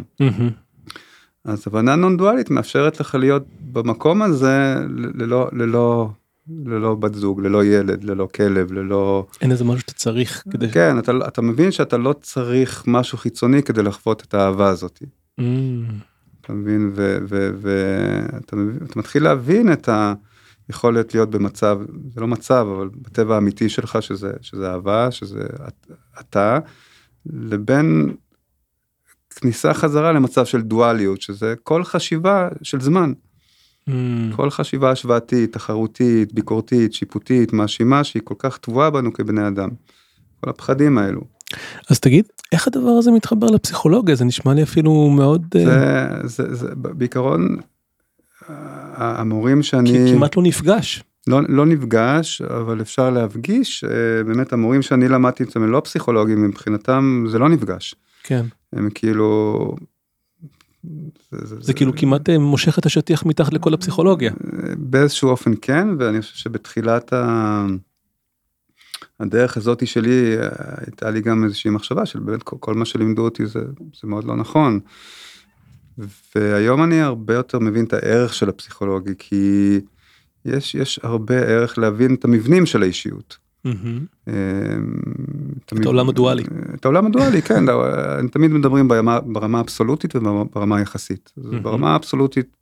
אז 1.44 1.64
הבנה 1.66 1.96
נון 1.96 2.16
דואלית 2.16 2.50
מאפשרת 2.50 3.00
לך 3.00 3.14
להיות 3.14 3.42
במקום 3.60 4.22
הזה 4.22 4.74
ללא, 5.14 5.48
ללא, 5.52 6.10
ללא 6.64 6.94
בת 6.94 7.14
זוג, 7.14 7.40
ללא 7.40 7.64
ילד, 7.64 8.04
ללא 8.04 8.28
כלב, 8.34 8.72
ללא... 8.72 9.26
אין 9.40 9.50
איזה 9.50 9.64
משהו 9.64 9.80
שאתה 9.80 9.92
צריך 9.92 10.42
כדי... 10.50 10.70
כן, 10.70 10.98
אתה, 10.98 11.12
אתה 11.28 11.42
מבין 11.42 11.70
שאתה 11.70 11.96
לא 11.96 12.14
צריך 12.20 12.84
משהו 12.86 13.18
חיצוני 13.18 13.62
כדי 13.62 13.82
לחוות 13.82 14.22
את 14.22 14.34
האהבה 14.34 14.68
הזאת. 14.68 15.02
אמ, 15.38 15.84
אתה 16.40 16.52
מבין? 16.52 16.92
ואתה 16.94 18.56
אתה 18.84 18.98
מתחיל 18.98 19.24
להבין 19.24 19.72
את 19.72 19.88
היכולת 20.72 21.14
להיות 21.14 21.30
במצב, 21.30 21.78
זה 22.14 22.20
לא 22.20 22.26
מצב, 22.28 22.66
אבל 22.76 22.88
בטבע 23.02 23.34
האמיתי 23.34 23.68
שלך, 23.68 23.98
שזה, 24.02 24.32
שזה 24.40 24.70
אהבה, 24.70 25.10
שזה 25.10 25.46
את- 25.68 25.90
אתה, 26.20 26.58
לבין 27.26 28.14
כניסה 29.36 29.74
חזרה 29.74 30.12
למצב 30.12 30.44
של 30.44 30.62
דואליות, 30.62 31.22
שזה 31.22 31.54
כל 31.62 31.84
חשיבה 31.84 32.48
של 32.62 32.80
זמן. 32.80 33.12
אמ, 33.88 34.30
כל 34.36 34.50
חשיבה 34.50 34.90
השוואתית, 34.90 35.52
תחרותית, 35.52 36.32
ביקורתית, 36.34 36.92
שיפוטית, 36.94 37.52
מאשימה, 37.52 38.04
שהיא 38.04 38.22
כל 38.24 38.34
כך 38.38 38.58
טבועה 38.58 38.90
בנו 38.90 39.12
כבני 39.12 39.48
אדם. 39.48 39.68
כל 40.40 40.50
הפחדים 40.50 40.98
האלו. 40.98 41.20
אז 41.90 42.00
תגיד, 42.00 42.24
איך 42.52 42.66
הדבר 42.68 42.90
הזה 42.90 43.10
מתחבר 43.10 43.46
לפסיכולוגיה? 43.46 44.14
זה 44.14 44.24
נשמע 44.24 44.54
לי 44.54 44.62
אפילו 44.62 45.10
מאוד... 45.10 45.42
אה, 45.56 45.62
זה, 46.22 46.26
זה, 46.28 46.54
זה, 46.54 46.74
בעיקרון, 46.74 47.56
המורים 48.96 49.62
שאני... 49.62 50.12
כמעט 50.14 50.36
לא 50.36 50.42
נפגש. 50.42 51.04
לא, 51.26 51.40
לא 51.48 51.66
נפגש, 51.66 52.42
אבל 52.42 52.80
אפשר 52.80 53.10
להפגיש, 53.10 53.84
אה, 53.84 54.24
באמת 54.24 54.52
המורים 54.52 54.82
שאני 54.82 55.08
למדתי 55.08 55.42
אצלם 55.42 55.62
הם 55.62 55.72
לא 55.72 55.80
פסיכולוגים, 55.84 56.44
מבחינתם 56.44 57.24
זה 57.28 57.38
לא 57.38 57.48
נפגש. 57.48 57.94
כן. 58.22 58.46
הם 58.72 58.90
כאילו... 58.90 59.76
זה 61.40 61.72
כאילו 61.72 61.92
כמעט 61.96 62.30
אה, 62.30 62.38
מושך 62.38 62.78
את 62.78 62.86
השטיח 62.86 63.26
מתחת 63.26 63.52
לכל 63.52 63.74
הפסיכולוגיה. 63.74 64.32
באיזשהו 64.76 65.30
אופן 65.30 65.52
כן, 65.62 65.88
ואני 65.98 66.20
חושב 66.20 66.34
שבתחילת 66.34 67.12
ה... 67.12 67.66
הדרך 69.20 69.56
הזאתי 69.56 69.86
שלי 69.86 70.36
אה, 70.38 70.48
הייתה 70.86 71.10
לי 71.10 71.20
גם 71.20 71.44
איזושהי 71.44 71.70
מחשבה 71.70 72.06
של 72.06 72.18
באמת 72.18 72.42
כל, 72.42 72.56
כל 72.60 72.74
מה 72.74 72.84
שלימדו 72.84 73.24
אותי 73.24 73.46
זה, 73.46 73.60
זה 74.00 74.08
מאוד 74.08 74.24
לא 74.24 74.36
נכון. 74.36 74.80
והיום 76.36 76.82
אני 76.82 77.00
הרבה 77.00 77.34
יותר 77.34 77.58
מבין 77.58 77.84
את 77.84 77.92
הערך 77.92 78.34
של 78.34 78.48
הפסיכולוגי, 78.48 79.12
כי 79.18 79.80
יש, 80.44 80.74
יש 80.74 81.00
הרבה 81.02 81.38
ערך 81.38 81.78
להבין 81.78 82.14
את 82.14 82.24
המבנים 82.24 82.66
של 82.66 82.82
האישיות. 82.82 83.36
אה, 84.28 84.32
את 85.64 85.86
העולם 85.86 86.08
הדואלי. 86.08 86.44
את 86.74 86.84
העולם 86.84 87.06
הדואלי, 87.06 87.42
כן, 87.42 87.64
הם 88.18 88.28
תמיד 88.28 88.50
מדברים 88.50 88.88
ברמה, 88.88 89.20
ברמה 89.20 89.58
האבסולוטית 89.58 90.16
וברמה 90.16 90.76
היחסית. 90.76 91.32
ברמה 91.36 91.92
האבסולוטית 91.92 92.56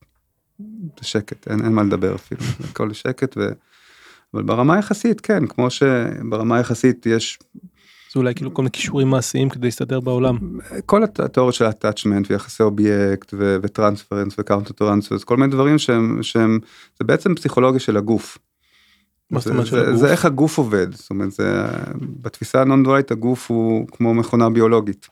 זה 0.59 1.07
שקט, 1.07 1.49
אין, 1.49 1.65
אין 1.65 1.73
מה 1.73 1.83
לדבר 1.83 2.15
אפילו, 2.15 2.41
הכל 2.71 2.93
שקט, 2.93 3.37
ו... 3.37 3.49
אבל 4.35 4.43
ברמה 4.43 4.75
היחסית, 4.75 5.21
כן, 5.21 5.47
כמו 5.47 5.71
שברמה 5.71 6.57
היחסית 6.57 7.07
יש 7.07 7.39
זה 8.13 8.21
אולי 8.21 8.35
כאילו 8.35 8.55
כל 8.55 8.63
מיני 8.63 8.71
כישורים 8.71 9.09
מעשיים 9.09 9.49
כדי 9.49 9.67
להסתדר 9.67 10.01
בעולם. 10.01 10.39
כל 10.87 11.03
הת- 11.05 11.21
התיאוריות 11.21 11.55
של 11.55 11.65
ה 11.65 11.71
attachment 11.71 12.31
ויחסי 12.31 12.63
אובייקט 12.63 13.35
ו 13.39 13.46
transference 13.46 14.35
ו 14.39 14.43
counter 14.43 14.73
transference, 14.73 15.25
כל 15.25 15.37
מיני 15.37 15.53
דברים 15.53 15.79
שהם, 15.79 16.19
שהם, 16.23 16.59
זה 16.99 17.05
בעצם 17.05 17.35
פסיכולוגיה 17.35 17.81
של 17.81 17.97
הגוף. 17.97 18.39
מה 19.31 19.39
זאת 19.39 19.45
זה- 19.45 19.51
אומרת 19.53 19.67
של 19.67 19.77
זה- 19.77 19.89
הגוף? 19.89 20.01
זה 20.01 20.11
איך 20.13 20.25
הגוף 20.25 20.59
עובד, 20.59 20.95
זאת 20.95 21.11
אומרת, 21.11 21.33
זה, 21.33 21.63
בתפיסה 22.23 22.61
הנון 22.63 22.83
דואלית 22.83 23.11
הגוף 23.11 23.51
הוא 23.51 23.87
כמו 23.93 24.15
מכונה 24.15 24.51
ביולוגית. 24.51 25.07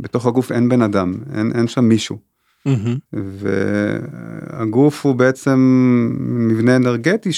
בתוך 0.00 0.26
הגוף 0.26 0.52
אין 0.52 0.68
בן 0.68 0.82
אדם, 0.82 1.14
אין, 1.34 1.52
אין 1.54 1.68
שם 1.68 1.84
מישהו. 1.84 2.18
מהמם. 2.66 2.96
והגוף 3.12 5.06
הוא 5.06 5.14
בעצם 5.14 5.58
מבנה 6.28 6.76
אנרגטי 6.76 7.30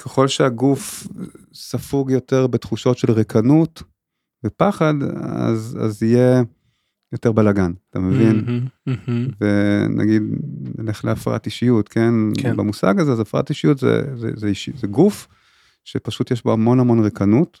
שככל 0.00 0.28
שהגוף 0.28 1.06
ספוג 1.54 2.10
יותר 2.10 2.46
בתחושות 2.46 2.98
של 2.98 3.12
ריקנות 3.12 3.82
ופחד, 4.44 4.94
אז, 5.22 5.78
אז 5.80 6.02
יהיה 6.02 6.42
יותר 7.12 7.32
בלאגן, 7.32 7.72
אתה 7.90 7.98
מבין? 7.98 8.44
מהמם. 8.46 8.66
מהמם. 8.86 9.28
ונגיד 9.40 10.22
נלך 10.78 11.04
להפרעת 11.04 11.46
אישיות, 11.46 11.88
כן? 11.88 12.14
כן. 12.38 12.56
במושג 12.56 13.00
הזה, 13.00 13.12
אז 13.12 13.20
הפרעת 13.20 13.48
אישיות 13.50 13.78
זה, 13.78 14.02
זה, 14.16 14.30
זה, 14.36 14.46
אישי, 14.46 14.72
זה 14.76 14.86
גוף 14.86 15.28
שפשוט 15.84 16.30
יש 16.30 16.44
בו 16.44 16.52
המון 16.52 16.80
המון 16.80 17.04
ריקנות 17.04 17.60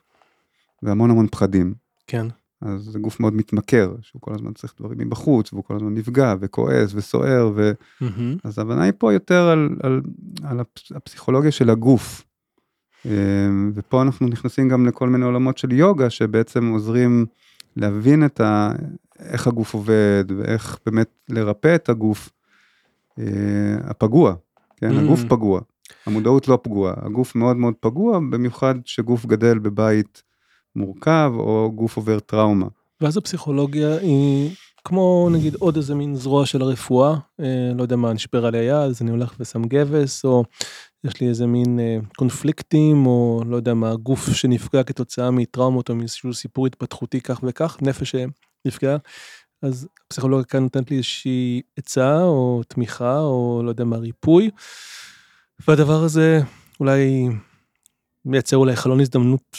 והמון 0.82 1.10
המון 1.10 1.26
פחדים. 1.26 1.74
כן. 2.06 2.26
אז 2.62 2.80
זה 2.82 2.98
גוף 2.98 3.20
מאוד 3.20 3.34
מתמכר, 3.34 3.94
שהוא 4.02 4.22
כל 4.22 4.34
הזמן 4.34 4.52
צריך 4.52 4.74
דברים 4.78 4.98
מבחוץ, 4.98 5.52
והוא 5.52 5.64
כל 5.64 5.76
הזמן 5.76 5.94
נפגע 5.94 6.34
וכועס 6.40 6.94
וסוער, 6.94 7.52
ו... 7.56 7.72
מהמם. 8.00 8.36
אז 8.44 8.58
ההבנה 8.58 8.82
היא 8.82 8.92
פה 8.98 9.12
יותר 9.12 9.42
על, 9.48 9.68
על, 9.82 10.00
על 10.42 10.60
הפ- 10.60 10.92
הפסיכולוגיה 10.96 11.50
של 11.50 11.70
הגוף. 11.70 12.24
אמ, 13.06 13.72
ופה 13.74 14.02
אנחנו 14.02 14.28
נכנסים 14.28 14.68
גם 14.68 14.86
לכל 14.86 15.08
מיני 15.08 15.24
עולמות 15.24 15.58
של 15.58 15.72
יוגה, 15.72 16.10
שבעצם 16.10 16.66
עוזרים 16.68 17.26
להבין 17.76 18.24
את 18.24 18.40
ה... 18.40 18.72
איך 19.18 19.46
הגוף 19.46 19.74
עובד, 19.74 20.24
ואיך 20.38 20.78
באמת 20.86 21.08
לרפא 21.28 21.74
את 21.74 21.88
הגוף 21.88 22.30
אה, 23.18 23.24
הפגוע, 23.84 24.34
כן? 24.76 24.96
Mm. 24.96 25.00
הגוף 25.00 25.20
פגוע, 25.28 25.60
המודעות 26.06 26.48
לא 26.48 26.58
פגועה, 26.62 26.94
הגוף 26.96 27.34
מאוד 27.34 27.56
מאוד 27.56 27.74
פגוע, 27.80 28.18
במיוחד 28.30 28.74
שגוף 28.84 29.26
גדל 29.26 29.58
בבית 29.58 30.22
מורכב, 30.76 31.32
או 31.36 31.72
גוף 31.74 31.96
עובר 31.96 32.20
טראומה. 32.20 32.66
ואז 33.00 33.16
הפסיכולוגיה 33.16 33.96
היא 33.96 34.50
כמו 34.84 35.28
נגיד 35.32 35.54
עוד 35.54 35.76
איזה 35.76 35.94
מין 35.94 36.14
זרוע 36.14 36.46
של 36.46 36.62
הרפואה, 36.62 37.16
אה, 37.40 37.72
לא 37.74 37.82
יודע 37.82 37.96
מה, 37.96 38.12
נשבר 38.12 38.50
לי 38.50 38.58
היד, 38.58 38.90
אז 38.90 39.02
אני 39.02 39.10
הולך 39.10 39.34
ושם 39.40 39.62
גבס, 39.62 40.24
או 40.24 40.44
יש 41.04 41.20
לי 41.20 41.28
איזה 41.28 41.46
מין 41.46 41.80
אה, 41.80 41.98
קונפליקטים, 42.16 43.06
או 43.06 43.42
לא 43.46 43.56
יודע 43.56 43.74
מה, 43.74 43.96
גוף 43.96 44.32
שנפגע 44.32 44.82
כתוצאה 44.82 45.30
מטראומות 45.30 45.90
או 45.90 45.94
מאיזשהו 45.94 46.34
סיפור 46.34 46.66
התפתחותי 46.66 47.20
כך 47.20 47.40
וכך, 47.42 47.76
נפש 47.82 48.14
שנפגעה. 48.66 48.96
אז 49.62 49.88
הפסיכולוגיה 50.06 50.44
כאן 50.44 50.62
נותנת 50.62 50.90
לי 50.90 50.96
איזושהי 50.96 51.62
עצה 51.76 52.22
או 52.22 52.62
תמיכה 52.68 53.20
או 53.20 53.62
לא 53.64 53.68
יודע 53.68 53.84
מה 53.84 53.96
ריפוי. 53.96 54.50
והדבר 55.68 56.02
הזה 56.02 56.40
אולי 56.80 57.28
מייצר 58.24 58.56
אולי 58.56 58.76
חלון 58.76 59.00
הזדמנות 59.00 59.56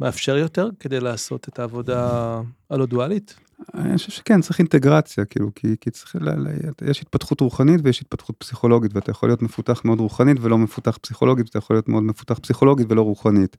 מאפשר 0.00 0.36
יותר 0.36 0.68
כדי 0.80 1.00
לעשות 1.00 1.48
את 1.48 1.58
העבודה 1.58 2.40
הלא 2.70 2.86
דואלית. 2.86 3.47
אני 3.74 3.96
חושב 3.96 4.12
שכן, 4.12 4.40
צריך 4.40 4.58
אינטגרציה, 4.58 5.24
כאילו, 5.24 5.50
כי, 5.54 5.76
כי 5.80 5.90
צריך, 5.90 6.16
ל, 6.16 6.28
ל, 6.30 6.48
יש 6.82 7.02
התפתחות 7.02 7.40
רוחנית 7.40 7.80
ויש 7.84 8.00
התפתחות 8.00 8.36
פסיכולוגית, 8.38 8.94
ואתה 8.94 9.10
יכול 9.10 9.28
להיות 9.28 9.42
מפותח 9.42 9.82
מאוד 9.84 10.00
רוחנית 10.00 10.36
ולא 10.40 10.58
מפותח 10.58 10.98
פסיכולוגית, 11.02 11.46
ואתה 11.46 11.58
יכול 11.58 11.76
להיות 11.76 11.88
מאוד 11.88 12.02
מפותח 12.02 12.38
פסיכולוגית 12.38 12.86
ולא 12.92 13.02
רוחנית. 13.02 13.56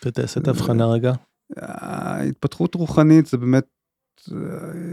תעשה 0.00 0.40
את 0.40 0.48
ההבחנה 0.48 0.86
רגע. 0.86 1.12
ההתפתחות 1.56 2.74
רוחנית 2.74 3.26
זה 3.26 3.36
באמת 3.36 3.64
אה, 4.32 4.36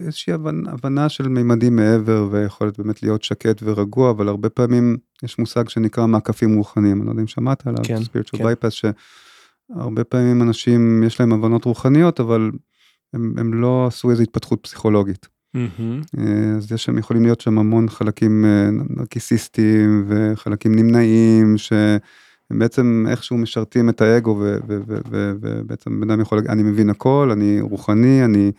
איזושהי 0.06 0.34
הבנה, 0.34 0.72
הבנה 0.72 1.10
של 1.10 1.28
מימדים 1.28 1.76
מעבר 1.76 2.28
ויכולת 2.32 2.78
באמת 2.78 3.04
להיות 3.04 3.24
שקט 3.24 3.64
ורגוע, 3.64 4.12
אבל 4.12 4.28
הרבה 4.28 4.50
פעמים 4.50 4.98
יש 5.24 5.40
מושג 5.40 5.70
שנקרא 5.70 6.08
מעקפים 6.08 6.58
רוחניים, 6.58 6.98
אני 6.98 7.06
לא 7.06 7.12
יודע 7.12 7.22
אם 7.22 7.28
שמעת 7.28 7.68
עליו, 7.68 7.84
כן, 7.84 7.98
spiritual 7.98 8.38
כן. 8.38 8.44
bypass, 8.44 8.70
שהרבה 8.70 10.04
פעמים 10.04 10.42
אנשים 10.42 11.04
יש 11.04 11.20
להם 11.20 11.34
הבנות 11.34 11.66
רוחניות, 11.66 12.20
אבל 12.20 12.52
הם, 13.14 13.34
הם 13.38 13.54
לא 13.54 13.86
עשו 13.88 14.12
איזו 14.12 14.24
התפתחות 14.24 14.60
פסיכולוגית. 14.62 15.28
מהמם. 15.54 16.02
אה, 16.20 16.58
אז 16.58 16.72
יש 16.72 16.84
שם 16.84 16.98
יכולים 16.98 17.24
להיות 17.24 17.42
שם 17.42 17.60
המון 17.60 17.90
חלקים 17.90 18.46
אה, 18.46 18.70
נרקיסיסטיים 18.90 20.06
וחלקים 20.08 20.76
נמנעים 20.76 21.58
שהם 21.58 22.60
בעצם 22.60 23.06
איכשהו 23.10 23.38
משרתים 23.38 23.90
את 23.90 24.02
האגו 24.02 24.42
ובעצם 24.68 26.02
בן 26.02 26.10
אדם 26.10 26.22
יכול 26.22 26.38
להגיד 26.38 26.52
אני 26.52 26.64
מבין 26.64 26.90
הכל 26.90 27.30
אני 27.32 27.62
רוחני 27.62 28.26
אני 28.26 28.52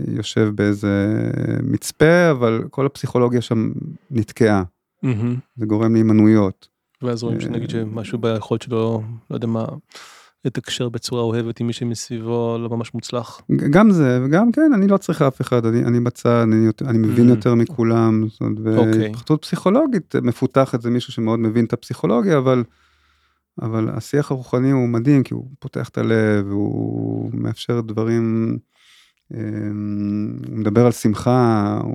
אה, 0.00 0.04
יושב 0.08 0.50
באיזה 0.54 1.22
מצפה 1.62 2.30
אבל 2.30 2.64
כל 2.70 2.86
הפסיכולוגיה 2.86 3.40
שם 3.40 3.72
נתקעה 4.10 4.62
מהמם. 5.02 5.36
זה 5.56 5.66
גורם 5.66 5.92
להימנעויות. 5.92 6.68
ואז 7.02 7.22
רואים 7.22 7.40
שנגיד 7.40 7.70
שמשהו 7.70 8.18
ביכולת 8.18 8.62
שלו, 8.62 9.02
לא 9.30 9.36
יודע 9.36 9.46
מה, 9.46 9.64
לתקשר 10.46 10.88
בצורה 10.88 11.22
אוהבת 11.22 11.60
עם 11.60 11.66
מי 11.66 11.72
שמסביבו 11.72 12.58
לא 12.58 12.68
ממש 12.76 12.94
מוצלח. 12.94 13.40
גם 13.70 13.90
זה 13.90 14.20
וגם 14.24 14.52
כן 14.52 14.70
אני 14.74 14.88
לא 14.88 14.96
צריך 14.96 15.22
אף 15.22 15.40
אחד 15.40 15.66
אני 15.66 15.84
אני 15.84 16.00
בצד 16.00 16.30
אני, 16.42 16.68
אני 16.86 16.98
מבין 16.98 17.26
Mm. 17.26 17.30
יותר 17.30 17.54
מכולם 17.54 18.28
זאת 18.28 18.40
אומרת, 18.40 18.78
אוקיי. 18.78 19.02
והתפתחות 19.02 19.42
פסיכולוגית 19.42 20.16
מפותחת 20.16 20.82
זה 20.82 20.90
מישהו 20.90 21.12
שמאוד 21.12 21.38
מבין 21.38 21.64
את 21.64 21.72
הפסיכולוגיה 21.72 22.38
אבל. 22.38 22.64
אבל 23.62 23.88
השיח 23.88 24.30
הרוחני 24.30 24.70
הוא 24.70 24.88
מדהים 24.88 25.22
כי 25.22 25.34
הוא 25.34 25.48
פותח 25.58 25.88
את 25.88 25.98
הלב 25.98 26.50
הוא 26.50 27.30
מאפשר 27.34 27.80
דברים. 27.80 28.56
אמ, 29.34 30.38
הוא 30.48 30.58
מדבר 30.58 30.86
על 30.86 30.92
שמחה 30.92 31.80
הוא, 31.82 31.92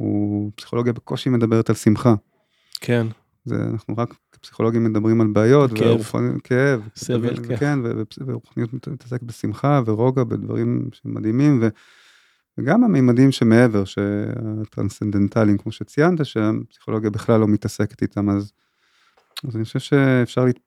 הוא 0.00 0.50
פסיכולוגיה 0.54 0.92
בקושי 0.92 1.30
מדברת 1.30 1.70
על 1.70 1.76
שמחה. 1.76 2.14
כן, 2.80 3.06
זה 3.44 3.56
אנחנו 3.72 3.94
רק 3.98 4.14
כפסיכולוגים 4.42 4.84
מדברים 4.84 5.20
על 5.20 5.26
בעיות, 5.26 5.70
כאב. 5.72 5.82
והרוחני- 5.82 6.40
כאב, 6.44 6.80
סבל, 6.96 7.34
ו- 7.40 7.48
כן. 7.48 7.56
כן, 7.56 7.78
ו- 7.84 7.92
ו- 7.96 8.02
ורוחניות 8.26 8.72
מת- 8.74 8.88
מתעסק 8.88 9.22
בשמחה 9.22 9.80
ורוגע 9.86 10.24
בדברים 10.24 10.88
שמדהימים, 10.92 11.58
ו- 11.62 11.68
וגם 12.58 12.84
הממדים 12.84 13.32
שמעבר, 13.32 13.84
שהטרנסצנדנטליים 13.84 15.58
כמו 15.58 15.72
שציינת, 15.72 16.26
שהפסיכולוגיה 16.26 17.10
בכלל 17.10 17.40
לא 17.40 17.48
מתעסקת 17.48 18.02
איתם, 18.02 18.30
אז, 18.30 18.52
אז 19.48 19.56
אני 19.56 19.64
חושב 19.64 19.78
שאפשר 19.78 20.44
להת, 20.44 20.58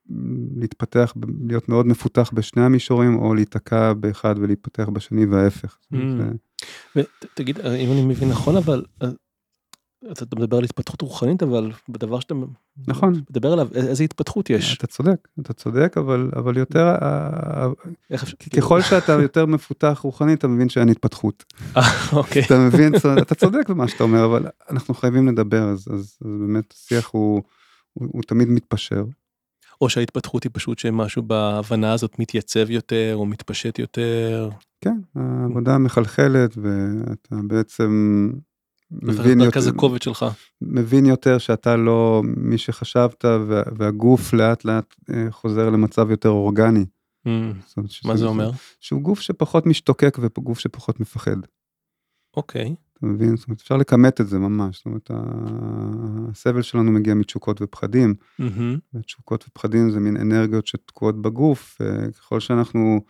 להתפתח, 0.58 1.14
להיות 1.48 1.70
מאוד 1.70 1.88
מפותח 1.88 2.32
בשני 2.34 2.64
המישורים, 2.64 3.16
או 3.16 3.34
להיתקע 3.34 3.94
באחד 3.94 4.36
ולהתפתח 4.40 4.90
בשני 4.94 5.26
וההפך. 5.26 5.78
Mm. 5.94 5.98
זה- 6.18 7.04
ותגיד 7.36 7.60
אם 7.60 7.92
אני 7.92 8.06
מבין 8.06 8.30
נכון 8.30 8.56
אבל 8.56 8.84
אה, 9.04 9.08
אתה 10.12 10.36
מדבר 10.36 10.58
על 10.58 10.64
התפתחות 10.64 11.02
רוחנית 11.02 11.44
אבל 11.44 11.72
בדבר 11.90 12.20
שאתה 12.20 12.34
נכון. 12.88 13.22
מדבר 13.30 13.54
עליו 13.54 13.68
איזה 13.74 14.04
התפתחות 14.04 14.50
יש 14.50 14.78
אתה 14.78 14.88
צודק, 14.88 15.28
אתה 15.40 15.54
צודק, 15.54 15.96
אבל, 15.98 16.32
אבל 16.36 16.58
יותר, 16.58 16.96
ככל 18.58 18.82
שאתה 18.82 19.14
יותר 19.14 19.46
מפותח 19.46 20.00
רוחנית, 20.04 20.40
אתה 20.40 20.48
מבין 20.48 20.70
שאין 20.70 20.90
התפתחות. 20.90 21.44
אה, 21.78 21.82
אוקיי 22.14 22.46
אתה 22.46 22.60
מבין, 22.60 22.94
אתה 23.22 23.36
צודק 23.36 23.70
במה 23.70 23.88
שאתה 23.88 24.04
אומר, 24.04 24.26
אבל 24.26 24.46
אנחנו 24.70 24.94
חייבים 24.94 25.28
לדבר, 25.28 25.64
אז, 25.70 25.88
אז, 25.94 26.18
באמת 26.22 26.74
השיח 26.74 27.10
הוא, 27.12 27.42
הוא 27.94 28.22
תמיד 28.24 28.50
מתפשר. 28.50 29.04
או 29.82 29.90
שההתפתחות 29.90 30.44
היא 30.44 30.52
פשוט 30.54 30.80
שמשהו 30.80 31.24
בהבנה 31.24 31.94
הזאת 31.94 32.20
מתייצב 32.20 32.70
יותר 32.70 33.16
או 33.16 33.26
מתפשט 33.26 33.80
יותר. 33.80 34.50
כן, 34.82 35.00
העבודה 35.16 35.78
מחלחלת, 35.78 36.58
ואתה 36.58 37.36
בעצם 37.48 38.30
מבין 39.02 39.38
מרכז 39.38 39.66
יותר, 39.68 39.78
הכובד 39.78 40.02
שלך. 40.02 40.26
מבין 40.62 41.06
יותר 41.06 41.38
שאתה 41.38 41.76
לא 41.76 42.22
מי 42.38 42.58
שחשבת, 42.58 43.26
וה, 43.26 43.62
והגוף 43.78 44.34
לאט 44.34 44.66
לאט 44.66 44.96
אה, 45.14 45.28
חוזר 45.32 45.70
למצב 45.70 46.12
יותר 46.12 46.30
אורגני. 46.30 46.86
Mm, 47.28 47.30
אומרת, 47.78 47.92
מה 48.06 48.14
זה 48.14 48.18
שזה- 48.18 48.26
אומר? 48.26 48.52
שהוא 48.80 49.02
גוף 49.02 49.20
שפחות 49.22 49.66
משתוקק 49.66 50.18
וגוף 50.22 50.60
שפחות 50.60 51.00
מפחד. 51.00 51.36
אוקיי. 52.38 52.76
אתה 52.98 53.06
מבין? 53.06 53.38
זאת 53.38 53.48
אומרת, 53.48 53.62
אפשר 53.62 53.78
לכמת 53.78 54.22
את 54.22 54.28
זה 54.28 54.40
ממש. 54.40 54.78
זאת 54.78 54.86
אומרת, 54.86 55.12
הסבל 56.32 56.62
שלנו 56.62 56.92
מגיע 56.92 57.14
מתשוקות 57.14 57.62
ופחדים. 57.62 58.14
מהמם. 58.40 58.78
ותשוקות 58.94 59.46
ופחדים 59.48 59.90
זה 59.92 60.00
מין 60.00 60.18
אנרגיות 60.18 60.68
שתקועות 60.68 61.22
בגוף, 61.22 61.78
וככל 62.10 62.40
שאנחנו 62.40 63.02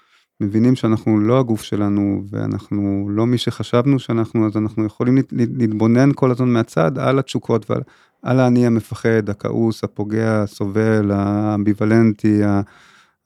מבינים 0.41 0.75
שאנחנו 0.75 1.19
לא 1.19 1.39
הגוף 1.39 1.63
שלנו, 1.63 2.23
ואנחנו 2.29 3.07
לא 3.09 3.25
מי 3.25 3.37
שחשבנו 3.37 3.99
שאנחנו, 3.99 4.45
אז 4.47 4.57
אנחנו 4.57 4.85
יכולים 4.85 5.17
להת- 5.17 5.33
להתבונן 5.33 6.09
כל 6.15 6.31
הזמן 6.31 6.49
מהצד 6.49 6.97
על 6.97 7.19
התשוקות 7.19 7.69
ועל 7.69 7.81
על 8.23 8.39
האני 8.39 8.67
המפחד, 8.67 9.29
הכעוס, 9.29 9.83
הפוגע, 9.83 10.41
הסובל, 10.41 11.11
האמביוולנטי, 11.11 12.41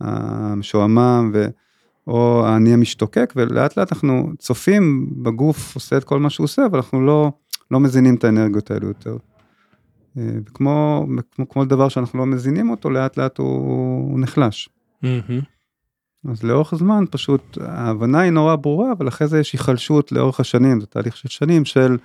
המשועמם, 0.01 1.31
ו... 1.33 1.45
או 2.07 2.45
האני 2.45 2.73
המשתוקק, 2.73 3.33
ולאט 3.35 3.77
לאט 3.77 3.91
אנחנו 3.91 4.31
צופים 4.37 5.09
בגוף 5.23 5.75
עושה 5.75 5.97
את 5.97 6.03
כל 6.03 6.19
מה 6.19 6.29
שהוא 6.29 6.43
עושה, 6.43 6.65
אבל 6.65 6.77
אנחנו 6.77 7.05
לא, 7.05 7.31
לא 7.71 7.79
מזינים 7.79 8.15
את 8.15 8.23
האנרגיות 8.23 8.71
האלו 8.71 8.87
יותר. 8.87 9.17
אה, 10.17 10.29
וכמו 10.45 11.05
כמו, 11.31 11.49
כמו 11.49 11.65
דבר 11.65 11.89
שאנחנו 11.89 12.19
לא 12.19 12.25
מזינים 12.25 12.69
אותו, 12.69 12.89
לאט 12.89 13.17
לאט 13.17 13.37
הוא, 13.37 13.47
הוא 14.11 14.19
נחלש. 14.19 14.69
מהמם. 15.01 15.41
אז 16.27 16.43
לאורך 16.43 16.73
הזמן 16.73 17.03
פשוט 17.11 17.57
ההבנה 17.61 18.19
היא 18.19 18.31
נורא 18.31 18.55
ברורה, 18.55 18.91
אבל 18.91 19.07
אחרי 19.07 19.27
זה 19.27 19.39
יש 19.39 19.53
היחלשות 19.53 20.11
לאורך 20.11 20.39
השנים, 20.39 20.81
זה 20.81 20.87
תהליך 20.87 21.17
של 21.17 21.29
שנים 21.29 21.65
של, 21.65 21.97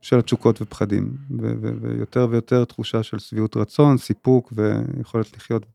של 0.00 0.18
התשוקות 0.18 0.62
ופחדים, 0.62 1.16
ו- 1.40 1.54
ו- 1.60 1.72
ויותר 1.80 2.26
ויותר 2.30 2.64
תחושה 2.64 3.02
של 3.02 3.18
שביעות 3.18 3.56
רצון, 3.56 3.98
סיפוק 3.98 4.52
ויכולת 4.56 5.36
לחיות 5.36 5.66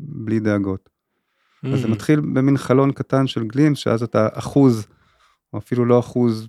בלי 0.00 0.40
דאגות. 0.40 0.88
אז 1.72 1.80
זה 1.80 1.86
Mm. 1.86 1.90
מתחיל 1.90 2.20
במין 2.20 2.56
חלון 2.56 2.92
קטן 2.92 3.26
של 3.26 3.44
גלימס, 3.46 3.78
שאז 3.78 4.02
אתה 4.02 4.28
אחוז, 4.32 4.86
או 5.52 5.58
אפילו 5.58 5.84
לא 5.84 5.98
אחוז, 5.98 6.48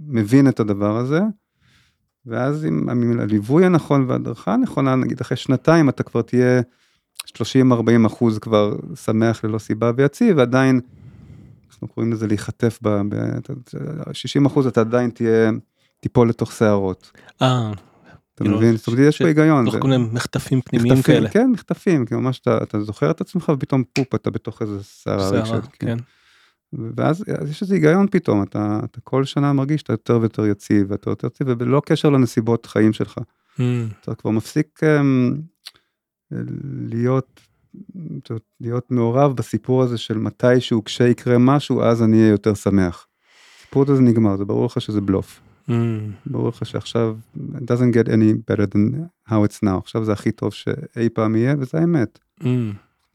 מבין 0.00 0.48
את 0.48 0.60
הדבר 0.60 0.96
הזה, 0.96 1.20
ואז 2.26 2.64
עם, 2.64 2.90
עם 2.90 3.20
הליווי 3.20 3.64
הנכון 3.66 4.04
וההדרכה 4.08 4.54
הנכונה, 4.54 4.94
נגיד 4.96 5.20
אחרי 5.20 5.36
שנתיים 5.36 5.88
אתה 5.88 6.02
כבר 6.02 6.22
תהיה 6.22 6.60
30-40 7.36 8.06
אחוז 8.06 8.38
כבר 8.38 8.76
שמח 9.04 9.44
ללא 9.44 9.58
סיבה 9.58 9.92
ויציב, 9.96 10.36
ועדיין, 10.38 10.80
אנחנו 11.70 11.88
קוראים 11.88 12.12
לזה 12.12 12.26
להיחטף, 12.26 12.78
ב, 12.82 12.88
ב, 12.88 13.14
אתה- 13.14 13.52
60 14.14 14.46
אחוז 14.46 14.66
אתה 14.66 14.80
עדיין 14.80 15.10
תהיה, 15.10 15.50
תיפול 16.00 16.28
לתוך 16.28 16.52
שערות. 16.52 17.10
אה, 17.42 17.72
אתה 18.34 18.44
כאילו, 18.44 18.56
מבין? 18.56 18.76
זאת 18.76 18.86
אומרת, 18.86 19.00
יש 19.00 19.22
פה 19.22 19.28
היגיון. 19.28 19.64
תוך 19.64 19.76
כל 19.78 19.88
מיני 19.88 20.04
מחטפים 20.12 20.60
פנימיים 20.60 21.02
כאלה. 21.02 21.28
כן, 21.30 21.50
מחטפים, 21.50 22.06
כי 22.06 22.14
ממש 22.14 22.40
אתה, 22.40 22.80
זוכר 22.80 23.10
את 23.10 23.20
עצמך 23.20 23.52
ופתאום 23.54 23.82
פופ 23.92 24.14
אתה 24.14 24.30
בתוך 24.30 24.62
איזה 24.62 24.82
שערה, 24.82 25.30
רגשית. 25.30 25.70
כן. 25.78 25.96
ואז 26.96 27.24
אז 27.42 27.50
יש 27.50 27.62
איזה 27.62 27.74
היגיון 27.74 28.06
פתאום, 28.10 28.42
אתה, 28.42 28.80
אתה 28.84 29.00
כל 29.04 29.24
שנה 29.24 29.52
מרגיש 29.52 29.80
שאתה 29.80 29.92
יותר 29.92 30.18
ויותר 30.20 30.46
יציב, 30.46 30.86
ואתה 30.90 31.10
יותר 31.10 31.26
יציב, 31.26 31.46
ובלא 31.50 31.82
קשר 31.86 32.10
לנסיבות 32.10 32.66
חיים 32.66 32.92
שלך. 32.92 33.18
Mm, 33.18 33.60
אתה 34.00 34.14
כבר 34.14 34.30
מפסיק 34.30 34.80
um, 34.82 35.36
להיות, 36.90 37.40
להיות 38.60 38.90
מעורב 38.90 39.36
בסיפור 39.36 39.82
הזה 39.82 39.98
של 39.98 40.18
מתישהו 40.18 40.84
כשיקרה 40.84 41.38
משהו, 41.38 41.82
אז 41.82 42.02
אני 42.02 42.16
אהיה 42.16 42.30
יותר 42.30 42.54
שמח. 42.54 43.06
הסיפור 43.58 43.84
הזה 43.88 44.02
נגמר, 44.02 44.36
זה 44.36 44.44
ברור 44.44 44.66
לך 44.66 44.80
שזה 44.80 45.00
בלוף. 45.00 45.40
mm, 45.68 45.72
ברור 46.26 46.48
לך 46.48 46.66
שעכשיו, 46.66 47.16
it 47.36 47.60
doesn't 47.60 47.94
get 47.94 48.08
any 48.08 48.50
better 48.50 48.74
than 48.74 48.94
how 49.28 49.32
it's 49.32 49.58
now, 49.64 49.78
עכשיו 49.78 50.04
זה 50.04 50.12
הכי 50.12 50.32
טוב 50.32 50.52
שאי 50.52 51.08
פעם 51.14 51.36
יהיה, 51.36 51.54
וזה 51.58 51.78
האמת. 51.78 52.18
mm. 52.40 52.44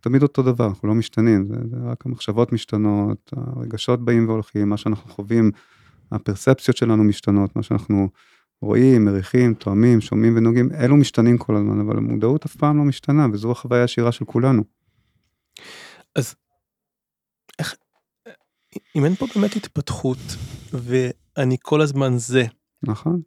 תמיד 0.01 0.23
אותו 0.23 0.41
דבר, 0.41 0.67
אנחנו 0.67 0.87
לא 0.87 0.93
משתנים, 0.95 1.47
זה, 1.47 1.55
זה 1.69 1.77
רק 1.85 2.05
המחשבות 2.05 2.53
משתנות, 2.53 3.33
הרגשות 3.35 4.05
באים 4.05 4.27
והולכים, 4.27 4.69
מה 4.69 4.77
שאנחנו 4.77 5.11
חווים, 5.11 5.51
הפרספציות 6.11 6.77
שלנו 6.77 7.03
משתנות, 7.03 7.55
מה 7.55 7.63
שאנחנו 7.63 8.09
רואים, 8.61 9.05
מריחים, 9.05 9.53
תואמים, 9.53 10.01
שומעים 10.01 10.37
ונוגעים, 10.37 10.69
אלו 10.71 10.97
משתנים 10.97 11.37
כל 11.37 11.55
הזמן, 11.55 11.79
אבל 11.79 11.97
המודעות 11.97 12.45
אף 12.45 12.55
פעם 12.55 12.77
לא 12.77 12.83
משתנה, 12.83 13.27
וזו 13.33 13.51
החוויה 13.51 13.81
הישירה 13.81 14.11
של 14.11 14.25
כולנו. 14.25 14.63
אם 18.95 19.05
אין 19.05 19.15
פה 19.15 19.25
באמת 19.35 19.55
התפתחות 19.55 20.17
ואני 20.73 21.57
כל 21.61 21.81
הזמן 21.81 22.17
זה, 22.17 22.43
נכון? 22.83 23.21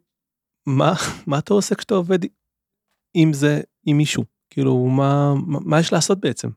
מה 0.65 0.93
מה 1.27 1.39
אתה 1.39 1.53
עושה 1.53 1.75
כשאתה 1.75 1.93
עובד 1.93 2.19
עם 3.13 3.33
זה 3.33 3.61
עם 3.85 3.97
מישהו 3.97 4.23
כאילו 4.49 4.87
מה 4.87 5.33
מה, 5.47 5.79
יש 5.79 5.93
לעשות 5.93 6.19
בעצם 6.19 6.49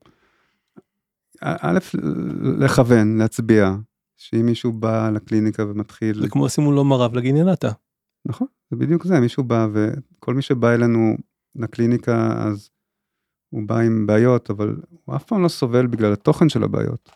א', 1.41 1.79
לכוון, 2.59 3.19
להצביע, 3.19 3.71
שאם 4.17 4.47
מישהו 4.47 4.73
בא 4.73 5.11
לקליניקה 5.11 5.65
ומתחיל, 5.67 6.21
זה 6.21 6.29
כמו 6.29 6.49
שימו 6.49 6.73
לו 6.73 6.85
מרב 6.85 7.15
לגינלתה. 7.15 7.71
נכון, 8.25 8.47
זה 8.73 8.77
בדיוק 8.77 9.05
זה, 9.05 9.21
מישהו 9.21 9.45
בא 9.45 9.69
וכל 9.73 10.35
מי 10.35 10.43
שבא 10.43 10.75
אלינו 10.75 11.17
לקליניקה 11.55 12.33
אז 12.47 12.71
הוא 13.49 13.63
בא 13.67 13.79
עם 13.79 14.07
בעיות, 14.07 14.51
אבל 14.51 14.77
הוא 15.05 15.17
אף 15.17 15.25
פעם 15.25 15.43
לא 15.43 15.49
סובל 15.49 15.87
בגלל 15.87 16.13
התוכן 16.13 16.49
של 16.49 16.65
הבעיות, 16.65 17.11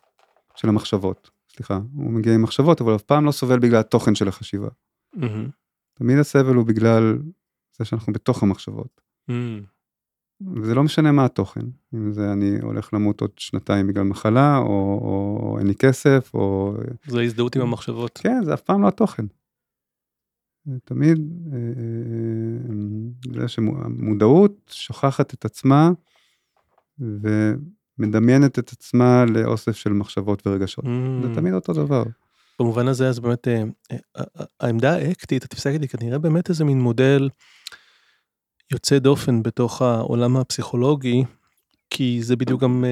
של 0.54 0.68
המחשבות, 0.68 1.30
סליחה, 1.56 1.80
הוא 1.94 2.10
מגיע 2.10 2.34
עם 2.34 2.42
מחשבות, 2.42 2.80
אבל 2.80 2.94
אף 2.94 3.02
פעם 3.02 3.24
לא 3.24 3.32
סובל 3.32 3.58
בגלל 3.58 3.80
התוכן 3.80 4.14
של 4.14 4.28
החשיבה. 4.28 4.68
מהמם. 5.14 5.48
תמיד 5.94 6.18
הסבל 6.18 6.54
הוא 6.54 6.66
בגלל 6.66 7.18
זה 7.78 7.84
שאנחנו 7.84 8.12
בתוך 8.12 8.42
המחשבות. 8.42 9.00
Mm, 9.30 9.34
וזה 10.56 10.74
לא 10.74 10.82
משנה 10.82 11.12
מה 11.12 11.24
התוכן, 11.24 11.66
אם 11.94 12.12
זה 12.12 12.32
אני 12.32 12.58
הולך 12.62 12.94
למות 12.94 13.20
עוד 13.20 13.30
שנתיים 13.36 13.86
בגלל 13.86 14.04
מחלה, 14.04 14.58
או, 14.58 15.00
או 15.02 15.56
אין 15.58 15.66
לי 15.66 15.74
כסף, 15.74 16.30
או... 16.34 16.74
זה 17.06 17.22
הזדהות 17.22 17.56
עם 17.56 17.62
המחשבות. 17.62 18.18
כן, 18.22 18.44
זה 18.44 18.54
אף 18.54 18.60
פעם 18.60 18.82
לא 18.82 18.88
התוכן. 18.88 19.26
תמיד 20.84 21.18
אה, 21.52 21.58
אה, 21.58 23.40
זה 23.40 23.48
שהמודעות 23.48 24.52
שוכחת 24.70 25.34
את 25.34 25.44
עצמה 25.44 25.90
ומדמיינת 26.98 28.58
את 28.58 28.72
עצמה 28.72 29.24
לאוסף 29.24 29.76
של 29.76 29.92
מחשבות 29.92 30.46
ורגשות. 30.46 30.84
Mm. 30.84 30.88
זה 31.22 31.34
תמיד 31.34 31.54
אותו 31.54 31.72
דבר. 31.72 32.02
במובן 32.58 32.88
הזה 32.88 33.08
אז 33.08 33.18
באמת 33.18 33.48
אה, 33.48 33.62
אה, 33.92 33.96
אה, 34.16 34.44
העמדה 34.60 34.96
האקטית 34.96 35.44
התפיסה 35.44 35.70
היא 35.70 35.88
כנראה 35.88 36.18
באמת 36.18 36.48
איזה 36.48 36.64
מין 36.64 36.80
מודל 36.80 37.28
יוצא 38.72 38.98
דופן 38.98 39.42
בתוך 39.42 39.82
העולם 39.82 40.36
הפסיכולוגי 40.36 41.24
כי 41.90 42.22
זה 42.22 42.36
בדיוק 42.36 42.62
גם 42.62 42.84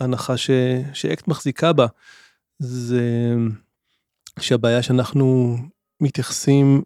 הנחה 0.00 0.36
ש, 0.36 0.50
שאקט 0.92 1.28
מחזיקה 1.28 1.72
בה. 1.72 1.86
זה 2.58 3.34
שהבעיה 4.40 4.82
שאנחנו 4.82 5.56
מתייחסים 6.00 6.82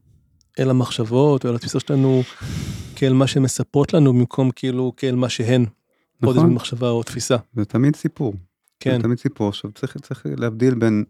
אל 0.58 0.70
המחשבות 0.70 1.44
או 1.44 1.50
אל 1.50 1.54
התפיסות 1.54 1.86
שלנו 1.86 2.22
כאל 2.96 3.12
מה 3.12 3.26
שהן 3.26 3.42
מספרות 3.42 3.94
לנו 3.94 4.12
במקום 4.12 4.50
כאילו 4.50 4.92
כאל 4.96 5.14
מה 5.14 5.28
שהן. 5.28 5.66
נכון. 6.20 6.36
עוד 6.36 6.46
מחשבה 6.46 6.88
או 6.88 7.02
תפיסה. 7.02 7.36
זה 7.56 7.64
תמיד 7.64 7.96
סיפור. 7.96 8.34
כן. 8.80 8.96
זה 8.96 9.02
תמיד 9.02 9.18
סיפור. 9.18 9.48
עכשיו 9.48 9.72
צריך, 9.72 9.98
צריך 9.98 10.26
להבדיל 10.36 10.74
בין 10.74 11.04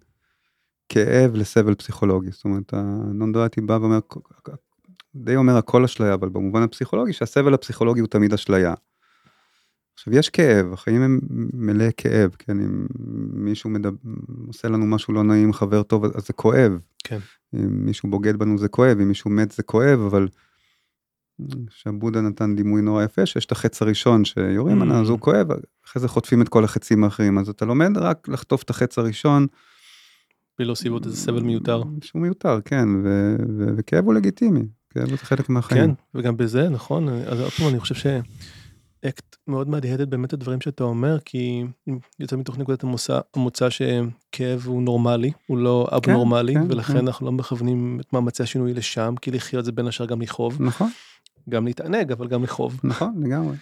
כאב 0.89 1.35
לסבל 1.35 1.75
פסיכולוגי. 1.75 2.31
זאת 2.31 2.45
אומרת, 2.45 2.73
הנונדואטי 2.75 3.61
בא 3.61 3.79
ואומר, 3.81 3.99
די 5.15 5.37
אומר 5.37 5.57
הכל 5.57 5.85
אשליה, 5.85 6.15
אבל 6.15 6.29
במובן 6.29 6.63
הפסיכולוגי 6.63 7.13
שהסבל 7.13 7.55
הפסיכולוגי 7.55 8.01
הוא 8.01 8.09
תמיד 8.09 8.33
אשליה. 8.33 8.75
עכשיו 9.95 10.15
יש 10.15 10.31
כאב, 10.31 10.73
החיים 10.73 11.03
הם 11.03 11.21
מלא 11.53 11.89
כאב, 11.97 12.31
כן, 12.39 12.61
אם 12.61 12.87
מישהו 13.33 13.71
מדבר, 13.71 13.97
עושה 14.47 14.69
לנו 14.69 14.87
משהו 14.87 15.15
לא 15.15 15.23
נעים, 15.23 15.53
חבר 15.53 15.83
טוב, 15.83 16.05
אז 16.05 16.27
זה 16.27 16.33
כואב. 16.33 16.79
כן. 17.05 17.19
אם 17.55 17.87
מישהו 17.87 18.11
בוגד 18.11 18.37
בנו 18.37 18.59
זה 18.59 18.69
כואב, 18.69 19.01
אם 19.01 19.09
מישהו 19.09 19.31
מת 19.31 19.51
זה 19.51 19.63
כואב, 19.63 20.01
אבל 20.01 20.29
שבודה 21.71 22.21
נתן 22.21 22.57
דימוי 22.57 22.83
נורא 22.83 23.05
יפה, 23.05 23.27
שיש 23.27 23.47
את 23.47 23.53
החץ 23.53 23.83
הראשון 23.83 24.25
שיורים 24.25 24.83
עליו, 24.83 24.97
אז 24.97 25.09
הוא 25.09 25.19
mm. 25.19 25.21
כואב, 25.21 25.47
אחרי 25.87 26.03
זה 26.03 26.09
חוטפים 26.09 26.43
את 26.43 26.49
כל 26.49 26.65
החצים 26.65 27.05
האחרים, 27.05 27.39
אז 27.39 27.49
אתה 27.49 27.65
לומד 27.65 27.99
רק 27.99 28.29
לחטוף 28.29 28.63
את 28.63 28.71
החץ 28.71 28.99
הראשון. 28.99 29.47
בלי 30.59 30.67
להוסיף 30.67 30.93
עוד 30.93 31.05
איזה 31.05 31.17
סבל 31.17 31.43
מיותר. 31.43 31.83
שהוא 32.01 32.23
מיותר, 32.23 32.59
כן, 32.65 32.89
וכאב 33.77 34.05
הוא 34.05 34.15
לגיטימי, 34.15 34.63
כאב 34.91 35.11
זה 35.11 35.17
חלק 35.17 35.49
מהחיים. 35.49 35.95
כן, 35.95 36.19
וגם 36.19 36.37
בזה, 36.37 36.69
נכון, 36.69 37.09
אז 37.09 37.41
עוד 37.41 37.51
פעם 37.51 37.69
אני 37.69 37.81
חושב 37.81 37.95
ש... 37.95 38.07
אקט 39.07 39.37
מאוד 39.47 39.69
מהדהדת 39.69 40.09
באמת 40.09 40.33
הדברים 40.33 40.61
שאתה 40.61 40.85
אומר, 40.85 41.19
כי 41.25 41.65
יוצא 42.21 42.37
מתוך 42.37 42.59
נקודת 42.59 42.83
המוצא, 42.83 43.21
המוצא 43.35 43.69
שכאב 43.71 44.63
הוא 44.65 44.83
נורמלי, 44.83 45.33
הוא 45.47 45.59
לא 45.59 45.89
אב 45.93 46.11
נורמלי, 46.11 46.55
כן, 46.55 46.61
כן, 46.61 46.67
ולכן 46.71 46.93
כן. 46.93 46.99
אנחנו 46.99 47.27
לא 47.27 47.33
מכוונים 47.33 48.01
את 48.01 48.13
מאמצי 48.13 48.43
השינוי 48.43 48.75
לשם, 48.75 49.15
כי 49.21 49.31
לחיות 49.31 49.65
זה 49.65 49.73
בין 49.73 49.87
השאר 49.87 50.07
גם 50.07 50.23
לכאוב. 50.23 50.63
נכון. 50.63 50.91
גם 51.49 51.67
להתענג, 51.67 52.13
אבל 52.13 52.29
גם 52.29 52.43
לכאוב. 52.43 52.81
נכון, 52.85 53.23
לגמרי. 53.25 53.57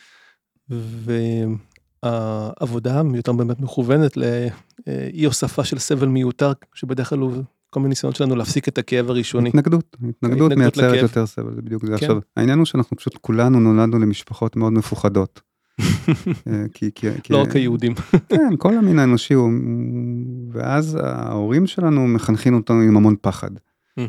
והעבודה 2.02 3.02
יותר 3.14 3.32
באמת 3.32 3.60
מכוונת 3.60 4.16
לאי 4.16 5.24
הוספה 5.24 5.64
של 5.64 5.78
סבל 5.78 6.08
מיותר, 6.08 6.52
שבדרך 6.74 7.08
כלל 7.08 7.18
הוא 7.18 7.42
כל 7.72 7.80
מיני 7.80 7.88
ניסיונות 7.88 8.16
שלנו 8.16 8.36
להפסיק 8.36 8.68
את 8.68 8.78
הכאב 8.78 9.10
הראשוני. 9.10 9.48
התנגדות, 9.48 9.96
התנגדות 10.08 10.52
מייצרת 10.52 11.02
יותר 11.02 11.26
סבל, 11.26 11.54
זה 11.54 11.62
בדיוק 11.62 11.82
זה. 11.82 11.88
כן. 11.88 11.94
עכשיו, 11.94 12.18
העניין 12.36 12.58
הוא 12.58 12.66
שאנחנו 12.66 12.96
פשוט 12.96 13.18
כולנו 13.20 13.60
נולדנו 13.60 13.98
למשפחות 13.98 14.56
מאוד 14.56 14.72
מפוחדות. 14.72 15.40
אה, 15.80 16.64
כי, 16.74 16.90
כי, 16.94 17.06
כי, 17.22 17.32
לא 17.32 17.42
רק 17.42 17.56
היהודים. 17.56 17.94
כן, 18.28 18.56
כל 18.58 18.78
המין 18.78 18.98
האנושי 18.98 19.34
הוא, 19.34 19.50
ואז 20.52 20.98
ההורים 21.02 21.66
שלנו 21.66 22.06
מחנכים 22.06 22.54
אותנו 22.54 22.80
עם 22.80 22.96
המון 22.96 23.14
פחד. 23.20 23.50
אה, 23.98 24.04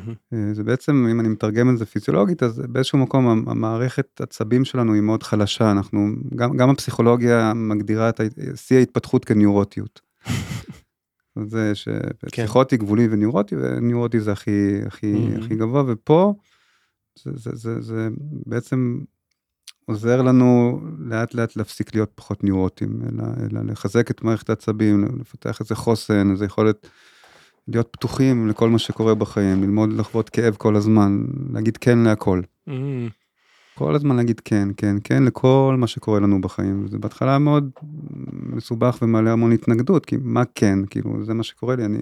זה 0.53 0.63
בעצם, 0.63 1.07
אם 1.11 1.19
אני 1.19 1.27
מתרגם 1.27 1.69
את 1.69 1.77
זה 1.77 1.85
פיזיולוגית, 1.85 2.43
אז 2.43 2.61
באיזשהו 2.69 2.97
מקום 2.97 3.49
המערכת 3.49 4.21
עצבים 4.21 4.65
שלנו 4.65 4.93
היא 4.93 5.01
מאוד 5.01 5.23
חלשה, 5.23 5.71
אנחנו, 5.71 6.07
גם, 6.35 6.57
גם 6.57 6.69
הפסיכולוגיה 6.69 7.53
מגדירה 7.53 8.09
את 8.09 8.21
שיא 8.55 8.77
ההתפתחות 8.77 9.25
כניורוטיות. 9.25 10.01
זה 11.35 11.75
שפסיכוטי, 11.75 12.77
כן. 12.77 12.85
גבולי 12.85 13.07
וניורוטי, 13.11 13.55
וניורוטי 13.55 14.19
זה 14.19 14.31
הכי, 14.31 14.79
הכי, 14.85 15.13
mm-hmm. 15.15 15.43
הכי 15.43 15.55
גבוה, 15.55 15.83
ופה 15.87 16.33
זה, 17.15 17.31
זה, 17.35 17.55
זה, 17.55 17.81
זה 17.81 18.07
בעצם 18.45 18.99
עוזר 19.85 20.21
לנו 20.21 20.81
לאט 20.99 21.33
לאט 21.33 21.55
להפסיק 21.55 21.95
להיות 21.95 22.11
פחות 22.15 22.43
ניורוטים, 22.43 23.01
אלא, 23.01 23.23
אלא 23.23 23.71
לחזק 23.71 24.11
את 24.11 24.23
מערכת 24.23 24.49
העצבים, 24.49 25.05
לפתח 25.19 25.59
איזה 25.59 25.75
חוסן, 25.75 26.31
איזה 26.31 26.45
יכולת 26.45 26.87
להיות 27.67 27.87
פתוחים 27.91 28.47
לכל 28.47 28.69
מה 28.69 28.79
שקורה 28.79 29.15
בחיים, 29.15 29.61
ללמוד 29.61 29.93
לחוות 29.93 30.29
כאב 30.29 30.55
כל 30.55 30.75
הזמן, 30.75 31.23
להגיד 31.53 31.77
כן 31.77 31.99
להכל. 31.99 32.41
Mm-hmm. 32.69 33.22
כל 33.75 33.95
הזמן 33.95 34.15
להגיד 34.15 34.39
כן, 34.39 34.69
כן, 34.77 34.95
כן 35.03 35.23
לכל 35.23 35.75
מה 35.77 35.87
שקורה 35.87 36.19
לנו 36.19 36.41
בחיים. 36.41 36.87
זה 36.87 36.97
בהתחלה 36.97 37.39
מאוד 37.39 37.69
מסובך 38.31 38.97
ומעלה 39.01 39.31
המון 39.31 39.51
התנגדות, 39.51 40.05
כי 40.05 40.15
מה 40.21 40.43
כן, 40.55 40.79
כאילו, 40.89 41.25
זה 41.25 41.33
מה 41.33 41.43
שקורה 41.43 41.75
לי, 41.75 41.85
אני... 41.85 41.99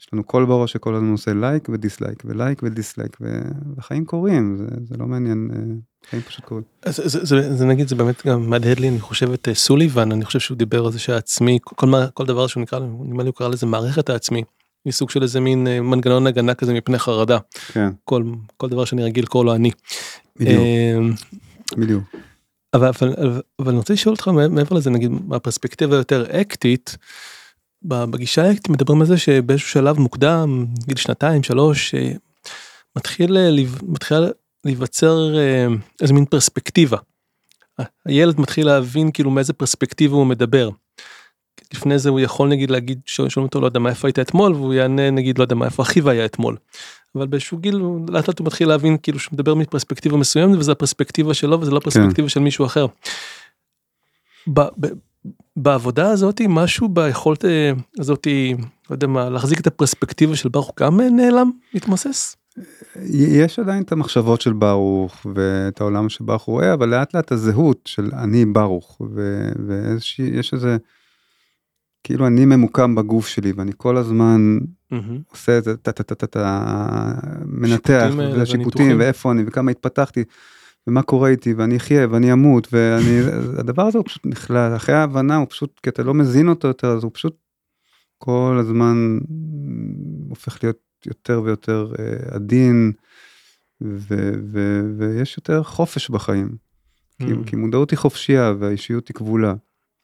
יש 0.00 0.06
לנו 0.12 0.24
קול 0.24 0.44
בראש 0.44 0.72
שכל 0.72 0.94
הזמן 0.94 1.10
עושה 1.10 1.34
לייק 1.34 1.68
ודיסלייק 1.68 2.22
ולייק 2.24 2.60
ודיסלייק 2.62 3.16
וחיים 3.76 4.04
קורים 4.04 4.56
זה, 4.56 4.64
זה 4.88 4.94
לא 4.98 5.06
מעניין 5.06 5.50
אה, 5.52 5.58
חיים 6.10 6.22
פשוט 6.22 6.44
קורים. 6.44 6.64
זה, 6.86 7.08
זה, 7.08 7.24
זה, 7.24 7.56
זה 7.56 7.64
נגיד 7.64 7.88
זה 7.88 7.96
באמת 7.96 8.26
גם 8.26 8.50
מהדהד 8.50 8.80
לי 8.80 8.88
אני 8.88 9.00
חושב 9.00 9.32
את 9.32 9.48
אה, 9.48 9.54
סוליבן 9.54 10.12
אני 10.12 10.24
חושב 10.24 10.38
שהוא 10.38 10.56
דיבר 10.58 10.86
על 10.86 10.92
זה 10.92 10.98
שהעצמי 10.98 11.58
כל, 11.62 11.86
מה, 11.86 12.06
כל 12.14 12.26
דבר 12.26 12.46
שהוא 12.46 12.62
נקרא 12.62 12.78
נדמה 12.78 13.22
לי 13.22 13.28
הוא 13.28 13.34
קרא 13.34 13.48
לזה 13.48 13.66
מערכת 13.66 14.10
העצמי. 14.10 14.42
היא 14.84 14.92
סוג 14.92 15.10
של 15.10 15.22
איזה 15.22 15.40
מין 15.40 15.66
אה, 15.66 15.80
מנגנון 15.80 16.26
הגנה 16.26 16.54
כזה 16.54 16.74
מפני 16.74 16.98
חרדה. 16.98 17.38
כן. 17.72 17.90
כל, 18.04 18.22
כל 18.56 18.68
דבר 18.68 18.84
שאני 18.84 19.04
רגיל 19.04 19.24
לקרוא 19.24 19.44
לו 19.44 19.54
אני. 19.54 19.70
בדיוק. 20.40 21.18
בדיוק. 21.76 22.04
אבל, 22.74 22.88
אבל, 22.88 23.42
אבל 23.58 23.68
אני 23.68 23.76
רוצה 23.76 23.92
לשאול 23.92 24.12
אותך 24.14 24.28
מעבר 24.28 24.76
לזה 24.76 24.90
נגיד 24.90 25.10
מהפרספקטיבה 25.10 25.96
יותר 25.96 26.40
אקטית. 26.40 26.96
בגישה 27.82 28.44
האקטית 28.44 28.68
מדברים 28.68 29.00
על 29.00 29.06
זה 29.06 29.18
שבאיזשהו 29.18 29.68
שלב 29.68 29.98
מוקדם 29.98 30.66
גיל 30.86 30.96
שנתיים 30.96 31.42
שלוש 31.42 31.94
מתחיל 32.96 33.36
מתחיל 33.82 34.18
להיווצר 34.64 35.38
אה, 35.38 35.66
איזה 36.00 36.14
מין 36.14 36.24
פרספקטיבה. 36.24 36.96
הילד 38.06 38.40
מתחיל 38.40 38.66
להבין 38.66 39.10
כאילו 39.12 39.30
מאיזה 39.30 39.52
פרספקטיבה 39.52 40.14
הוא 40.14 40.26
מדבר. 40.26 40.70
לפני 41.74 41.98
זה 41.98 42.08
הוא 42.08 42.20
יכול 42.20 42.48
נגיד 42.48 42.70
להגיד 42.70 43.00
שואלים 43.06 43.30
אותו 43.36 43.60
לא 43.60 43.66
יודע 43.66 43.80
מה 43.80 43.90
איפה 43.90 44.08
היית 44.08 44.18
אתמול 44.18 44.52
והוא 44.52 44.74
יענה 44.74 45.10
נגיד 45.10 45.38
לא 45.38 45.44
יודע 45.44 45.54
מה 45.54 45.64
איפה 45.64 45.82
אחיו 45.82 46.10
היה 46.10 46.24
אתמול. 46.24 46.56
אבל 47.14 47.26
באיזשהו 47.26 47.58
גיל 47.58 47.82
לאט 48.08 48.28
לאט 48.28 48.38
הוא 48.38 48.46
מתחיל 48.46 48.68
להבין 48.68 48.96
כאילו 49.02 49.18
שהוא 49.18 49.34
מדבר 49.34 49.54
מפרספקטיבה 49.54 50.16
מסוימת 50.16 50.58
וזה 50.58 50.72
הפרספקטיבה 50.72 51.34
שלו 51.34 51.60
וזה 51.60 51.70
לא 51.70 51.80
פרספקטיבה 51.80 52.22
כן. 52.22 52.28
של 52.28 52.40
מישהו 52.40 52.66
אחר. 52.66 52.86
ב, 54.46 54.60
ב, 54.60 54.86
בעבודה 55.56 56.10
הזאת 56.10 56.40
משהו 56.48 56.88
ביכולת 56.88 57.44
אה, 57.44 57.72
הזאת 57.98 58.26
לא 58.90 58.94
יודע 58.94 59.06
מה 59.06 59.30
להחזיק 59.30 59.60
את 59.60 59.66
הפרספקטיבה 59.66 60.36
של 60.36 60.48
ברוך 60.48 60.72
גם 60.80 61.00
נעלם 61.00 61.50
מתמוסס. 61.74 62.36
יש 63.12 63.58
עדיין 63.58 63.82
את 63.82 63.92
המחשבות 63.92 64.40
של 64.40 64.52
ברוך 64.52 65.26
ואת 65.34 65.80
העולם 65.80 66.08
שברוך 66.08 66.42
רואה 66.42 66.74
אבל 66.74 66.88
לאט 66.88 67.14
לאט 67.14 67.32
הזהות 67.32 67.80
של 67.84 68.10
אני 68.12 68.44
ברוך 68.44 69.00
ויש 69.66 70.52
איזה. 70.52 70.76
כאילו 72.04 72.26
אני 72.26 72.44
ממוקם 72.44 72.94
בגוף 72.94 73.26
שלי 73.26 73.52
ואני 73.52 73.72
כל 73.76 73.96
הזמן 73.96 74.58
עושה 75.30 75.58
את 75.58 75.64
זה, 75.64 75.76
טה 75.76 75.92
טה 75.92 76.14
טה 76.14 76.26
טה, 76.26 77.14
מנתח, 77.44 78.10
ושיפוטים 78.40 78.98
ואיפה 78.98 79.32
אני 79.32 79.42
וכמה 79.46 79.70
התפתחתי, 79.70 80.24
ומה 80.86 81.02
קורה 81.02 81.28
איתי 81.28 81.54
ואני 81.54 81.76
אחיה 81.76 82.06
ואני 82.10 82.32
אמות 82.32 82.68
ואני, 82.72 83.20
הדבר 83.60 83.86
הזה 83.86 83.98
הוא 83.98 84.06
פשוט 84.06 84.26
נכלל, 84.26 84.76
אחרי 84.76 84.94
ההבנה 84.94 85.36
הוא 85.36 85.46
פשוט, 85.50 85.80
כי 85.82 85.90
אתה 85.90 86.02
לא 86.02 86.14
מזין 86.14 86.48
אותו 86.48 86.68
יותר, 86.68 86.88
אז 86.88 87.04
הוא 87.04 87.10
פשוט 87.14 87.36
כל 88.18 88.56
הזמן 88.60 89.18
הופך 90.28 90.64
להיות 90.64 90.78
יותר 91.06 91.42
ויותר 91.44 91.92
אה, 91.98 92.34
עדין, 92.34 92.92
ויש 94.98 95.36
יותר 95.36 95.62
חופש 95.62 96.10
בחיים. 96.10 96.56
כי 97.46 97.56
מודעות 97.56 97.90
היא 97.90 97.98
חופשייה 97.98 98.54
והאישיות 98.58 99.08
היא 99.08 99.14
כבולה. 99.14 99.54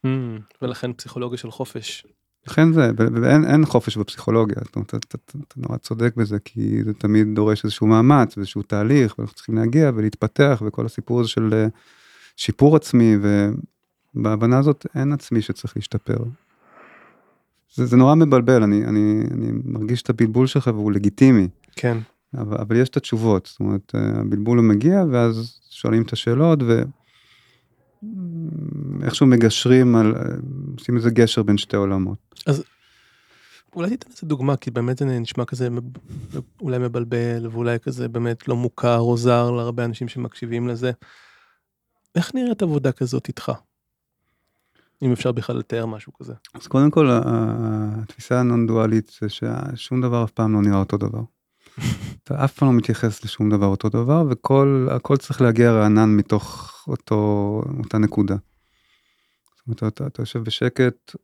Mm, 0.07 0.55
ולכן 0.63 0.93
פסיכולוגיה 0.93 1.39
של 1.39 1.51
חופש. 1.51 2.07
לכן 2.47 2.73
זה, 2.73 2.91
ואין 3.23 3.67
חופש 3.67 3.97
בפסיכולוגיה, 3.97 4.57
אתה, 4.71 4.81
אתה, 4.81 4.97
אתה, 4.97 5.19
אתה 5.49 5.55
נורא 5.57 5.77
צודק 5.77 6.13
בזה, 6.17 6.39
כי 6.39 6.85
זה 6.85 6.95
תמיד 6.95 7.27
דורש 7.35 7.65
איזשהו 7.65 7.87
מאמץ, 7.87 8.39
איזשהו 8.39 8.63
תהליך, 8.63 9.19
ואנחנו 9.19 9.35
צריכים 9.35 9.55
להגיע 9.55 9.91
ולהתפתח, 9.95 10.63
וכל 10.67 10.87
הסיפור 10.87 11.21
הזה 11.21 11.29
של 11.29 11.51
אה, 11.53 11.67
שיפור 12.37 12.77
עצמי, 12.77 13.17
ובהבנה 14.15 14.59
הזאת 14.59 14.87
אין 14.95 15.13
עצמי 15.13 15.43
שצריך 15.43 15.77
להשתפר. 15.77 16.17
זה, 17.75 17.87
זה 17.87 17.97
נורא 17.97 18.15
מבלבל, 18.15 18.63
אני, 18.63 18.85
אני, 18.85 19.23
אני 19.31 19.47
מרגיש 19.65 20.03
את 20.03 20.11
הבלבול 20.11 20.47
שלך 20.47 20.71
והוא 20.75 20.93
לגיטימי. 20.93 21.49
כן. 21.77 21.99
אבל, 22.35 22.57
אבל 22.57 22.77
יש 22.77 22.89
את 22.89 22.97
התשובות, 22.97 23.47
זאת 23.47 23.61
אומרת, 23.61 23.93
אה, 23.95 24.21
הבלבול 24.21 24.59
הוא 24.59 24.67
מגיע, 24.67 25.05
ואז 25.13 25.61
שואלים 25.71 26.03
את 26.03 26.13
השאלות, 26.13 26.59
ו... 26.63 26.83
איכשהו 29.03 29.27
מגשרים 29.27 29.97
על, 29.97 30.15
עושים 30.79 30.97
איזה 30.97 31.11
גשר 31.11 31.43
בין 31.43 31.59
שתי 31.59 31.77
עולמות. 31.77 32.19
אז 32.47 32.65
אולי 33.75 33.91
תיתן 33.91 34.11
איזה 34.11 34.27
דוגמה, 34.27 34.57
כי 34.57 34.71
באמת 34.71 34.99
זה 34.99 35.05
נשמע 35.05 35.45
כזה 35.45 35.69
אולי 36.61 36.79
מבלבל 36.79 37.47
ואולי 37.51 37.79
כזה 37.79 38.09
באמת 38.09 38.49
לא 38.49 38.57
מוכר 38.57 38.99
או 38.99 39.17
זר 39.17 39.51
להרבה 39.51 39.85
אנשים 39.85 40.09
שמקשיבים 40.09 40.69
לזה. 40.69 40.91
איך 42.15 42.35
נראית 42.35 42.63
עבודה 42.63 42.93
כזאת 42.93 43.29
איתך? 43.29 43.53
אם 45.03 45.13
אפשר 45.13 45.33
בכלל 45.33 45.57
לתאר 45.57 45.87
משהו 45.87 46.13
כזה. 46.13 46.35
אז 46.55 46.67
קודם 46.67 46.91
כל 46.91 47.09
התפיסה 47.13 48.41
הנון 48.41 48.67
דואלית 48.67 49.13
זה 49.21 49.29
ששום 49.29 50.01
דבר 50.01 50.25
אף 50.25 50.31
פעם 50.31 50.53
לא 50.53 50.63
נראה 50.63 50.79
אותו 50.79 50.97
דבר. 50.97 51.21
אתה 52.25 52.45
אף 52.45 52.53
פעם 52.53 52.69
לא 52.69 52.75
מתייחס 52.75 53.25
לשום 53.25 53.51
דבר 53.51 53.67
אותו 53.67 53.89
דבר 53.89 54.25
וכל 54.31 54.89
הכל 54.91 55.17
צריך 55.17 55.41
להגיע 55.41 55.73
רענן 55.73 56.17
מתוך 56.17 56.73
אותו 56.89 57.63
אותה 57.79 57.99
נקודה. 57.99 58.37
זאת 59.57 59.81
אומרת, 59.83 59.95
אתה, 59.95 60.07
אתה 60.07 60.23
יושב 60.23 60.39
בשקט, 60.39 61.17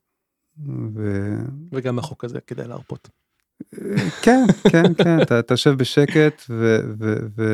ו... 0.95 1.35
וגם 1.73 1.99
החוק 1.99 2.25
הזה 2.25 2.41
כדאי 2.41 2.69
להרפות. 2.69 3.09
כן, 4.23 4.45
כן, 4.71 4.95
כן, 4.95 5.23
אתה, 5.23 5.39
אתה 5.39 5.55
יושב 5.55 5.71
בשקט, 5.71 6.43
ו, 6.51 6.79
ו, 6.99 7.15
ו, 7.37 7.45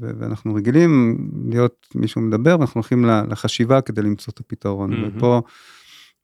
ו, 0.00 0.10
ואנחנו 0.20 0.54
רגילים 0.54 1.18
להיות 1.50 1.86
מישהו 1.94 2.20
מדבר, 2.20 2.56
ואנחנו 2.58 2.78
הולכים 2.78 3.04
לחשיבה 3.04 3.80
כדי 3.80 4.02
למצוא 4.02 4.32
את 4.34 4.40
הפתרון. 4.40 4.90
מהמם. 4.90 5.16
ופה, 5.16 5.42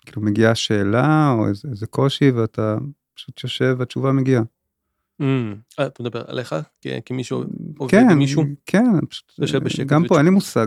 כאילו, 0.06 0.22
מגיעה 0.22 0.54
שאלה 0.54 1.30
או 1.38 1.48
איזה, 1.48 1.68
איזה 1.70 1.86
קושי, 1.86 2.30
ואתה 2.30 2.76
פשוט 3.14 3.44
יושב 3.44 3.76
והתשובה 3.78 4.12
מגיעה. 4.12 4.42
אה, 5.78 5.86
אתה 5.86 6.02
מדבר 6.02 6.22
עליך 6.26 6.54
כמישהו 7.04 7.44
עובד 7.78 7.90
כן, 7.90 8.10
עם 8.10 8.18
מישהו? 8.18 8.44
כן, 8.66 8.84
גם 9.86 10.04
פה. 10.08 10.16
אין 10.16 10.24
לי 10.24 10.30
מושג. 10.30 10.66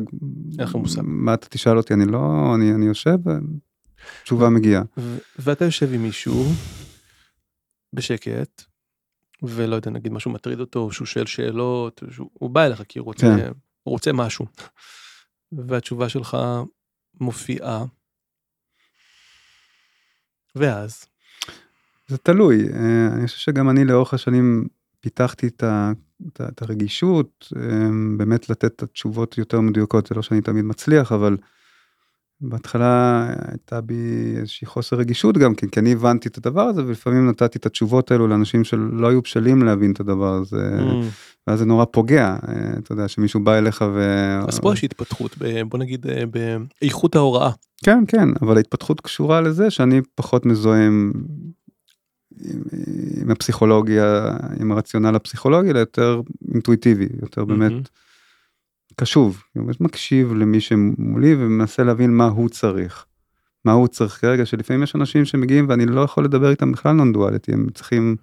אין 0.60 0.68
לך 0.68 0.76
מושג. 0.76 1.02
מה 1.04 1.34
אתה 1.34 1.48
תשאל 1.50 1.78
אותי, 1.78 1.94
אני 1.94 2.06
לא, 2.06 2.56
אני, 2.56 2.86
יושב, 2.86 3.18
תשובה 4.24 4.50
מגיעה. 4.50 4.84
ואתה 5.40 5.66
יושב 5.66 5.94
עם 5.94 6.04
מישהו 6.04 6.46
בשקט 7.94 8.62
ולא 9.44 9.76
יודע 9.76 9.92
נגיד 9.92 10.12
משהו 10.12 10.32
מטריד 10.32 10.60
אותו 10.60 10.92
שהוא 10.92 11.06
שואל 11.06 11.26
שאלות 11.26 12.04
הוא 12.34 12.50
בא 12.50 12.66
אליך 12.66 12.84
כי 12.88 13.00
הוא 13.00 13.06
רוצה 13.06 13.28
כן. 13.38 13.52
הוא 13.84 13.92
רוצה 13.92 14.14
משהו. 14.14 14.46
והתשובה 15.52 16.10
שלך 16.10 16.38
מופיעה. 17.20 17.86
ואז 20.56 21.06
זה 22.08 22.18
תלוי, 22.18 22.68
אה, 22.74 23.08
אני 23.14 23.28
חושב 23.28 23.38
שגם 23.38 23.70
אני 23.70 23.86
לאורך 23.86 24.14
השנים 24.14 24.68
פיתחתי 25.00 25.48
את, 25.48 25.64
ה, 25.64 25.92
את, 26.28 26.42
את 26.42 26.62
הרגישות, 26.62 27.54
אה, 27.56 27.90
באמת 28.18 28.50
לתת 28.50 28.66
את 28.66 28.84
התשובות 28.84 29.38
יותר 29.38 29.62
מדויקות, 29.62 30.08
זה 30.08 30.16
לא 30.16 30.22
שאני 30.22 30.42
תמיד 30.42 30.66
מצליח, 30.66 31.12
אבל 31.12 31.38
בהתחלה 32.42 33.26
הייתה 33.48 33.82
בי 33.82 34.34
איזושהי 34.38 34.68
חוסר 34.68 34.96
רגישות 34.96 35.38
גם 35.38 35.56
כן, 35.56 35.68
כי 35.68 35.80
אני 35.80 35.92
הבנתי 35.92 36.30
את 36.30 36.38
הדבר 36.38 36.62
הזה, 36.62 36.86
ולפעמים 36.86 37.30
נתתי 37.30 37.58
את 37.58 37.66
התשובות 37.66 38.12
האלו 38.12 38.28
לאנשים 38.28 38.64
שלא 38.64 39.10
היו 39.10 39.22
בשלים 39.22 39.64
להבין 39.64 39.92
את 39.92 40.00
הדבר 40.00 40.34
הזה, 40.34 40.78
mm, 40.80 41.06
ואז 41.48 41.60
זה 41.60 41.66
נורא 41.66 41.86
פוגע, 41.86 42.36
אה, 42.48 42.78
אתה 42.78 42.92
יודע, 42.92 43.08
שמישהו 43.08 43.40
בא 43.40 43.58
אליך 43.58 43.86
ו... 43.94 44.00
אז 44.48 44.60
פה 44.60 44.74
יש 44.74 44.84
התפתחות 44.84 45.36
ב- 45.38 45.62
בוא 45.62 45.80
נגיד 45.80 46.08
אה, 46.08 46.24
באיכות 46.82 47.16
ההוראה. 47.16 47.52
כן, 47.84 48.04
כן, 48.08 48.30
אבל 48.42 48.58
ההתפתחות 48.58 49.02
קשורה 49.02 49.42
לזה 49.42 49.70
שאני 49.70 50.02
פחות 50.16 50.46
מזוהה 50.46 50.86
עם, 50.86 51.12
עם, 52.44 52.62
עם 53.22 53.32
הפסיכולוגיה, 53.32 54.38
עם 54.60 54.72
הרציונל 54.72 55.16
הפסיכולוגי, 55.16 55.70
אלא 55.70 55.80
יותר 55.80 56.22
אינטואיטיבי, 56.54 57.08
יותר 57.22 57.46
באמת. 57.46 57.90
קשוב, 58.96 59.44
באמת 59.56 59.82
מקשיב 59.82 60.34
למי 60.34 60.62
שמולי 60.62 61.36
ומנסה 61.36 61.84
להבין 61.84 62.12
מה 62.12 62.26
הוא 62.26 62.50
צריך. 62.50 63.06
מה 63.66 63.72
הוא 63.72 63.88
צריך 63.88 64.22
כרגע, 64.22 64.46
שלפעמים 64.46 64.84
יש 64.84 64.96
אנשים 64.96 65.26
שמגיעים 65.26 65.66
ואני 65.70 65.86
לא 65.86 66.02
יכול 66.02 66.26
לדבר 66.26 66.50
איתם 66.50 66.72
בכלל 66.72 66.92
נון 66.92 67.14
דואליטי, 67.14 67.54
הם 67.54 67.68
צריכים 67.74 68.16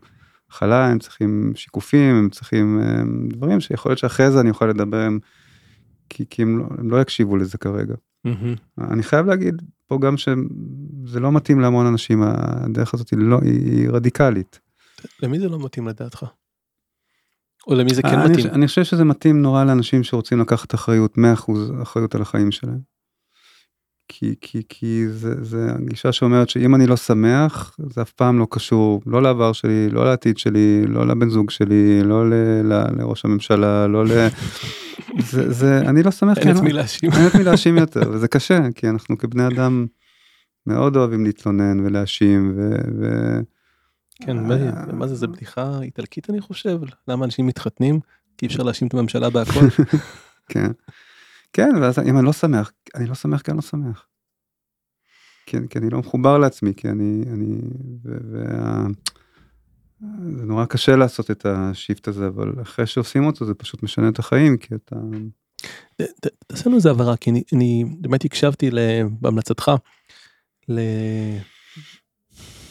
הכלה, 0.50 0.88
הם 0.88 0.98
צריכים 0.98 1.52
שיקופים, 1.54 2.14
הם 2.14 2.28
צריכים 2.30 2.80
אה, 2.80 3.02
דברים 3.28 3.60
שיכול 3.60 3.90
להיות 3.90 3.98
שאחרי 3.98 4.30
זה 4.30 4.40
אני 4.40 4.50
יכול 4.50 4.70
לדבר 4.70 5.08
כי, 6.08 6.24
כי 6.30 6.42
הם, 6.42 6.58
לא, 6.58 6.64
הם 6.78 6.90
לא 6.90 7.00
יקשיבו 7.00 7.36
לזה 7.36 7.58
כרגע. 7.58 7.94
מהמם. 8.24 8.54
אני 8.80 9.02
חייב 9.02 9.26
להגיד 9.26 9.62
פה 9.86 9.98
גם 9.98 10.16
שזה 10.16 11.20
לא 11.20 11.32
מתאים 11.32 11.60
להמון 11.60 11.86
אנשים, 11.86 12.22
הדרך 12.22 12.94
הזאת 12.94 13.10
היא, 13.10 13.18
לא, 13.18 13.38
היא, 13.42 13.70
היא 13.70 13.90
רדיקלית. 13.90 14.60
למי 15.22 15.38
זה 15.38 15.48
לא 15.48 15.58
מתאים 15.64 15.88
לדעתך? 15.88 16.26
או 17.66 17.74
למי 17.74 17.94
זה 17.94 18.02
כן 18.02 18.18
אני, 18.18 18.32
מתאים? 18.32 18.46
אני 18.46 18.66
חושב 18.66 18.84
שזה 18.84 19.04
מתאים 19.04 19.42
נורא 19.42 19.64
לאנשים 19.64 20.02
שרוצים 20.04 20.40
לקחת 20.40 20.74
אחריות, 20.74 21.18
100% 21.18 21.22
אחריות 21.82 22.14
על 22.14 22.22
החיים 22.22 22.50
שלהם. 22.50 22.91
כי, 24.14 24.34
כי, 24.40 24.62
כי 24.68 25.04
זה, 25.08 25.44
זה 25.44 25.66
הגישה 25.74 26.12
שאומרת 26.12 26.48
שאם 26.48 26.74
אני 26.74 26.86
לא 26.86 26.96
שמח, 26.96 27.76
זה 27.94 28.02
אף 28.02 28.12
פעם 28.12 28.38
לא 28.38 28.46
קשור, 28.50 29.02
לא 29.06 29.22
לעבר 29.22 29.52
שלי, 29.52 29.88
לא 29.90 30.04
לעתיד 30.04 30.38
שלי, 30.38 30.82
לא 30.86 31.06
לבן 31.06 31.28
זוג 31.28 31.50
שלי, 31.50 32.02
לא 32.04 32.30
ל, 32.30 32.32
ל, 32.64 32.72
לראש 32.98 33.24
הממשלה, 33.24 33.86
לא 33.86 34.04
ל... 34.04 34.08
זה, 35.30 35.52
זה, 35.52 35.78
אני 35.80 36.02
לא 36.02 36.10
שמח. 36.10 36.38
אין 36.38 36.56
את 36.56 36.62
מי 36.62 36.72
להאשים. 36.72 37.10
אין 37.12 37.26
את 37.26 37.34
מי 37.34 37.44
להאשים 37.44 37.76
יותר, 37.78 38.10
וזה 38.12 38.28
קשה, 38.28 38.60
כי 38.74 38.88
אנחנו 38.88 39.18
כבני 39.18 39.46
אדם 39.46 39.86
מאוד 40.66 40.96
אוהבים 40.96 41.24
להתלונן 41.24 41.80
ולהאשים, 41.80 42.52
ו... 42.56 42.70
ו... 43.00 43.06
כן, 44.22 44.36
מה 44.36 44.58
זה- 44.58 44.70
מה 44.92 45.06
זה, 45.08 45.14
זה 45.14 45.26
בדיחה 45.26 45.80
איטלקית 45.82 46.30
אני 46.30 46.40
חושב? 46.40 46.78
למה 47.08 47.24
אנשים 47.24 47.46
מתחתנים? 47.46 48.00
כי 48.38 48.46
אי 48.46 48.48
אפשר 48.48 48.62
להאשים 48.62 48.88
את 48.88 48.94
הממשלה 48.94 49.30
בהכל? 49.30 49.60
כן. 50.52 50.70
כן, 51.52 51.70
ואז 51.82 51.98
אם 51.98 52.18
אני 52.18 52.26
לא 52.26 52.32
שמח, 52.32 52.72
אני 52.94 53.06
לא 53.06 53.14
שמח 53.14 53.42
כי 53.42 53.50
אני 53.50 53.56
לא 53.56 53.62
שמח. 53.62 54.06
כי, 55.46 55.56
כי 55.70 55.78
אני 55.78 55.90
לא 55.90 55.98
מחובר 55.98 56.38
לעצמי, 56.38 56.74
כי 56.76 56.88
אני, 56.88 57.24
אני, 57.32 57.58
ו, 58.04 58.16
וה... 58.32 58.84
זה 60.36 60.44
נורא 60.44 60.64
קשה 60.64 60.96
לעשות 60.96 61.30
את 61.30 61.46
השיפט 61.46 62.08
הזה, 62.08 62.26
אבל 62.26 62.52
אחרי 62.62 62.86
שעושים 62.86 63.26
אותו 63.26 63.44
זה 63.44 63.54
פשוט 63.54 63.82
משנה 63.82 64.08
את 64.08 64.18
החיים, 64.18 64.56
כי 64.56 64.74
אתה... 64.74 64.96
תעשה 66.46 66.68
לנו 66.68 66.76
איזה 66.76 66.90
הבהרה, 66.90 67.16
כי 67.16 67.30
אני- 67.30 67.42
אני 67.52 67.84
באמת 68.00 68.24
הקשבתי 68.24 68.70
בהמלצתך 69.20 69.70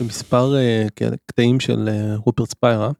למספר 0.01 0.55
אה, 0.55 0.85
קטעים 1.25 1.59
של 1.59 1.89
אה, 1.89 2.15
רופרט 2.15 2.49
ספיירה, 2.49 2.91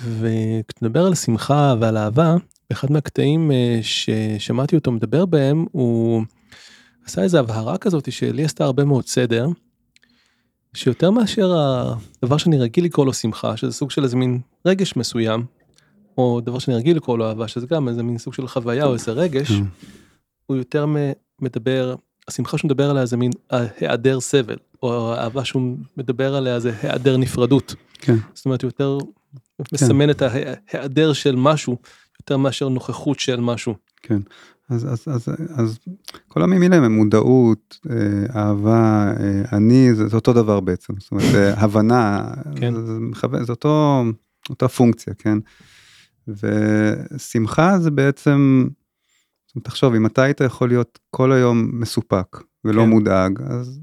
וכשאתה 0.00 0.86
מדבר 0.86 1.06
על 1.06 1.14
שמחה 1.14 1.74
ועל 1.80 1.96
אהבה, 1.96 2.34
באחד 2.72 2.92
מהקטעים 2.92 3.50
אה, 3.50 3.80
ששמעתי 3.82 4.76
אותו 4.76 4.92
מדבר 4.92 5.26
בהם, 5.26 5.66
הוא 5.72 6.22
עשה 7.06 7.22
איזו 7.22 7.38
הבהרה 7.38 7.78
כזאת 7.78 8.12
שלי 8.12 8.44
עשתה 8.44 8.64
הרבה 8.64 8.84
מאוד 8.84 9.06
סדר, 9.06 9.48
שיותר 10.74 11.10
מאשר 11.10 11.52
הדבר 12.22 12.36
שאני 12.36 12.58
רגיל 12.58 12.84
לקרוא 12.84 13.06
לו 13.06 13.14
שמחה, 13.14 13.56
שזה 13.56 13.72
סוג 13.72 13.90
של 13.90 14.04
איזה 14.04 14.16
מין 14.16 14.40
רגש 14.66 14.96
מסוים, 14.96 15.44
או 16.18 16.40
דבר 16.40 16.58
שאני 16.58 16.76
רגיל 16.76 16.96
לקרוא 16.96 17.18
לו 17.18 17.28
אהבה, 17.28 17.48
שזה 17.48 17.66
גם 17.66 17.88
איזה 17.88 18.02
מין 18.02 18.18
סוג 18.18 18.34
של 18.34 18.48
חוויה 18.48 18.84
או 18.84 18.92
איזה 18.94 19.12
רגש, 19.12 19.48
כן. 19.48 19.64
הוא 20.46 20.56
יותר 20.56 20.86
מדבר, 21.40 21.94
השמחה 22.28 22.58
שהוא 22.58 22.68
מדבר 22.68 22.90
עליה 22.90 23.06
זה 23.06 23.16
מין 23.16 23.30
היעדר 23.50 24.20
סבל, 24.20 24.56
או 24.82 25.14
האהבה 25.14 25.44
שהוא 25.44 25.76
מדבר 25.96 26.34
עליה 26.34 26.60
זה 26.60 26.72
היעדר 26.82 27.16
נפרדות. 27.16 27.74
כן. 27.98 28.16
זאת 28.34 28.44
אומרת, 28.44 28.62
יותר 28.62 28.98
מסמן 29.72 30.10
את 30.10 30.22
ההיעדר 30.22 31.12
של 31.12 31.36
משהו, 31.36 31.76
יותר 32.22 32.36
מאשר 32.36 32.68
נוכחות 32.68 33.20
של 33.20 33.40
משהו. 33.40 33.74
אז, 34.70 34.92
אז, 34.92 35.04
אז, 35.06 35.28
אז 35.54 35.78
כל 36.28 36.42
המילים 36.42 36.72
האלה, 36.72 36.88
מודעות, 36.88 37.78
אה, 37.90 38.40
אהבה, 38.40 39.12
אה, 39.20 39.42
אני, 39.52 39.94
זה, 39.94 40.08
זה 40.08 40.16
אותו 40.16 40.32
דבר 40.32 40.60
בעצם, 40.60 40.92
זאת 40.98 41.12
אומרת, 41.12 41.34
אה, 41.34 41.54
הבנה, 41.64 42.34
כן. 42.56 42.74
זה, 42.74 42.86
זה, 42.86 43.44
זה 43.44 43.52
אותו, 43.52 44.04
אותה 44.50 44.68
פונקציה, 44.68 45.14
כן? 45.14 45.38
ושמחה 46.28 47.78
זה 47.78 47.90
בעצם, 47.90 48.68
תחשוב, 49.62 49.94
אם 49.94 50.06
אתה 50.06 50.22
היית 50.22 50.40
יכול 50.40 50.68
להיות 50.68 50.98
כל 51.10 51.32
היום 51.32 51.70
מסופק 51.72 52.36
ולא 52.64 52.82
כן. 52.82 52.88
מודאג, 52.88 53.42
אז... 53.42 53.80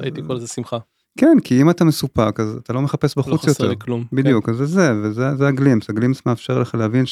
הייתי 0.00 0.22
קורא 0.22 0.36
לזה 0.36 0.46
שמחה, 0.46 0.78
כן, 1.18 1.36
כי 1.44 1.62
אם 1.62 1.70
אתה 1.70 1.84
מסופק, 1.84 2.40
אז 2.40 2.56
אתה 2.56 2.72
לא 2.72 2.82
מחפש 2.82 3.16
לא 3.16 3.22
בחוץ 3.22 3.40
חסר 3.40 3.50
יותר. 3.50 3.68
לי 3.68 3.76
כלום. 3.78 4.04
בדיוק, 4.12 4.48
אז 4.48 4.56
זה 4.56 4.66
זה, 4.66 4.92
וזה 5.02 5.36
זה 5.36 5.48
הגלימפס, 5.48 5.90
הגלימפס 5.90 6.22
מאפשר 6.26 6.58
לך 6.58 6.74
להבין 6.74 7.06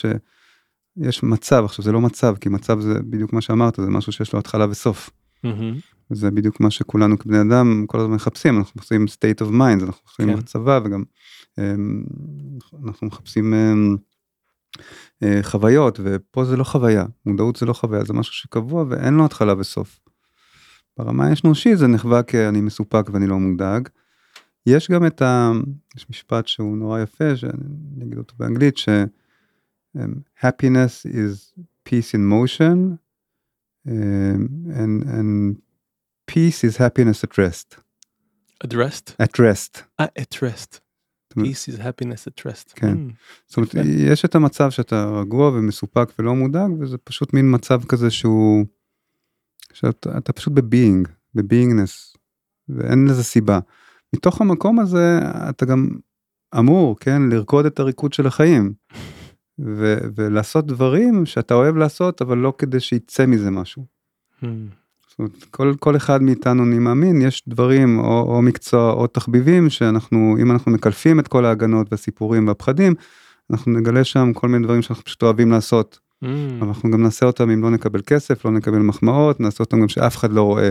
שיש 1.02 1.22
מצב, 1.22 1.64
עכשיו 1.64 1.84
זה 1.84 1.92
לא 1.92 2.00
מצב, 2.00 2.34
כי 2.40 2.48
מצב 2.48 2.80
זה 2.80 2.94
בדיוק 3.02 3.32
מה 3.32 3.40
שאמרת, 3.40 3.76
זה 3.76 3.90
משהו 3.90 4.12
שיש 4.12 4.32
לו 4.32 4.38
התחלה 4.38 4.66
וסוף. 4.70 5.10
מהמם. 5.44 5.78
זה 6.10 6.30
בדיוק 6.30 6.60
מה 6.60 6.70
שכולנו 6.70 7.18
כבני 7.18 7.40
אדם 7.40 7.84
כל 7.86 8.00
הזמן 8.00 8.14
מחפשים, 8.14 8.58
אנחנו 8.58 8.72
מחפשים 8.76 9.04
state 9.04 9.46
of 9.46 9.50
mind, 9.50 9.84
אנחנו 9.84 10.02
מחפשים 10.04 10.28
כן. 10.28 10.36
בצבא 10.36 10.80
וגם 10.84 11.02
אמ, 11.58 12.04
אנחנו 12.86 13.06
מחפשים 13.06 13.54
אמ, 13.54 13.96
אה, 15.22 15.40
חוויות, 15.42 16.00
ופה 16.02 16.44
זה 16.44 16.56
לא 16.56 16.64
חוויה, 16.64 17.04
מודעות 17.26 17.56
זה 17.56 17.66
לא 17.66 17.72
חוויה, 17.72 18.04
זה 18.04 18.12
משהו 18.12 18.34
שקבוע 18.34 18.84
ואין 18.88 19.14
לו 19.14 19.24
התחלה 19.24 19.54
וסוף. 19.58 20.00
ברמה 20.98 21.26
האנושית 21.26 21.78
זה 21.78 21.86
נחווה 21.86 22.22
כאני 22.22 22.60
מסופק 22.60 23.10
ואני 23.12 23.26
לא 23.26 23.38
מודאג. 23.38 23.88
יש 24.66 24.90
גם 24.90 25.06
את 25.06 25.22
ה... 25.22 25.52
יש 25.96 26.06
משפט 26.10 26.46
שהוא 26.46 26.76
נורא 26.76 27.00
יפה, 27.00 27.36
שאני 27.36 28.04
אגיד 28.04 28.18
אותו 28.18 28.34
באנגלית, 28.38 28.76
ש... 28.76 28.88
um, 29.96 30.24
happiness 30.34 31.04
is 31.04 31.52
peace 31.84 32.14
in 32.14 32.24
motion, 32.24 32.98
um, 33.86 34.40
and, 34.80 35.02
and 35.04 35.56
peace 36.26 36.64
is 36.64 36.76
happiness 36.76 37.24
at 37.24 37.38
rest. 37.38 37.76
at 39.18 39.38
rest. 39.38 39.84
at 39.98 40.42
rest. 40.42 40.80
זאת 41.30 41.36
אומרת, 41.36 41.48
peace 41.48 41.72
is 41.72 41.78
happiness 41.78 42.28
at 42.28 42.46
rest. 42.46 42.72
כן. 42.74 42.94
Mm. 42.94 43.12
זאת 43.46 43.56
אומרת. 43.56 43.86
יש 43.86 44.24
את 44.24 44.34
המצב 44.34 44.70
שאתה 44.70 45.10
רגוע 45.20 45.48
ומסופק 45.48 46.12
ולא 46.18 46.34
מודאג, 46.34 46.70
וזה 46.80 46.98
פשוט 46.98 47.32
מין 47.32 47.54
מצב 47.54 47.84
כזה 47.84 48.10
שהוא... 48.10 48.66
שאתה 49.72 50.18
אתה 50.18 50.32
פשוט 50.32 50.52
בביינג, 50.52 51.08
בביינגנס, 51.34 52.16
ואין 52.68 53.08
לזה 53.08 53.24
סיבה. 53.24 53.58
מתוך 54.16 54.40
המקום 54.40 54.78
הזה 54.78 55.18
אתה 55.50 55.64
גם 55.64 55.88
אמור, 56.58 56.96
כן, 57.00 57.22
לרקוד 57.30 57.66
את 57.66 57.78
הריקוד 57.78 58.12
של 58.12 58.26
החיים. 58.26 58.74
ו- 59.64 59.98
ולעשות 60.14 60.66
דברים 60.66 61.26
שאתה 61.26 61.54
אוהב 61.54 61.76
לעשות, 61.76 62.22
אבל 62.22 62.38
לא 62.38 62.52
כדי 62.58 62.80
שיצא 62.80 63.26
מזה 63.26 63.50
משהו. 63.50 63.84
Mm. 64.42 64.46
זאת 65.08 65.18
אומרת, 65.18 65.44
כל, 65.50 65.74
כל 65.80 65.96
אחד 65.96 66.22
מאיתנו, 66.22 66.64
אני 66.64 66.78
מאמין, 66.78 67.22
יש 67.22 67.42
דברים 67.48 67.98
או, 67.98 68.36
או 68.36 68.42
מקצוע 68.42 68.92
או 68.92 69.06
תחביבים 69.06 69.70
שאנחנו, 69.70 70.36
אם 70.40 70.50
אנחנו 70.50 70.72
מקלפים 70.72 71.20
את 71.20 71.28
כל 71.28 71.44
ההגנות 71.44 71.86
והסיפורים 71.90 72.48
והפחדים, 72.48 72.94
אנחנו 73.50 73.72
נגלה 73.72 74.04
שם 74.04 74.32
כל 74.32 74.48
מיני 74.48 74.64
דברים 74.64 74.82
שאנחנו 74.82 75.04
פשוט 75.04 75.22
אוהבים 75.22 75.50
לעשות. 75.50 75.98
Mm. 76.24 76.26
אבל 76.58 76.68
אנחנו 76.68 76.90
גם 76.90 77.02
נעשה 77.02 77.26
אותם 77.26 77.50
אם 77.50 77.62
לא 77.62 77.70
נקבל 77.70 78.00
כסף, 78.06 78.44
לא 78.44 78.50
נקבל 78.50 78.78
מחמאות, 78.78 79.40
נעשה 79.40 79.64
אותם 79.64 79.80
גם 79.80 79.88
שאף 79.88 80.16
אחד 80.16 80.32
לא 80.32 80.42
רואה. 80.42 80.70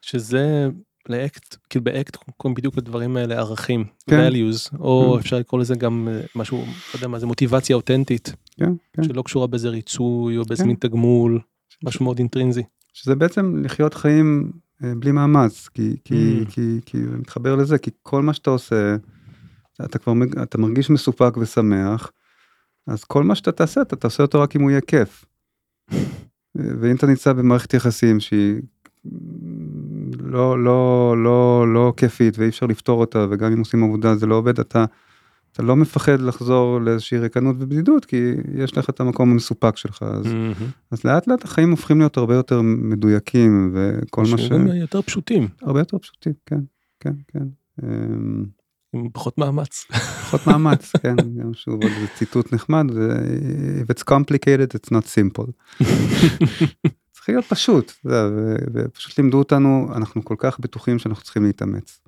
שזה 0.00 0.68
לאקט, 1.10 1.56
כאילו 1.70 1.84
באקט 1.84 2.16
קוראים 2.36 2.54
בדיוק 2.54 2.76
לדברים 2.76 3.16
האלה 3.16 3.34
ערכים, 3.38 3.84
כן. 4.10 4.28
values, 4.28 4.78
או 4.78 5.16
Mm. 5.16 5.20
אפשר 5.20 5.38
לקרוא 5.38 5.60
לזה 5.60 5.74
גם 5.74 6.08
אה, 6.10 6.20
משהו, 6.36 6.58
לא 6.58 6.64
יודע 6.94 7.08
מה 7.08 7.18
זה, 7.18 7.26
מוטיבציה 7.26 7.76
אותנטית, 7.76 8.32
כן, 8.60 8.72
כן. 8.92 9.02
שלא 9.02 9.22
קשורה 9.22 9.46
באיזה 9.46 9.68
ריצוי 9.68 10.38
או 10.38 10.44
באיזה 10.44 10.62
כן. 10.62 10.66
מין 10.68 10.76
תגמול, 10.80 11.40
משהו 11.84 12.04
מאוד 12.04 12.18
אינטרינזי. 12.18 12.62
שזה 12.92 13.14
בעצם 13.14 13.62
לחיות 13.64 13.94
חיים 13.94 14.52
אה, 14.84 14.92
בלי 14.94 15.12
מאמץ, 15.12 15.68
כי, 15.74 15.96
כי, 16.04 16.40
Mm. 16.42 16.50
כי, 16.50 16.80
כי 16.86 16.98
מתחבר 16.98 17.56
לזה, 17.56 17.78
כי 17.78 17.90
כל 18.02 18.22
מה 18.22 18.32
שאתה 18.32 18.50
עושה, 18.50 18.96
אתה 19.84 19.98
כבר, 19.98 20.12
אתה 20.42 20.58
מרגיש 20.58 20.90
מסופק 20.90 21.36
ושמח, 21.36 22.10
אז 22.86 23.04
כל 23.04 23.24
מה 23.24 23.34
שאתה 23.34 23.52
תעשה, 23.52 23.82
אתה 23.82 23.96
תעשה 23.96 24.22
אותו 24.22 24.40
רק 24.40 24.56
אם 24.56 24.62
הוא 24.62 24.70
יהיה 24.70 24.80
כיף. 24.80 25.24
אה, 25.92 25.94
ואם 26.80 26.96
אתה 26.96 27.06
נמצא 27.06 27.32
במערכת 27.32 27.74
יחסים 27.74 28.20
שהיא 28.20 28.54
לא, 30.18 30.64
לא, 30.64 31.14
לא, 31.24 31.64
לא 31.74 31.92
כיפית 31.96 32.38
ואי 32.38 32.48
אפשר 32.48 32.66
לפתור 32.66 33.00
אותה, 33.00 33.26
וגם 33.30 33.52
אם 33.52 33.58
עושים 33.58 33.84
עבודה 33.84 34.16
זה 34.16 34.26
לא 34.26 34.34
עובד, 34.34 34.60
אתה, 34.60 34.84
אתה 35.52 35.62
לא 35.62 35.76
מפחד 35.76 36.20
לחזור 36.20 36.80
לאיזושהי 36.80 37.18
ריקנות 37.18 37.56
ובדידות, 37.58 38.04
כי 38.04 38.32
יש 38.54 38.78
לך 38.78 38.90
את 38.90 39.00
המקום 39.00 39.30
המסופק 39.30 39.76
שלך. 39.76 40.02
אז, 40.02 40.26
מהמם. 40.26 40.52
אז 40.90 41.04
לאט 41.04 41.26
לאט 41.26 41.44
החיים 41.44 41.70
הופכים 41.70 41.98
להיות 41.98 42.16
הרבה 42.16 42.34
יותר 42.34 42.62
מדויקים, 42.62 43.74
וכל 43.74 44.24
מה 44.30 44.38
ש... 44.38 44.50
יותר 44.80 45.02
פשוטים, 45.02 45.48
הרבה 45.62 45.80
יותר 45.80 45.98
פשוטים, 45.98 46.32
כן, 46.46 46.60
כן, 47.00 47.12
כן. 47.28 47.44
אמ, 47.82 48.44
עם 48.92 49.08
פחות 49.12 49.38
מאמץ. 49.38 49.86
פחות 49.90 50.46
מאמץ, 50.46 50.92
כן, 51.02 51.16
גם 51.16 51.54
שוב 51.54 51.82
איזה 51.82 52.06
ציטוט 52.16 52.52
נחמד, 52.54 52.86
זה 52.92 53.18
If 53.86 53.94
it's 53.94 54.02
complicated 54.02 54.74
it's 54.74 54.90
not 54.90 55.04
simple. 55.06 55.50
צריך 57.18 57.28
להיות 57.28 57.44
פשוט, 57.44 57.92
ופשוט 58.74 59.18
לימדו 59.18 59.38
אותנו, 59.38 59.88
אנחנו 59.96 60.24
כל 60.24 60.34
כך 60.38 60.60
בטוחים 60.60 60.98
שאנחנו 60.98 61.24
צריכים 61.24 61.44
להתאמץ. 61.44 62.00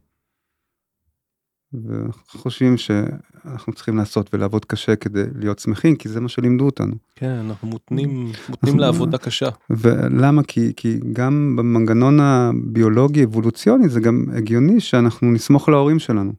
ואנחנו 1.72 2.40
חושבים 2.40 2.76
שאנחנו 2.76 3.72
צריכים 3.72 3.96
לעשות 3.96 4.34
ולעבוד 4.34 4.64
קשה 4.64 4.96
כדי 4.96 5.22
להיות 5.34 5.58
שמחים, 5.58 5.96
כי 5.96 6.08
זה 6.08 6.20
מה 6.20 6.28
שלימדו 6.28 6.66
אותנו. 6.66 6.94
כן, 7.14 7.30
אנחנו 7.30 7.68
מותנים, 7.68 8.11
מותנים 8.48 8.74
אנחנו- 8.74 8.78
לעבודה 8.80 9.18
קשה. 9.18 9.48
ולמה? 9.70 10.42
כי, 10.42 10.72
כי 10.76 11.00
גם 11.12 11.56
במנגנון 11.58 12.20
הביולוגי 12.20 13.24
אבולוציוני 13.24 13.88
זה 13.88 14.00
גם 14.00 14.24
הגיוני 14.36 14.80
שאנחנו 14.80 15.32
נסמוך 15.32 15.68
על 15.68 15.74
ההורים 15.74 15.98
שלנו. 15.98 16.32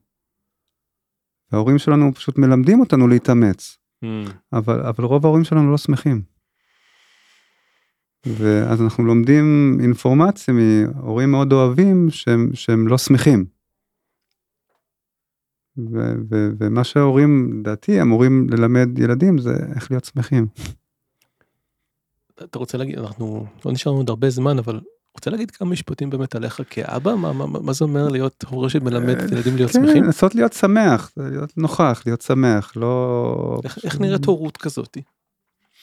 ההורים 1.52 1.78
שלנו 1.78 2.14
פשוט 2.14 2.38
מלמדים 2.38 2.80
אותנו 2.80 3.08
להתאמץ, 3.08 3.78
Mm. 4.04 4.06
אבל, 4.52 4.80
אבל 4.80 5.04
רוב 5.04 5.26
ההורים 5.26 5.44
שלנו 5.44 5.70
לא 5.70 5.78
שמחים. 5.78 6.22
ואז 8.26 8.82
אנחנו 8.82 9.04
לומדים 9.04 9.78
אינפורמציה 9.80 10.54
מהורים 10.54 11.30
מאוד 11.30 11.52
אוהבים 11.52 12.10
שהם, 12.10 12.50
שהם 12.54 12.88
לא 12.88 12.98
שמחים. 12.98 13.44
ו, 15.76 16.12
ו, 16.30 16.48
ומה 16.58 16.84
שההורים, 16.84 17.60
לדעתי, 17.60 18.02
אמורים 18.02 18.46
ללמד 18.50 18.98
ילדים 18.98 19.38
זה 19.38 19.50
איך 19.74 19.90
להיות 19.90 20.04
שמחים. 20.04 20.46
אתה 22.34 22.58
רוצה 22.58 22.78
להגיד, 22.78 22.98
אנחנו 22.98 23.46
לא 23.64 23.72
נשארנו 23.72 23.98
עוד 23.98 24.08
הרבה 24.08 24.30
זמן, 24.30 24.58
אבל 24.58 24.80
רוצה 25.14 25.30
להגיד 25.30 25.50
כמה 25.50 25.70
משפטים 25.70 26.10
באמת 26.10 26.34
עליך 26.34 26.62
כאבא? 26.70 27.14
מה, 27.14 27.32
מה, 27.32 27.46
מה 27.46 27.72
זה 27.72 27.84
אומר 27.84 28.08
להיות 28.08 28.44
הורה 28.48 28.70
שמלמד 28.70 29.16
את 29.18 29.30
הילדים 29.30 29.56
להיות 29.56 29.70
כן, 29.70 29.86
שמחים? 29.86 30.04
לנסות 30.04 30.34
להיות 30.34 30.52
שמח, 30.52 31.12
להיות 31.16 31.58
נוכח, 31.58 32.02
להיות 32.06 32.22
שמח, 32.22 32.72
לא... 32.76 33.60
איך, 33.64 33.78
איך 33.84 34.00
נראית 34.00 34.24
הורות 34.24 34.56
כזאתי? 34.56 35.02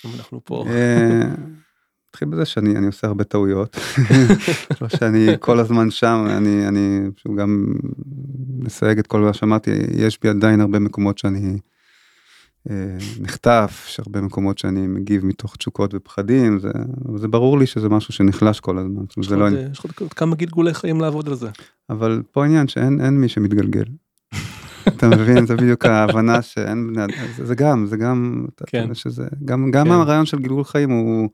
אם 0.05 0.09
אנחנו 0.17 0.41
פה. 0.43 0.65
אה, 2.10 2.14
נתחיל 2.14 2.28
בזה 2.28 2.45
שאני 2.45 2.76
אני 2.76 2.88
עושה 2.88 3.07
הרבה 3.07 3.24
טעויות, 3.24 3.78
לא 4.82 4.89
שאני 4.89 5.28
כל 5.39 5.60
הזמן 5.60 5.91
שם, 5.91 6.28
אני 6.30 6.68
אני 6.68 6.99
פשוט 7.16 7.32
גם 7.38 7.74
מסייג 8.60 8.99
את 8.99 9.07
כל 9.07 9.20
מה 9.20 9.34
שאמרתי, 9.34 9.72
יש 9.97 10.20
בי 10.22 10.30
עדיין 10.30 10.62
הרבה 10.62 10.80
מקומות 10.80 11.18
שאני 11.18 11.57
אה, 12.70 12.97
נחטף, 13.20 13.86
יש 13.89 13.99
הרבה 13.99 14.22
מקומות 14.22 14.57
שאני 14.57 14.88
מגיב 14.88 15.26
מתוך 15.26 15.55
תשוקות 15.55 15.93
ופחדים, 15.93 16.60
זה, 16.60 16.72
זה 17.16 17.28
ברור 17.28 17.60
לי 17.60 17.66
שזה 17.66 17.89
משהו 17.89 18.14
שנחלש 18.14 18.60
כל 18.60 18.78
הזמן, 18.78 19.03
זאת 19.10 19.18
אומרת, 19.18 19.26
יש 19.26 19.28
לך 19.28 19.38
לא, 19.38 19.47
עוד, 19.47 19.53
אה, 19.53 19.68
לך 19.72 20.01
עוד 20.01 20.14
כמה 20.14 20.36
גלגולי 20.36 20.74
חיים 20.74 21.01
לעבוד 21.01 21.28
על 21.28 21.36
זה. 21.36 21.49
אבל 21.89 22.22
פה 22.32 22.43
העניין 22.43 22.68
שאין 22.68 23.01
אין 23.01 23.22
מי 23.22 23.30
שמתגלגל. 23.30 23.86
אתה 24.88 25.07
מבין 25.07 25.45
זה 25.45 25.55
בדיוק 25.55 25.86
ההבנה 25.86 26.41
שאין 26.41 26.88
בני 26.88 27.03
אדם 27.03 27.14
זה, 27.38 27.55
גם 27.55 27.86
זה 27.86 27.97
גם 27.97 28.45
כן. 28.68 28.93
שזה 28.93 29.28
גם 29.45 29.72
גם 29.72 29.86
כן. 29.86 29.91
הרעיון 29.91 30.26
של 30.26 30.39
גלגול 30.39 30.64
חיים 30.64 30.89
הוא, 30.89 31.30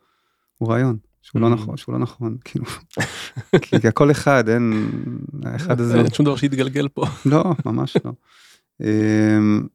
הוא 0.58 0.70
רעיון 0.70 0.98
שהוא 1.22 1.42
לא 1.42 1.48
Mm. 1.48 1.54
נכון 1.54 1.78
שהוא 1.78 1.94
לא 1.94 2.00
נכון 2.00 2.38
כאילו 2.46 2.66
כי, 3.62 3.88
הכל 3.88 4.12
אחד 4.12 4.50
אין 4.50 4.90
האחד 5.44 5.82
הזה 5.82 5.98
אין 5.98 6.14
שום 6.14 6.26
דבר 6.26 6.36
שהתגלגל 6.36 6.88
פה. 6.88 7.06
לא 7.32 7.44
ממש 7.66 7.98
לא. 8.06 8.12
אמ, 8.82 9.68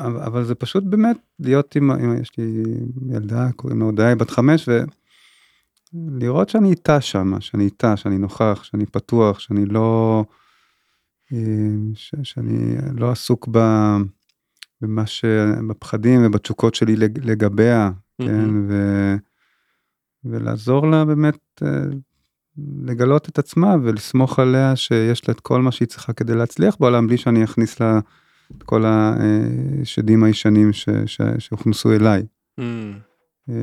אבל 0.00 0.44
זה 0.44 0.54
פשוט 0.54 0.84
באמת 0.84 1.16
להיות 1.40 1.76
עם, 1.76 1.90
עם 1.90 2.20
יש 2.22 2.30
לי 2.38 2.62
ילדה 3.10 3.48
קוראים 3.56 3.78
לה 3.78 3.84
הודיה 3.84 4.08
היא 4.08 4.14
בת 4.16 4.30
חמש 4.30 4.68
ולראות 5.94 6.48
שאני 6.48 6.70
איתה 6.70 7.00
שם 7.00 7.40
שאני 7.40 7.64
איתה 7.64 7.96
שאני 7.96 8.18
נוכח 8.18 8.60
שאני 8.62 8.86
פתוח 8.86 9.38
שאני 9.38 9.66
לא 9.66 10.24
אמ, 11.32 11.92
ש, 11.94 12.14
שאני 12.22 12.76
לא 12.94 13.10
עסוק 13.10 13.48
ב, 13.50 13.58
במה 14.80 15.06
שבפחדים 15.06 16.20
ובתשוקות 16.26 16.74
שלי 16.74 16.96
לג- 16.96 17.24
לגביה 17.24 17.90
כן 18.22 18.50
ו, 18.68 19.14
ולעזור 20.30 20.90
לה 20.90 21.04
באמת 21.04 21.38
אה, 21.62 21.68
לגלות 22.82 23.28
את 23.28 23.38
עצמה 23.38 23.76
ולסמוך 23.82 24.38
עליה 24.38 24.76
שיש 24.76 25.28
לה 25.28 25.34
את 25.34 25.40
כל 25.40 25.62
מה 25.62 25.72
שהיא 25.72 25.88
צריכה 25.88 26.12
כדי 26.12 26.34
להצליח 26.34 26.76
בעולם 26.80 27.06
בלי 27.06 27.16
שאני 27.16 27.44
אכניס 27.44 27.80
לה 27.80 28.00
את 28.58 28.62
כל 28.62 28.84
השדים 28.86 30.24
הישנים 30.24 30.72
ש, 30.72 30.88
ש, 31.06 31.20
שהוכנסו 31.38 31.92
אליי. 31.92 32.26
Mm. 32.60 32.62
אה, 33.50 33.54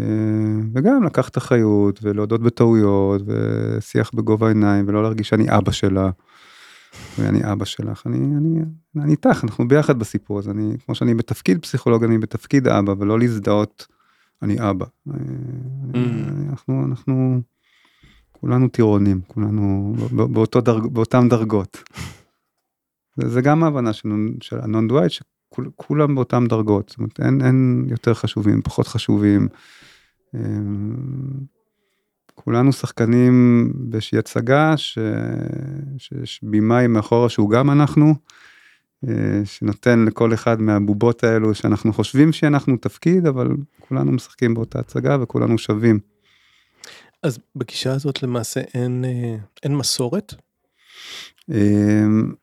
וגם 0.74 1.04
לקחת 1.04 1.38
אחריות 1.38 2.00
ולהודות 2.04 2.42
בטעויות 2.42 3.22
ושיח 3.26 4.12
בגובה 4.14 4.48
העיניים 4.48 4.86
ולא 4.88 5.04
להרגיש 5.04 5.30
שאני 5.30 5.58
אבא 5.58 5.72
שלה. 5.72 6.10
ואני 7.20 7.52
אבא 7.52 7.66
שלך 7.66 8.04
אני 8.06 8.18
אני 8.18 8.60
אני 8.96 9.12
איתך 9.12 9.44
אנחנו 9.44 9.68
ביחד 9.68 10.00
בסיפור 10.00 10.40
הזה 10.40 10.52
אני 10.52 10.76
כמו 10.86 10.96
שאני 10.96 11.14
בתפקיד 11.14 11.62
פסיכולוג 11.62 12.04
אני 12.04 12.18
בתפקיד 12.18 12.68
אבא 12.68 12.94
ולא 13.00 13.20
להזדהות 13.20 13.88
אני 14.44 14.70
אבא. 14.70 14.86
אה, 15.10 15.14
אנחנו 16.50 16.86
אנחנו 16.86 17.42
כולנו 18.32 18.68
טירונים 18.68 19.22
כולנו 19.28 19.96
בא- 20.12 20.26
באותו 20.26 20.62
דרג, 20.62 20.86
באותם 20.88 21.28
דרגות. 21.30 21.84
זה, 23.18 23.30
זה 23.30 23.42
גם 23.42 23.64
ההבנה 23.64 23.94
של, 23.94 24.10
של 24.42 24.60
הנון 24.62 24.88
דווייט 24.88 25.12
שכולם 25.12 26.16
באותם 26.16 26.46
דרגות 26.50 26.90
זאת 26.90 26.98
אומרת 26.98 27.20
אין, 27.20 27.42
אין 27.42 27.86
יותר 27.90 28.14
חשובים 28.14 28.62
פחות 28.62 28.88
חשובים. 28.88 29.48
אמ, 30.36 30.94
כולנו 32.36 32.74
שחקנים 32.74 33.68
באיזושהי 33.76 34.18
הצגה 34.20 34.78
ש... 34.78 34.98
שיש 35.98 36.40
בימאי 36.44 36.88
מאחורה 36.88 37.30
שהוא 37.30 37.50
גם 37.50 37.72
אנחנו. 37.72 38.16
אה, 39.08 39.46
שנותן 39.46 40.06
לכל 40.06 40.34
אחד 40.34 40.62
מהבובות 40.62 41.24
האלו 41.24 41.56
שאנחנו 41.56 41.94
חושבים 41.94 42.32
שאנחנו 42.32 42.78
תפקיד 42.78 43.26
אבל 43.28 43.48
כולנו 43.80 44.12
משחקים 44.12 44.54
באותה 44.54 44.80
הצגה 44.80 45.18
וכולנו 45.22 45.58
שווים. 45.58 46.00
אז 47.24 47.40
בגישה 47.56 47.94
הזאת 47.94 48.24
למעשה 48.24 48.62
אין, 48.74 49.06
אה, 49.06 49.36
אין 49.64 49.76
מסורת. 49.76 50.34
אמ, 51.50 52.34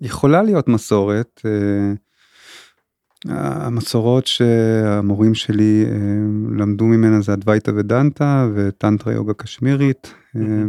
יכולה 0.00 0.42
להיות 0.42 0.68
מסורת. 0.68 1.40
אה, 1.44 1.92
המסורות 3.28 4.26
שהמורים 4.26 5.34
שלי 5.34 5.84
למדו 6.56 6.84
ממנה 6.84 7.20
זה 7.20 7.32
אדווייתא 7.32 7.70
ודנטה 7.76 8.48
וטנטרה 8.54 9.12
יוגה 9.12 9.34
קשמירית. 9.34 10.14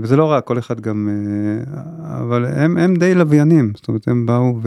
וזה 0.02 0.16
לא 0.16 0.26
רק 0.26 0.46
כל 0.46 0.60
אחד 0.60 0.80
גם 0.80 1.10
אבל 2.02 2.46
הם 2.46 2.78
הם 2.78 2.96
די 2.96 3.16
לוויינים 3.16 3.74
זאת 3.76 3.88
אומרת 3.88 4.08
הם 4.08 4.26
באו 4.26 4.60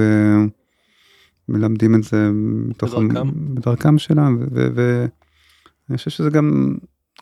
ומלמדים 1.49 1.95
את 1.95 2.03
זה 2.03 2.30
מתוך 2.34 2.95
בדרכם. 2.95 3.55
בדרכם 3.55 3.99
שלהם 3.99 4.47
ואני 4.53 5.97
חושב 5.97 6.11
שזה 6.11 6.30
גם 6.30 6.76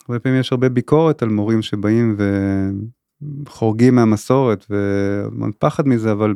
הרבה 0.07 0.19
פעמים 0.19 0.39
יש 0.39 0.51
הרבה 0.51 0.69
ביקורת 0.69 1.23
על 1.23 1.29
מורים 1.29 1.61
שבאים 1.61 2.17
וחורגים 3.45 3.95
מהמסורת 3.95 4.65
והמון 4.69 5.51
פחד 5.59 5.87
מזה 5.87 6.11
אבל. 6.11 6.35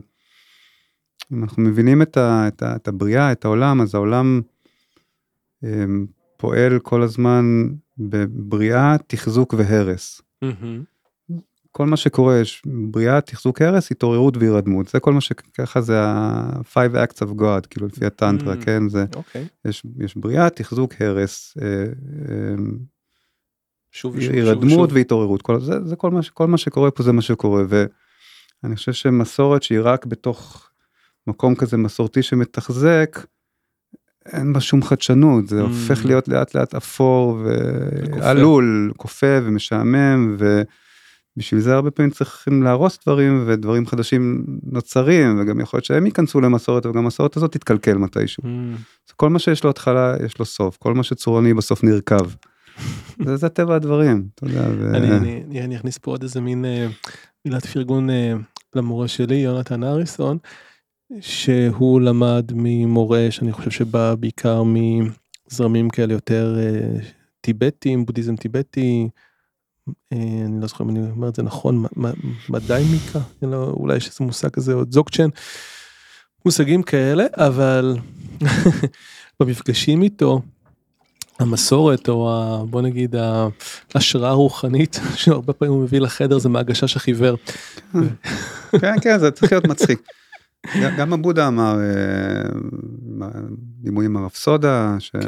אם 1.34 1.44
אנחנו 1.44 1.64
מבינים 1.64 2.02
את, 2.02 2.18
ה, 2.18 2.48
את, 2.48 2.64
ה, 2.64 2.76
את 2.76 2.88
הבריאה, 2.88 3.32
את 3.32 3.46
העולם, 3.46 3.82
אז 3.82 3.96
העולם 3.96 4.42
הם, 5.64 6.06
פועל 6.38 6.80
כל 6.80 7.02
הזמן 7.02 7.46
בבריאה, 7.98 8.96
תחזוק 9.08 9.54
והרס. 9.58 10.22
מהמם. 10.42 10.84
כל 11.78 11.86
מה 11.86 11.98
שקורה 11.98 12.40
יש 12.40 12.62
בריאה 12.66 13.22
תחזוק 13.22 13.62
הרס 13.62 13.92
התעוררות 13.92 14.38
והירדמות 14.38 14.88
זה 14.88 15.00
כל 15.00 15.14
מה 15.14 15.22
שככה 15.22 15.82
זה 15.82 16.02
ה-five 16.02 16.96
acts 16.96 17.18
of 17.22 17.40
God 17.42 17.68
כאילו 17.70 17.88
לפי 17.88 18.06
הטנטרה 18.06 18.54
Mm. 18.54 18.66
כן 18.66 18.90
זה 18.90 19.06
אוקיי. 19.16 19.48
יש, 19.66 19.84
יש 20.00 20.18
בריאה 20.18 20.50
תחזוק 20.50 20.94
הרס 21.00 21.58
אה, 21.62 21.66
אה, 21.68 22.56
שוב 23.92 24.16
ושוב. 24.16 24.34
הירדמות. 24.34 24.92
והתעוררות 24.92 25.42
כל 25.42 25.60
זה 25.60 25.86
זה 25.86 25.96
כל 25.96 26.12
מה 26.12 26.20
כל 26.34 26.48
מה 26.48 26.58
שקורה 26.58 26.92
פה 26.92 27.04
זה 27.04 27.12
מה 27.12 27.22
שקורה 27.22 27.64
ואני 27.70 28.76
חושב 28.76 28.94
שמסורת 28.94 29.64
שהיא 29.64 29.80
רק 29.84 30.06
בתוך 30.06 30.70
מקום 31.28 31.56
כזה 31.56 31.78
מסורתי 31.78 32.24
שמתחזק. 32.24 33.20
אין 34.26 34.54
בה 34.54 34.60
שום 34.62 34.84
חדשנות 34.84 35.48
זה 35.48 35.62
Mm. 35.62 35.66
הופך 35.66 36.06
להיות 36.06 36.28
לאט 36.28 36.56
לאט 36.56 36.76
אפור. 36.76 37.40
ועלול 38.20 38.92
כופה 38.98 39.38
ומשעמם 39.44 40.36
ובשביל 41.38 41.62
זה 41.62 41.76
הרבה 41.76 41.92
פעמים 41.92 42.12
צריכים 42.12 42.64
להרוס 42.64 43.00
דברים 43.04 43.44
ודברים 43.48 43.88
חדשים 43.88 44.46
נוצרים 44.64 45.40
וגם 45.42 45.60
יכול 45.60 45.78
להיות 45.78 45.86
שהם 45.86 46.06
ייכנסו 46.06 46.42
למסורת 46.42 46.86
וגם 46.86 46.98
המסורת 46.98 47.38
הזאת 47.38 47.52
תתקלקל 47.52 47.98
מתישהו. 47.98 48.44
Mm, 48.44 49.12
כל 49.16 49.30
מה 49.30 49.40
שיש 49.40 49.64
לו 49.64 49.70
התחלה 49.70 50.16
יש 50.26 50.40
לו 50.40 50.46
סוף 50.46 50.78
כל 50.78 50.94
מה 50.94 51.04
שצורני 51.04 51.54
בסוף 51.54 51.84
נרקב. 51.84 52.32
זה, 53.26 53.36
זה 53.36 53.50
טבע 53.50 53.76
הדברים 53.76 54.28
אתה 54.36 54.46
יודע. 54.46 54.68
ו... 54.78 54.96
אני, 54.96 55.18
אני, 55.18 55.44
אני, 55.48 55.62
אני 55.62 55.76
אכניס 55.76 55.98
פה 55.98 56.12
עוד 56.12 56.24
איזה 56.24 56.42
מין 56.42 56.66
אה, 56.66 56.88
מילת 57.46 57.66
פרגון 57.66 58.10
אה, 58.10 58.34
למורה 58.76 59.08
שלי 59.08 59.36
יונתן 59.36 59.84
אריסון 59.84 60.38
שהוא 61.20 62.02
למד 62.02 62.52
ממורה 62.56 63.28
שאני 63.30 63.52
חושב 63.52 63.72
שבא 63.72 64.16
בעיקר 64.16 64.64
מזרמים 64.64 65.90
כאלה 65.90 66.14
יותר 66.14 66.56
אה, 66.60 67.00
טיבטים 67.42 68.06
בודהיזם 68.06 68.36
טיבטי. 68.36 69.10
אה, 70.14 70.18
אני 70.46 70.62
לא 70.62 70.68
זוכר 70.68 70.84
אם 70.84 70.90
אני 70.90 71.00
אומר 71.12 71.30
את 71.30 71.36
זה 71.36 71.44
נכון 71.44 71.78
מ- 71.78 72.06
מ- 72.06 72.14
מדי 72.50 72.84
מיקה 72.92 73.20
לא, 73.42 73.64
אולי 73.64 73.98
יש 73.98 74.08
איזה 74.08 74.18
מושג 74.22 74.50
כזה 74.50 74.74
או 74.74 74.84
זוקצ'ן 74.90 75.30
מושגים 76.46 76.84
כאלה 76.84 77.26
אבל 77.38 77.98
במפגשים 79.40 80.02
איתו 80.02 80.42
המסורת 81.40 82.10
או 82.10 82.34
ה, 82.34 82.64
בוא 82.66 82.82
נגיד 82.82 83.16
ההשראה 83.96 84.30
הרוחנית 84.30 85.00
שהרבה 85.16 85.54
פעמים 85.54 85.74
הוא 85.74 85.84
מביא 85.84 86.00
לחדר 86.00 86.38
זה 86.38 86.50
מהגשש 86.50 86.96
החיוור. 86.96 87.38
כן 88.82 88.96
כן 89.02 89.20
זה 89.20 89.32
צריך 89.32 89.52
להיות 89.52 89.68
מצחיק. 89.68 90.00
גם- 90.98 91.14
הבודה 91.14 91.48
אמר 91.48 91.80
אה, 91.80 93.30
דימוי 93.82 94.06
עם 94.06 94.18
הרב 94.18 94.32
סודה 94.34 94.98
כן. 95.12 95.22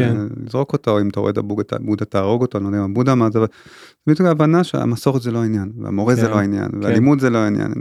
שלזרוק 0.46 0.74
אותו 0.74 1.02
אם 1.02 1.10
אתה 1.10 1.20
רואה 1.20 1.32
את 1.32 1.38
הבודה 1.38 1.78
בודה 1.80 2.06
תהרוג 2.06 2.42
אותו 2.42 2.58
אני 2.58 2.64
לא 2.64 2.70
יודע 2.70 2.80
אם 2.80 2.92
הבודה 2.92 3.12
אמר 3.12 3.28
את 3.28 3.32
זה. 3.34 3.40
אבל 3.40 3.48
בדיוק 4.08 4.28
ההבנה 4.28 4.64
שהמסורת 4.64 5.22
זה 5.22 5.32
לא 5.32 5.42
העניין 5.42 5.72
והמורה 5.84 6.16
זה 6.16 6.22
כן, 6.22 6.30
לא 6.32 6.36
העניין 6.40 6.72
כן. 6.72 6.84
והלימוד 6.84 7.20
זה 7.20 7.30
לא 7.30 7.38
העניין 7.38 7.74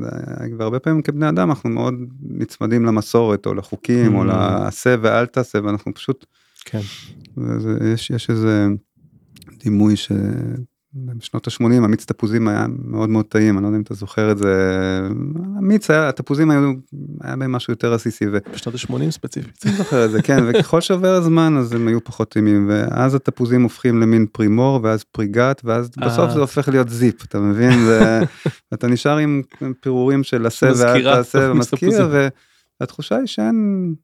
והרבה 0.59 0.79
פעמים 0.79 1.03
כבני 1.03 1.29
אדם 1.29 1.51
אנחנו 1.51 1.71
מאוד 1.71 1.95
נצמדים 2.23 2.85
למסורת 2.85 3.47
או 3.47 3.55
לחוקים 3.55 4.15
או 4.15 4.23
Mm. 4.23 4.27
לעשה 4.27 4.95
ואל 5.03 5.27
תעשה 5.27 5.59
ואנחנו 5.65 5.95
פשוט 5.95 6.27
יש, 8.11 8.31
איזה 8.31 8.67
דימוי 9.65 9.95
שבשנות 11.07 11.49
ה-80 11.49 11.85
המיץ 11.85 12.05
תפוזים 12.05 12.49
היה 12.49 12.67
מאוד 12.85 13.09
מאוד 13.09 13.25
טעים, 13.25 13.57
אני 13.59 13.63
לא 13.63 13.69
יודע 13.69 13.77
אם 13.77 13.83
אתה 13.83 13.95
זוכר 13.95 14.33
את 14.33 14.39
זה, 14.39 15.01
המיץ 15.57 15.91
היה, 15.91 16.09
התפוזים 16.09 16.51
היו, 16.51 16.73
היה 17.21 17.37
בהם 17.37 17.53
משהו 17.53 17.73
יותר 17.73 17.95
עסיסי, 17.95 18.27
ואני 18.27 18.41
בשנות 18.55 18.75
ה-80 18.75 19.11
ספציפית. 19.11 19.65
זוכר 19.77 20.05
את 20.05 20.11
זה, 20.11 20.23
כן, 20.23 20.45
וככל 20.47 20.81
שעובר 20.81 21.15
הזמן 21.15 21.57
אז 21.57 21.73
הם 21.73 21.89
היו 21.89 22.05
פחות 22.05 22.31
טעימים, 22.31 22.67
ואז 22.71 23.15
התפוזים 23.15 23.63
הופכים 23.63 24.01
למין 24.01 24.27
פרימור, 24.33 24.81
ואז 24.83 25.05
פריגת, 25.05 25.61
ואז 25.65 25.91
בסוף 25.91 26.29
אה. 26.29 26.35
זה 26.35 26.41
הופך 26.41 26.69
להיות 26.69 26.89
זיפ, 26.89 27.25
אתה 27.25 27.41
מבין? 27.41 27.79
ו- 27.87 28.21
ואתה 28.73 28.87
נשאר 28.87 29.17
עם 29.17 29.43
פירורים 29.81 30.23
של 30.23 30.47
עשה 30.47 30.71
ואל 30.79 31.03
תעשה, 31.03 31.39
ומזכיר. 31.53 32.09
והתחושה 32.81 33.17
היא 33.17 33.27
שאין 33.27 33.95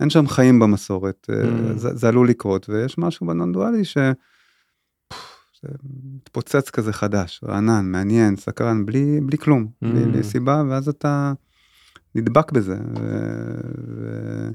אין 0.00 0.10
שם 0.10 0.26
חיים 0.26 0.58
במסורת, 0.58 1.26
אה, 1.30 1.42
Mm. 1.42 1.76
זה, 1.76 1.94
זה 1.94 2.08
עלול 2.08 2.28
לקרות, 2.28 2.68
ויש 2.68 2.98
משהו 2.98 3.26
בנון 3.26 3.52
דואלי 3.52 3.84
ש... 3.84 3.98
מתפוצץ 6.14 6.70
כזה 6.70 6.92
חדש, 6.92 7.40
רענן, 7.44 7.84
מעניין, 7.84 8.36
סקרן, 8.36 8.86
בלי, 8.86 9.20
בלי 9.22 9.38
כלום, 9.38 9.66
Mm. 9.84 9.86
בלי, 9.86 10.04
בלי 10.04 10.22
סיבה, 10.22 10.62
ואז 10.68 10.88
אתה 10.88 11.32
נדבק 12.14 12.52
בזה. 12.52 12.76
ו... 13.00 13.02
ו... 13.96 14.48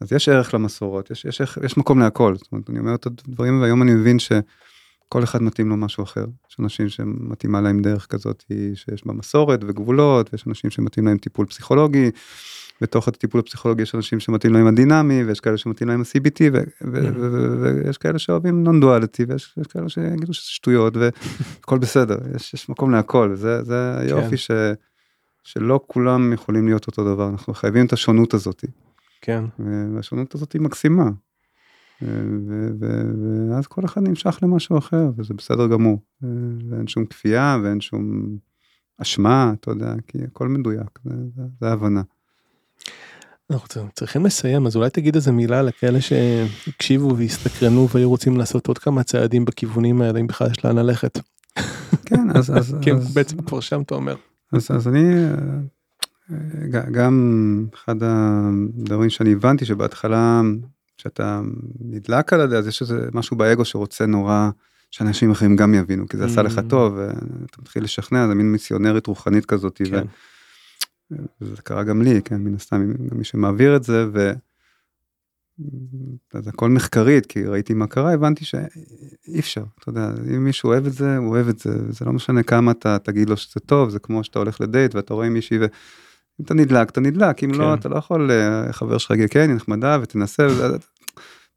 אז 0.00 0.12
יש 0.12 0.28
ערך 0.28 0.54
למסורות, 0.54 1.10
יש, 1.10 1.24
יש, 1.24 1.40
יש 1.64 1.76
מקום 1.78 1.98
להכל, 1.98 2.34
זאת 2.34 2.52
אומרת, 2.52 2.70
אני 2.70 2.78
אומר 2.78 2.94
את 2.94 3.06
הדברים, 3.06 3.60
והיום 3.60 3.82
אני 3.82 3.94
מבין 3.94 4.18
שכל 4.18 5.24
אחד 5.24 5.42
מתאים 5.42 5.68
לו 5.68 5.76
משהו 5.76 6.04
אחר. 6.04 6.24
יש 6.50 6.56
אנשים 6.60 6.88
שמתאימה 6.88 7.60
להם 7.60 7.82
דרך 7.82 8.06
כזאת 8.06 8.44
שיש 8.74 9.06
בה 9.06 9.12
מסורת 9.12 9.60
וגבולות, 9.66 10.32
ויש 10.32 10.46
אנשים 10.46 10.70
שמתאים 10.70 11.06
להם 11.06 11.18
טיפול 11.18 11.46
פסיכולוגי. 11.46 12.10
בתוך 12.80 13.08
הטיפול 13.08 13.40
הפסיכולוגי 13.40 13.82
יש 13.82 13.94
אנשים 13.94 14.20
שמתאים 14.20 14.52
להם 14.52 14.66
הדינמי 14.66 15.24
ויש 15.24 15.40
כאלה 15.40 15.56
שמתאים 15.56 15.88
להם 15.88 16.00
ה-CBT 16.00 16.40
ו- 16.52 16.92
ויש 17.60 17.98
כאלה 17.98 18.18
שאוהבים 18.18 18.64
נון 18.64 18.80
דואליטי 18.80 19.24
ויש 19.28 19.54
יש 19.60 19.66
כאלה 19.66 19.88
שיגידו 19.88 20.34
שזה 20.34 20.50
שטויות 20.50 20.94
והכל 20.96 21.78
בסדר 21.84 22.18
יש, 22.34 22.54
יש 22.54 22.68
מקום 22.68 22.90
להכל 22.90 23.34
זה 23.34 23.62
זה 23.62 23.98
היופי 23.98 24.36
ש, 24.36 24.50
שלא 25.44 25.80
כולם 25.86 26.32
יכולים 26.32 26.66
להיות 26.66 26.86
אותו 26.86 27.14
דבר 27.14 27.28
אנחנו 27.28 27.54
חייבים 27.54 27.86
את 27.86 27.92
השונות 27.92 28.34
הזאת 28.34 28.64
כן. 29.20 29.44
והשונות 29.94 30.34
הזאת 30.34 30.52
היא 30.52 30.60
מקסימה. 30.60 31.10
ואז 33.50 33.66
כל 33.66 33.84
אחד 33.84 34.08
נמשך 34.08 34.38
למשהו 34.42 34.78
אחר 34.78 35.10
וזה 35.16 35.34
בסדר 35.34 35.66
גמור 35.66 36.02
ואין 36.70 36.86
שום 36.86 37.06
כפייה 37.06 37.58
ואין 37.62 37.80
שום 37.80 38.36
אשמה 39.02 39.52
אתה 39.60 39.70
יודע 39.70 39.94
כי 40.06 40.18
הכל 40.24 40.48
מדויק 40.48 40.98
זה, 41.04 41.14
זה, 41.36 41.42
זה 41.60 41.72
הבנה. 41.72 42.02
אנחנו 43.50 43.68
צריכים 43.94 44.26
לסיים 44.26 44.66
אז 44.66 44.76
אולי 44.76 44.90
תגיד 44.90 45.14
איזה 45.14 45.32
מילה 45.32 45.62
לכאלה 45.62 45.98
שהקשיבו 46.00 47.16
והסתקרנו 47.16 47.88
והיו 47.88 48.08
רוצים 48.08 48.36
לעשות 48.36 48.66
עוד 48.66 48.78
כמה 48.78 49.02
צעדים 49.02 49.44
בכיוונים 49.44 50.02
האלה 50.02 50.20
אם 50.20 50.26
בכלל 50.26 50.50
יש 50.50 50.64
לאן 50.64 50.78
ללכת. 50.78 51.18
כן 52.04 52.30
אז, 52.34 52.58
אז, 52.58 52.74
הם 52.86 52.96
אז, 52.96 53.14
בעצם 53.14 53.42
כבר 53.42 53.60
שם 53.60 53.82
אתה 53.82 53.94
אומר. 53.94 54.16
אז, 54.52 54.70
אז 54.70 54.88
אני 54.88 55.14
אה, 56.32 56.82
גם 56.92 57.66
אחד 57.74 57.96
הדברים 58.00 59.10
שאני 59.10 59.32
הבנתי 59.32 59.64
שבהתחלה 59.64 60.40
כשאתה 60.98 61.40
נדלק 61.80 62.32
על 62.32 62.50
זה 62.50 62.58
אז 62.58 62.66
יש 62.66 62.82
איזה 62.82 63.08
משהו 63.12 63.36
באגו 63.36 63.64
שרוצה 63.64 64.06
נורא 64.06 64.50
שאנשים 64.90 65.30
אחרים 65.30 65.56
גם 65.56 65.74
יבינו 65.74 66.08
כי 66.08 66.16
זה 66.16 66.24
עשה 66.24 66.42
לך 66.42 66.58
Mm. 66.58 66.70
טוב 66.70 66.94
ואתה 66.96 67.56
מתחיל 67.62 67.84
לשכנע 67.84 68.26
זה 68.26 68.34
מין 68.34 68.52
מיסיונרית 68.52 69.06
רוחנית 69.06 69.46
כזאת. 69.46 69.80
ו- 69.90 70.02
וזה 71.40 71.62
קרה 71.62 71.84
גם 71.84 72.02
לי, 72.02 72.22
כן, 72.22 72.36
מן 72.36 72.54
הסתם, 72.54 72.92
גם 73.10 73.18
מי 73.18 73.24
שמעביר 73.24 73.76
את 73.76 73.82
זה, 73.82 74.06
ו... 74.12 74.32
אז 76.34 76.48
הכל 76.48 76.70
מחקרית, 76.70 77.26
כי 77.26 77.44
ראיתי 77.44 77.74
מה 77.74 77.86
קרה, 77.86 78.12
הבנתי 78.12 78.44
שאי 78.44 79.38
אפשר, 79.38 79.64
אתה 79.78 79.88
יודע, 79.90 80.10
אם 80.36 80.44
מישהו 80.44 80.68
אוהב 80.70 80.86
את 80.86 80.92
זה, 80.92 81.16
הוא 81.16 81.28
אוהב 81.28 81.48
את 81.48 81.58
זה, 81.58 81.92
זה 81.92 82.04
לא 82.04 82.12
משנה 82.12 82.42
כמה 82.42 82.70
אתה 82.70 82.98
תגיד 82.98 83.30
לו 83.30 83.36
שזה 83.36 83.60
טוב, 83.60 83.90
זה 83.90 83.98
כמו 83.98 84.24
שאתה 84.24 84.38
הולך 84.38 84.60
לדייט 84.60 84.94
ואתה 84.94 85.14
רואה 85.14 85.28
מישהי, 85.28 85.58
ואם 85.58 85.68
אתה 86.44 86.54
נדלק, 86.54 86.90
אתה 86.90 87.00
נדלק, 87.00 87.44
אם 87.44 87.52
כן. 87.52 87.58
לא, 87.58 87.74
אתה 87.74 87.88
לא 87.88 87.96
יכול, 87.96 88.30
אה, 88.30 88.72
חבר 88.72 88.98
שלך 88.98 89.10
יגיד, 89.10 89.30
כן, 89.30 89.48
היא 89.48 89.56
נחמדה 89.56 89.98
ותנסה, 90.02 90.46
וזה- 90.46 90.76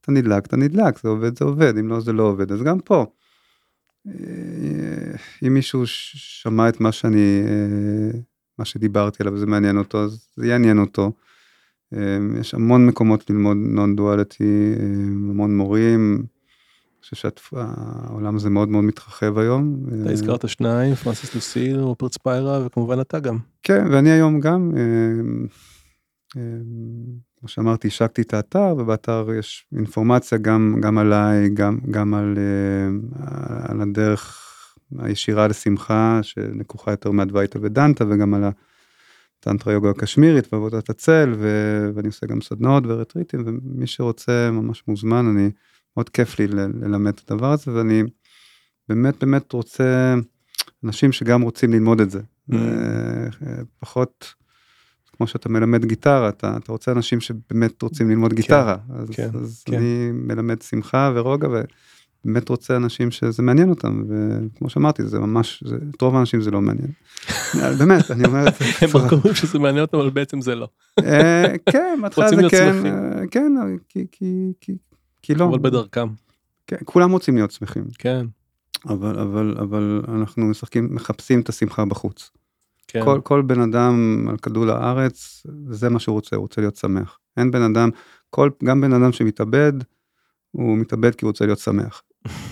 אתה 0.02 0.12
נדלק, 0.12 0.46
אתה 0.46 0.58
נדלק, 0.58 1.00
זה 1.04 1.10
עובד, 1.10 1.38
זה 1.40 1.46
עובד, 1.46 1.78
אם 1.78 1.88
לא, 1.88 2.00
זה 2.00 2.14
לא 2.14 2.24
עובד, 2.24 2.52
אז 2.52 2.62
גם 2.62 2.80
פה. 2.80 3.06
אה, 4.08 4.14
אם 5.48 5.54
מישהו 5.54 5.84
שמע 5.88 6.70
את 6.70 6.82
מה 6.82 6.92
שאני, 6.92 7.42
אה, 7.48 8.20
מה 8.60 8.66
שדיברתי 8.66 9.24
עליו, 9.24 9.38
זה 9.38 9.46
מעניין 9.46 9.78
אותו, 9.78 10.04
אז 10.04 10.28
זה 10.36 10.48
יעניין 10.48 10.80
אותו. 10.80 11.12
אה, 11.94 12.18
יש 12.40 12.54
המון 12.54 12.86
מקומות 12.86 13.30
ללמוד 13.30 13.58
נון 13.58 13.96
דואליטי, 13.96 14.74
המון 15.30 15.58
מורים. 15.58 16.16
אני 16.16 17.16
חושב 17.16 17.30
שהעולם 17.30 18.36
הזה 18.36 18.50
מאוד 18.50 18.70
מאוד 18.70 18.84
מתרחב 18.84 19.38
היום. 19.38 19.76
אתה 19.88 20.08
אה, 20.08 20.12
הזכרת 20.12 20.50
שניים 20.50 20.96
פרנסיס 20.96 21.36
לוסיל 21.36 21.80
רופרט 21.80 22.14
ספיירה 22.14 22.66
וכמובן 22.66 23.02
אתה 23.02 23.20
גם. 23.20 23.38
כן, 23.64 23.88
ואני 23.92 24.12
היום 24.12 24.40
גם, 24.40 24.72
אה, 24.78 26.42
כמו 27.40 27.50
שאמרתי, 27.50 27.88
השקתי 27.88 28.22
את 28.22 28.34
האתר, 28.34 28.76
ובאתר 28.78 29.28
יש 29.40 29.66
אינפורמציה 29.76 30.38
גם, 30.38 30.76
גם 30.82 30.98
עליי, 30.98 31.50
גם, 31.50 31.80
גם 31.92 32.14
על, 32.14 32.38
על 33.70 33.82
הדרך 33.82 34.49
הישירה 34.98 35.48
לשמחה, 35.48 36.20
שלקוחה 36.22 36.92
יותר 36.92 37.12
מאדווייתא 37.12 37.60
ודנטה, 37.62 38.06
וגם 38.10 38.34
על 38.34 38.44
הטנטרה 39.40 39.74
יוגה 39.74 39.90
הקשמירית 39.90 40.54
ועבודת 40.54 40.90
הצל, 40.90 41.34
ו, 41.38 41.90
ואני 41.96 42.08
עושה 42.08 42.28
גם 42.28 42.42
סדנאות 42.42 42.84
ורטריטים, 42.88 43.44
ומי 43.46 43.88
שרוצה 43.88 44.52
ממש 44.52 44.84
מוזמן, 44.88 45.26
אני, 45.28 45.50
מאוד 45.98 46.10
כיף 46.10 46.40
לי 46.40 46.48
ל- 46.48 46.86
ללמד 46.86 47.14
את 47.16 47.32
הדבר 47.32 47.52
הזה, 47.52 47.74
ואני 47.74 48.04
באמת 48.90 49.24
באמת 49.24 49.54
רוצה 49.54 50.16
אנשים 50.84 51.12
שגם 51.12 51.42
רוצים 51.42 51.74
ללמוד 51.74 52.02
את 52.02 52.12
זה. 52.12 52.20
Mm. 52.20 52.56
אה, 52.56 53.62
פחות 53.80 54.34
כמו 55.20 55.28
שאתה 55.28 55.50
מלמד 55.50 55.86
גיטרה 55.86 56.30
אתה, 56.30 56.58
אתה 56.58 56.72
רוצה 56.72 56.92
אנשים 56.92 57.20
שבאמת 57.20 57.82
רוצים 57.82 58.10
ללמוד 58.10 58.34
גיטרה 58.34 58.78
אז, 58.90 59.10
כן, 59.10 59.30
אז 59.42 59.64
כן. 59.66 59.74
אני 59.78 60.12
מלמד 60.12 60.62
שמחה 60.62 61.12
ורוגע 61.16 61.48
באמת 62.26 62.50
רוצה 62.50 62.76
אנשים 62.76 63.12
שזה 63.12 63.44
מעניין 63.44 63.70
אותם, 63.70 64.04
וכמו 64.10 64.70
שאמרתי, 64.70 65.04
זה 65.08 65.20
ממש, 65.20 65.64
זה, 65.68 65.76
את 65.96 66.02
רוב 66.02 66.16
האנשים 66.16 66.42
זה 66.42 66.52
לא 66.52 66.62
מעניין. 66.62 66.88
באמת, 67.80 68.12
אני 68.12 68.26
אומר 68.28 68.48
את 68.48 68.54
זה. 68.60 68.66
הם 68.82 69.02
רק 69.02 69.12
אומרים 69.12 69.36
שזה 69.36 69.60
מעניין 69.60 69.82
אותם, 69.86 69.98
אבל 69.98 70.10
בעצם 70.10 70.42
זה 70.42 70.56
לא. 70.56 70.68
אה, 71.00 71.54
כן, 71.72 72.00
בהתחלה 72.02 72.30
זה 72.30 72.36
כן. 72.50 72.86
אה, 72.86 73.28
כן, 73.32 73.52
כי- 73.90 74.06
כי- 74.12 74.54
כי- 74.62 74.78
כי 75.22 75.36
לא. 75.36 75.46
אבל 75.46 75.60
בדרכם. 75.60 76.08
כן, 76.68 76.76
כולם 76.86 77.12
רוצים 77.12 77.36
להיות 77.36 77.52
שמחים, 77.52 77.84
כן, 77.98 78.26
אבל, 78.86 79.20
אבל, 79.20 79.56
אבל 79.60 80.02
אנחנו 80.08 80.46
משחקים, 80.46 80.96
מחפשים 80.96 81.40
את 81.42 81.50
השמחה 81.50 81.86
בחוץ. 81.86 82.30
כן. 82.88 83.02
כל, 83.06 83.20
כל 83.24 83.42
בן 83.42 83.62
אדם 83.62 84.26
על 84.30 84.38
כדור 84.38 84.70
הארץ, 84.72 85.44
זה 85.70 85.90
מה 85.90 86.00
שהוא 86.00 86.14
רוצה, 86.14 86.36
הוא 86.36 86.42
רוצה 86.42 86.62
להיות 86.62 86.76
שמח. 86.76 87.18
אין 87.38 87.52
בן 87.52 87.62
אדם, 87.62 87.90
כל, 88.30 88.50
גם 88.64 88.82
בן 88.82 88.94
אדם 88.94 89.12
שמתאבד, 89.12 89.74
הוא 90.52 90.78
מתאבד 90.78 91.16
כי 91.16 91.26
הוא 91.26 91.30
רוצה 91.30 91.46
להיות 91.46 91.60
שמח. 91.60 92.02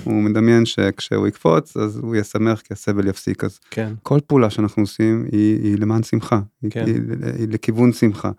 הוא 0.04 0.24
מדמיין 0.24 0.66
שכשהוא 0.66 1.28
יקפוץ, 1.28 1.78
אז 1.78 1.98
הוא 1.98 2.16
יהיה 2.16 2.24
שמח 2.24 2.62
כי 2.62 2.74
הסבל 2.74 3.08
יפסיק. 3.08 3.44
אז 3.44 3.60
כן, 3.72 3.94
כל 4.04 4.20
פעולה 4.28 4.50
שאנחנו 4.50 4.84
עושים 4.84 5.26
היא, 5.32 5.64
היא 5.64 5.78
למען 5.80 6.04
שמחה, 6.04 6.42
היא, 6.62 6.72
כן. 6.72 6.86
היא, 6.86 6.96
היא 7.38 7.48
לכיוון 7.48 7.94
שמחה. 7.94 8.32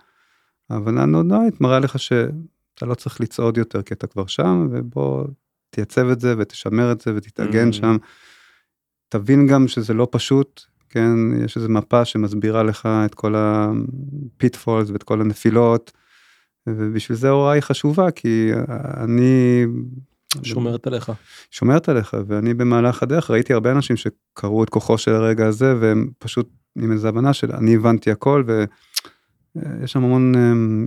אבל 0.71 0.99
הנודעית 0.99 1.61
מראה 1.61 1.79
לך 1.79 1.99
שאתה 1.99 2.87
לא 2.87 2.95
צריך 2.95 3.21
לצעוד 3.21 3.57
יותר 3.59 3.83
כי 3.83 3.95
אתה 3.95 4.07
כבר 4.07 4.27
שם, 4.27 4.69
ובוא 4.71 5.25
תייצב 5.71 6.09
את 6.11 6.21
זה 6.21 6.35
ותשמר 6.39 6.93
את 6.93 7.01
זה 7.01 7.15
ותתאגן 7.17 7.69
Mm. 7.71 7.73
שם. 7.73 7.97
תבין 9.09 9.47
גם 9.47 9.69
שזה 9.69 9.95
לא 9.95 10.09
פשוט, 10.11 10.63
כן, 10.89 11.15
יש 11.45 11.57
איזו 11.57 11.69
מפה 11.69 12.05
שמסבירה 12.05 12.63
לך 12.63 12.89
את 13.07 13.15
כל 13.15 13.35
הפיטפולס 13.37 14.91
ואת 14.91 15.03
כל 15.03 15.21
הנפילות, 15.21 15.93
ובשביל 16.67 17.19
זה 17.19 17.29
ההוראה 17.29 17.53
היא 17.53 17.63
חשובה, 17.63 18.11
כי 18.11 18.51
אני... 18.97 19.65
שומרת 20.43 20.87
עליך. 20.87 21.13
שומרת 21.51 21.89
עליך, 21.89 22.17
ואני 22.27 22.55
במהלך 22.55 23.03
הדרך 23.03 23.31
ראיתי 23.31 23.53
הרבה 23.53 23.73
אנשים 23.73 23.97
שקראו 23.97 24.65
את 24.65 24.71
כוחו 24.71 24.99
של 24.99 25.13
הרגע 25.13 25.47
הזה, 25.47 25.75
והם 25.81 26.11
פשוט 26.19 26.49
עם 26.79 26.93
איזו 26.93 27.09
הבנה 27.09 27.33
של 27.33 27.53
אני 27.53 27.75
הבנתי 27.75 28.11
הכל, 28.11 28.45
ויש 28.47 29.93
שם 29.93 30.05
המון 30.05 30.35
אמ, 30.35 30.87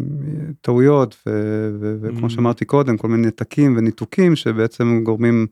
טעויות, 0.62 1.16
ו- 1.28 1.72
ו- 1.82 1.96
וכמו 2.02 2.28
Mm. 2.28 2.30
שאמרתי 2.30 2.66
קודם, 2.66 2.98
כל 2.98 3.08
מיני 3.08 3.28
נתקים 3.28 3.78
וניתוקים 3.78 4.36
שבעצם 4.36 5.02
גורמים 5.04 5.48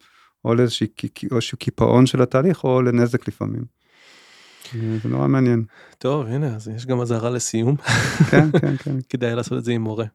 או 0.46 0.56
לאיזשהו 0.56 0.86
קי- 0.96 1.28
או 1.32 1.36
איזשהו 1.36 1.58
קיפאון 1.58 2.06
של 2.06 2.22
התהליך, 2.22 2.64
או 2.64 2.82
לנזק 2.82 3.28
לפעמים. 3.28 3.64
זה 4.74 5.10
נורא 5.10 5.28
מעניין. 5.28 5.64
טוב, 5.98 6.26
הנה, 6.26 6.56
אז 6.56 6.68
יש 6.76 6.86
גם 6.86 7.02
אזהרה 7.02 7.30
לסיום. 7.30 7.76
כן, 8.32 8.50
כן, 8.62 8.78
כן. 8.78 8.96
כדאי 9.10 9.36
לעשות 9.36 9.58
את 9.58 9.64
זה 9.64 9.72
עם 9.72 9.82
מורה. 9.82 10.06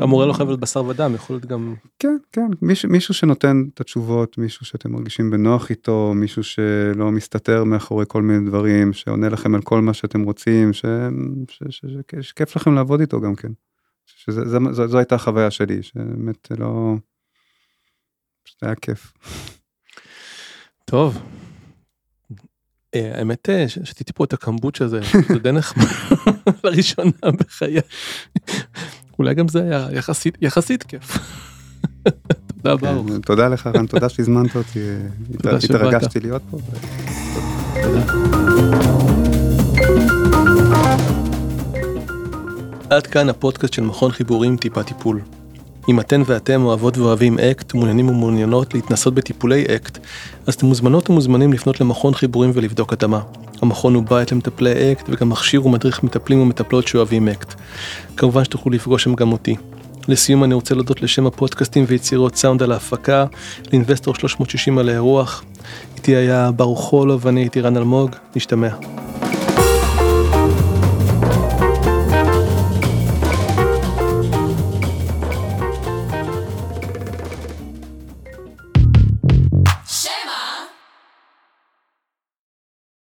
המורה 0.00 0.26
לא 0.26 0.32
חייב 0.32 0.48
להיות 0.48 0.60
בשר 0.60 0.84
ודם, 0.84 1.14
יכול 1.14 1.36
להיות 1.36 1.46
גם... 1.46 1.74
כן, 1.98 2.16
כן, 2.32 2.46
מישהו, 2.62 2.88
מישהו 2.88 3.14
שנותן 3.14 3.64
את 3.74 3.80
התשובות, 3.80 4.38
מישהו 4.38 4.66
שאתם 4.66 4.92
מרגישים 4.92 5.30
בנוח 5.30 5.70
איתו, 5.70 6.12
מישהו 6.16 6.42
שלא 6.42 7.10
מסתתר 7.10 7.64
מאחורי 7.64 8.04
כל 8.08 8.22
מיני 8.22 8.50
דברים, 8.50 8.92
שעונה 8.92 9.28
לכם 9.28 9.54
על 9.54 9.62
כל 9.62 9.80
מה 9.80 9.94
שאתם 9.94 10.22
רוצים, 10.22 10.72
ש... 10.72 10.84
ש... 11.48 11.62
ש... 11.70 11.84
ש... 11.86 12.28
שכיף 12.28 12.56
לכם 12.56 12.74
לעבוד 12.74 13.00
איתו 13.00 13.20
גם 13.20 13.34
כן. 13.34 13.52
שזה, 14.06 14.48
זה, 14.48 14.58
זו, 14.70 14.88
זו 14.88 14.98
הייתה 14.98 15.14
החוויה 15.14 15.50
שלי, 15.50 15.82
שבאמת 15.82 16.48
לא... 16.58 16.94
פשוט 18.44 18.62
היה 18.62 18.74
כיף. 18.74 19.12
טוב. 20.84 21.18
אה, 22.94 23.18
האמת 23.18 23.48
אה, 23.50 23.68
שתיתי 23.68 24.12
פה 24.12 24.24
את 24.24 24.32
הקמבוצ' 24.32 24.82
הזה, 24.82 25.00
זה 25.28 25.38
די 25.38 25.52
נחמד, 25.52 25.84
לראשונה 26.64 27.30
בחיי. 27.38 27.80
אולי 29.18 29.34
גם 29.34 29.48
זה 29.48 29.62
היה 29.62 29.88
יחסית, 29.92 30.38
יחסית 30.42 30.82
כיף. 30.82 31.18
תודה 32.62 32.76
ברוך. 32.76 33.08
כן, 33.08 33.20
תודה 33.20 33.48
לך, 33.48 33.66
רן, 33.66 33.86
תודה 33.86 34.08
שהזמנת 34.08 34.56
אותי, 34.56 34.80
שבאת. 35.32 35.64
התרגשתי 35.64 36.20
להיות 36.20 36.42
פה. 36.50 36.58
עד 42.90 43.06
כאן 43.06 43.28
הפודקאסט 43.28 43.72
של 43.72 43.82
מכון 43.82 44.10
חיבורים 44.10 44.56
טיפה 44.56 44.82
טיפול. 44.82 45.20
אם 45.88 46.00
אתן 46.00 46.22
ואתם 46.26 46.64
אוהבות 46.64 46.98
ואוהבים 46.98 47.38
אקט, 47.38 47.74
מעוניינים 47.74 48.08
ומעוניינות 48.08 48.74
להתנסות 48.74 49.14
בטיפולי 49.14 49.64
אקט, 49.64 49.98
אז 50.46 50.54
אתם 50.54 50.66
מוזמנות 50.66 51.10
ומוזמנים 51.10 51.52
לפנות 51.52 51.80
למכון 51.80 52.14
חיבורים 52.14 52.50
ולבדוק 52.54 52.92
התאמה. 52.92 53.20
המכון 53.62 53.94
הוא 53.94 54.02
בית 54.02 54.32
למטפלי 54.32 54.92
אקט 54.92 55.04
וגם 55.08 55.28
מכשיר 55.28 55.66
ומדריך 55.66 56.02
מטפלים 56.02 56.40
ומטפלות 56.40 56.88
שאוהבים 56.88 57.28
אקט. 57.28 57.54
כמובן 58.16 58.44
שתוכלו 58.44 58.72
לפגוש 58.72 59.04
שם 59.04 59.14
גם 59.14 59.32
אותי. 59.32 59.56
לסיום 60.08 60.44
אני 60.44 60.54
רוצה 60.54 60.74
להודות 60.74 61.02
לשם 61.02 61.26
הפודקאסטים 61.26 61.84
ויצירות 61.88 62.36
סאונד 62.36 62.62
על 62.62 62.72
ההפקה, 62.72 63.26
לאינבסטור 63.72 64.14
360 64.14 64.78
על 64.78 64.88
האירוח. 64.88 65.44
איתי 65.96 66.16
היה 66.16 66.50
ברוך 66.50 66.80
חולוב 66.80 67.26
ואני 67.26 67.40
הייתי 67.40 67.60
רן 67.60 67.76
אלמוג, 67.76 68.10
נשתמע. 68.36 68.68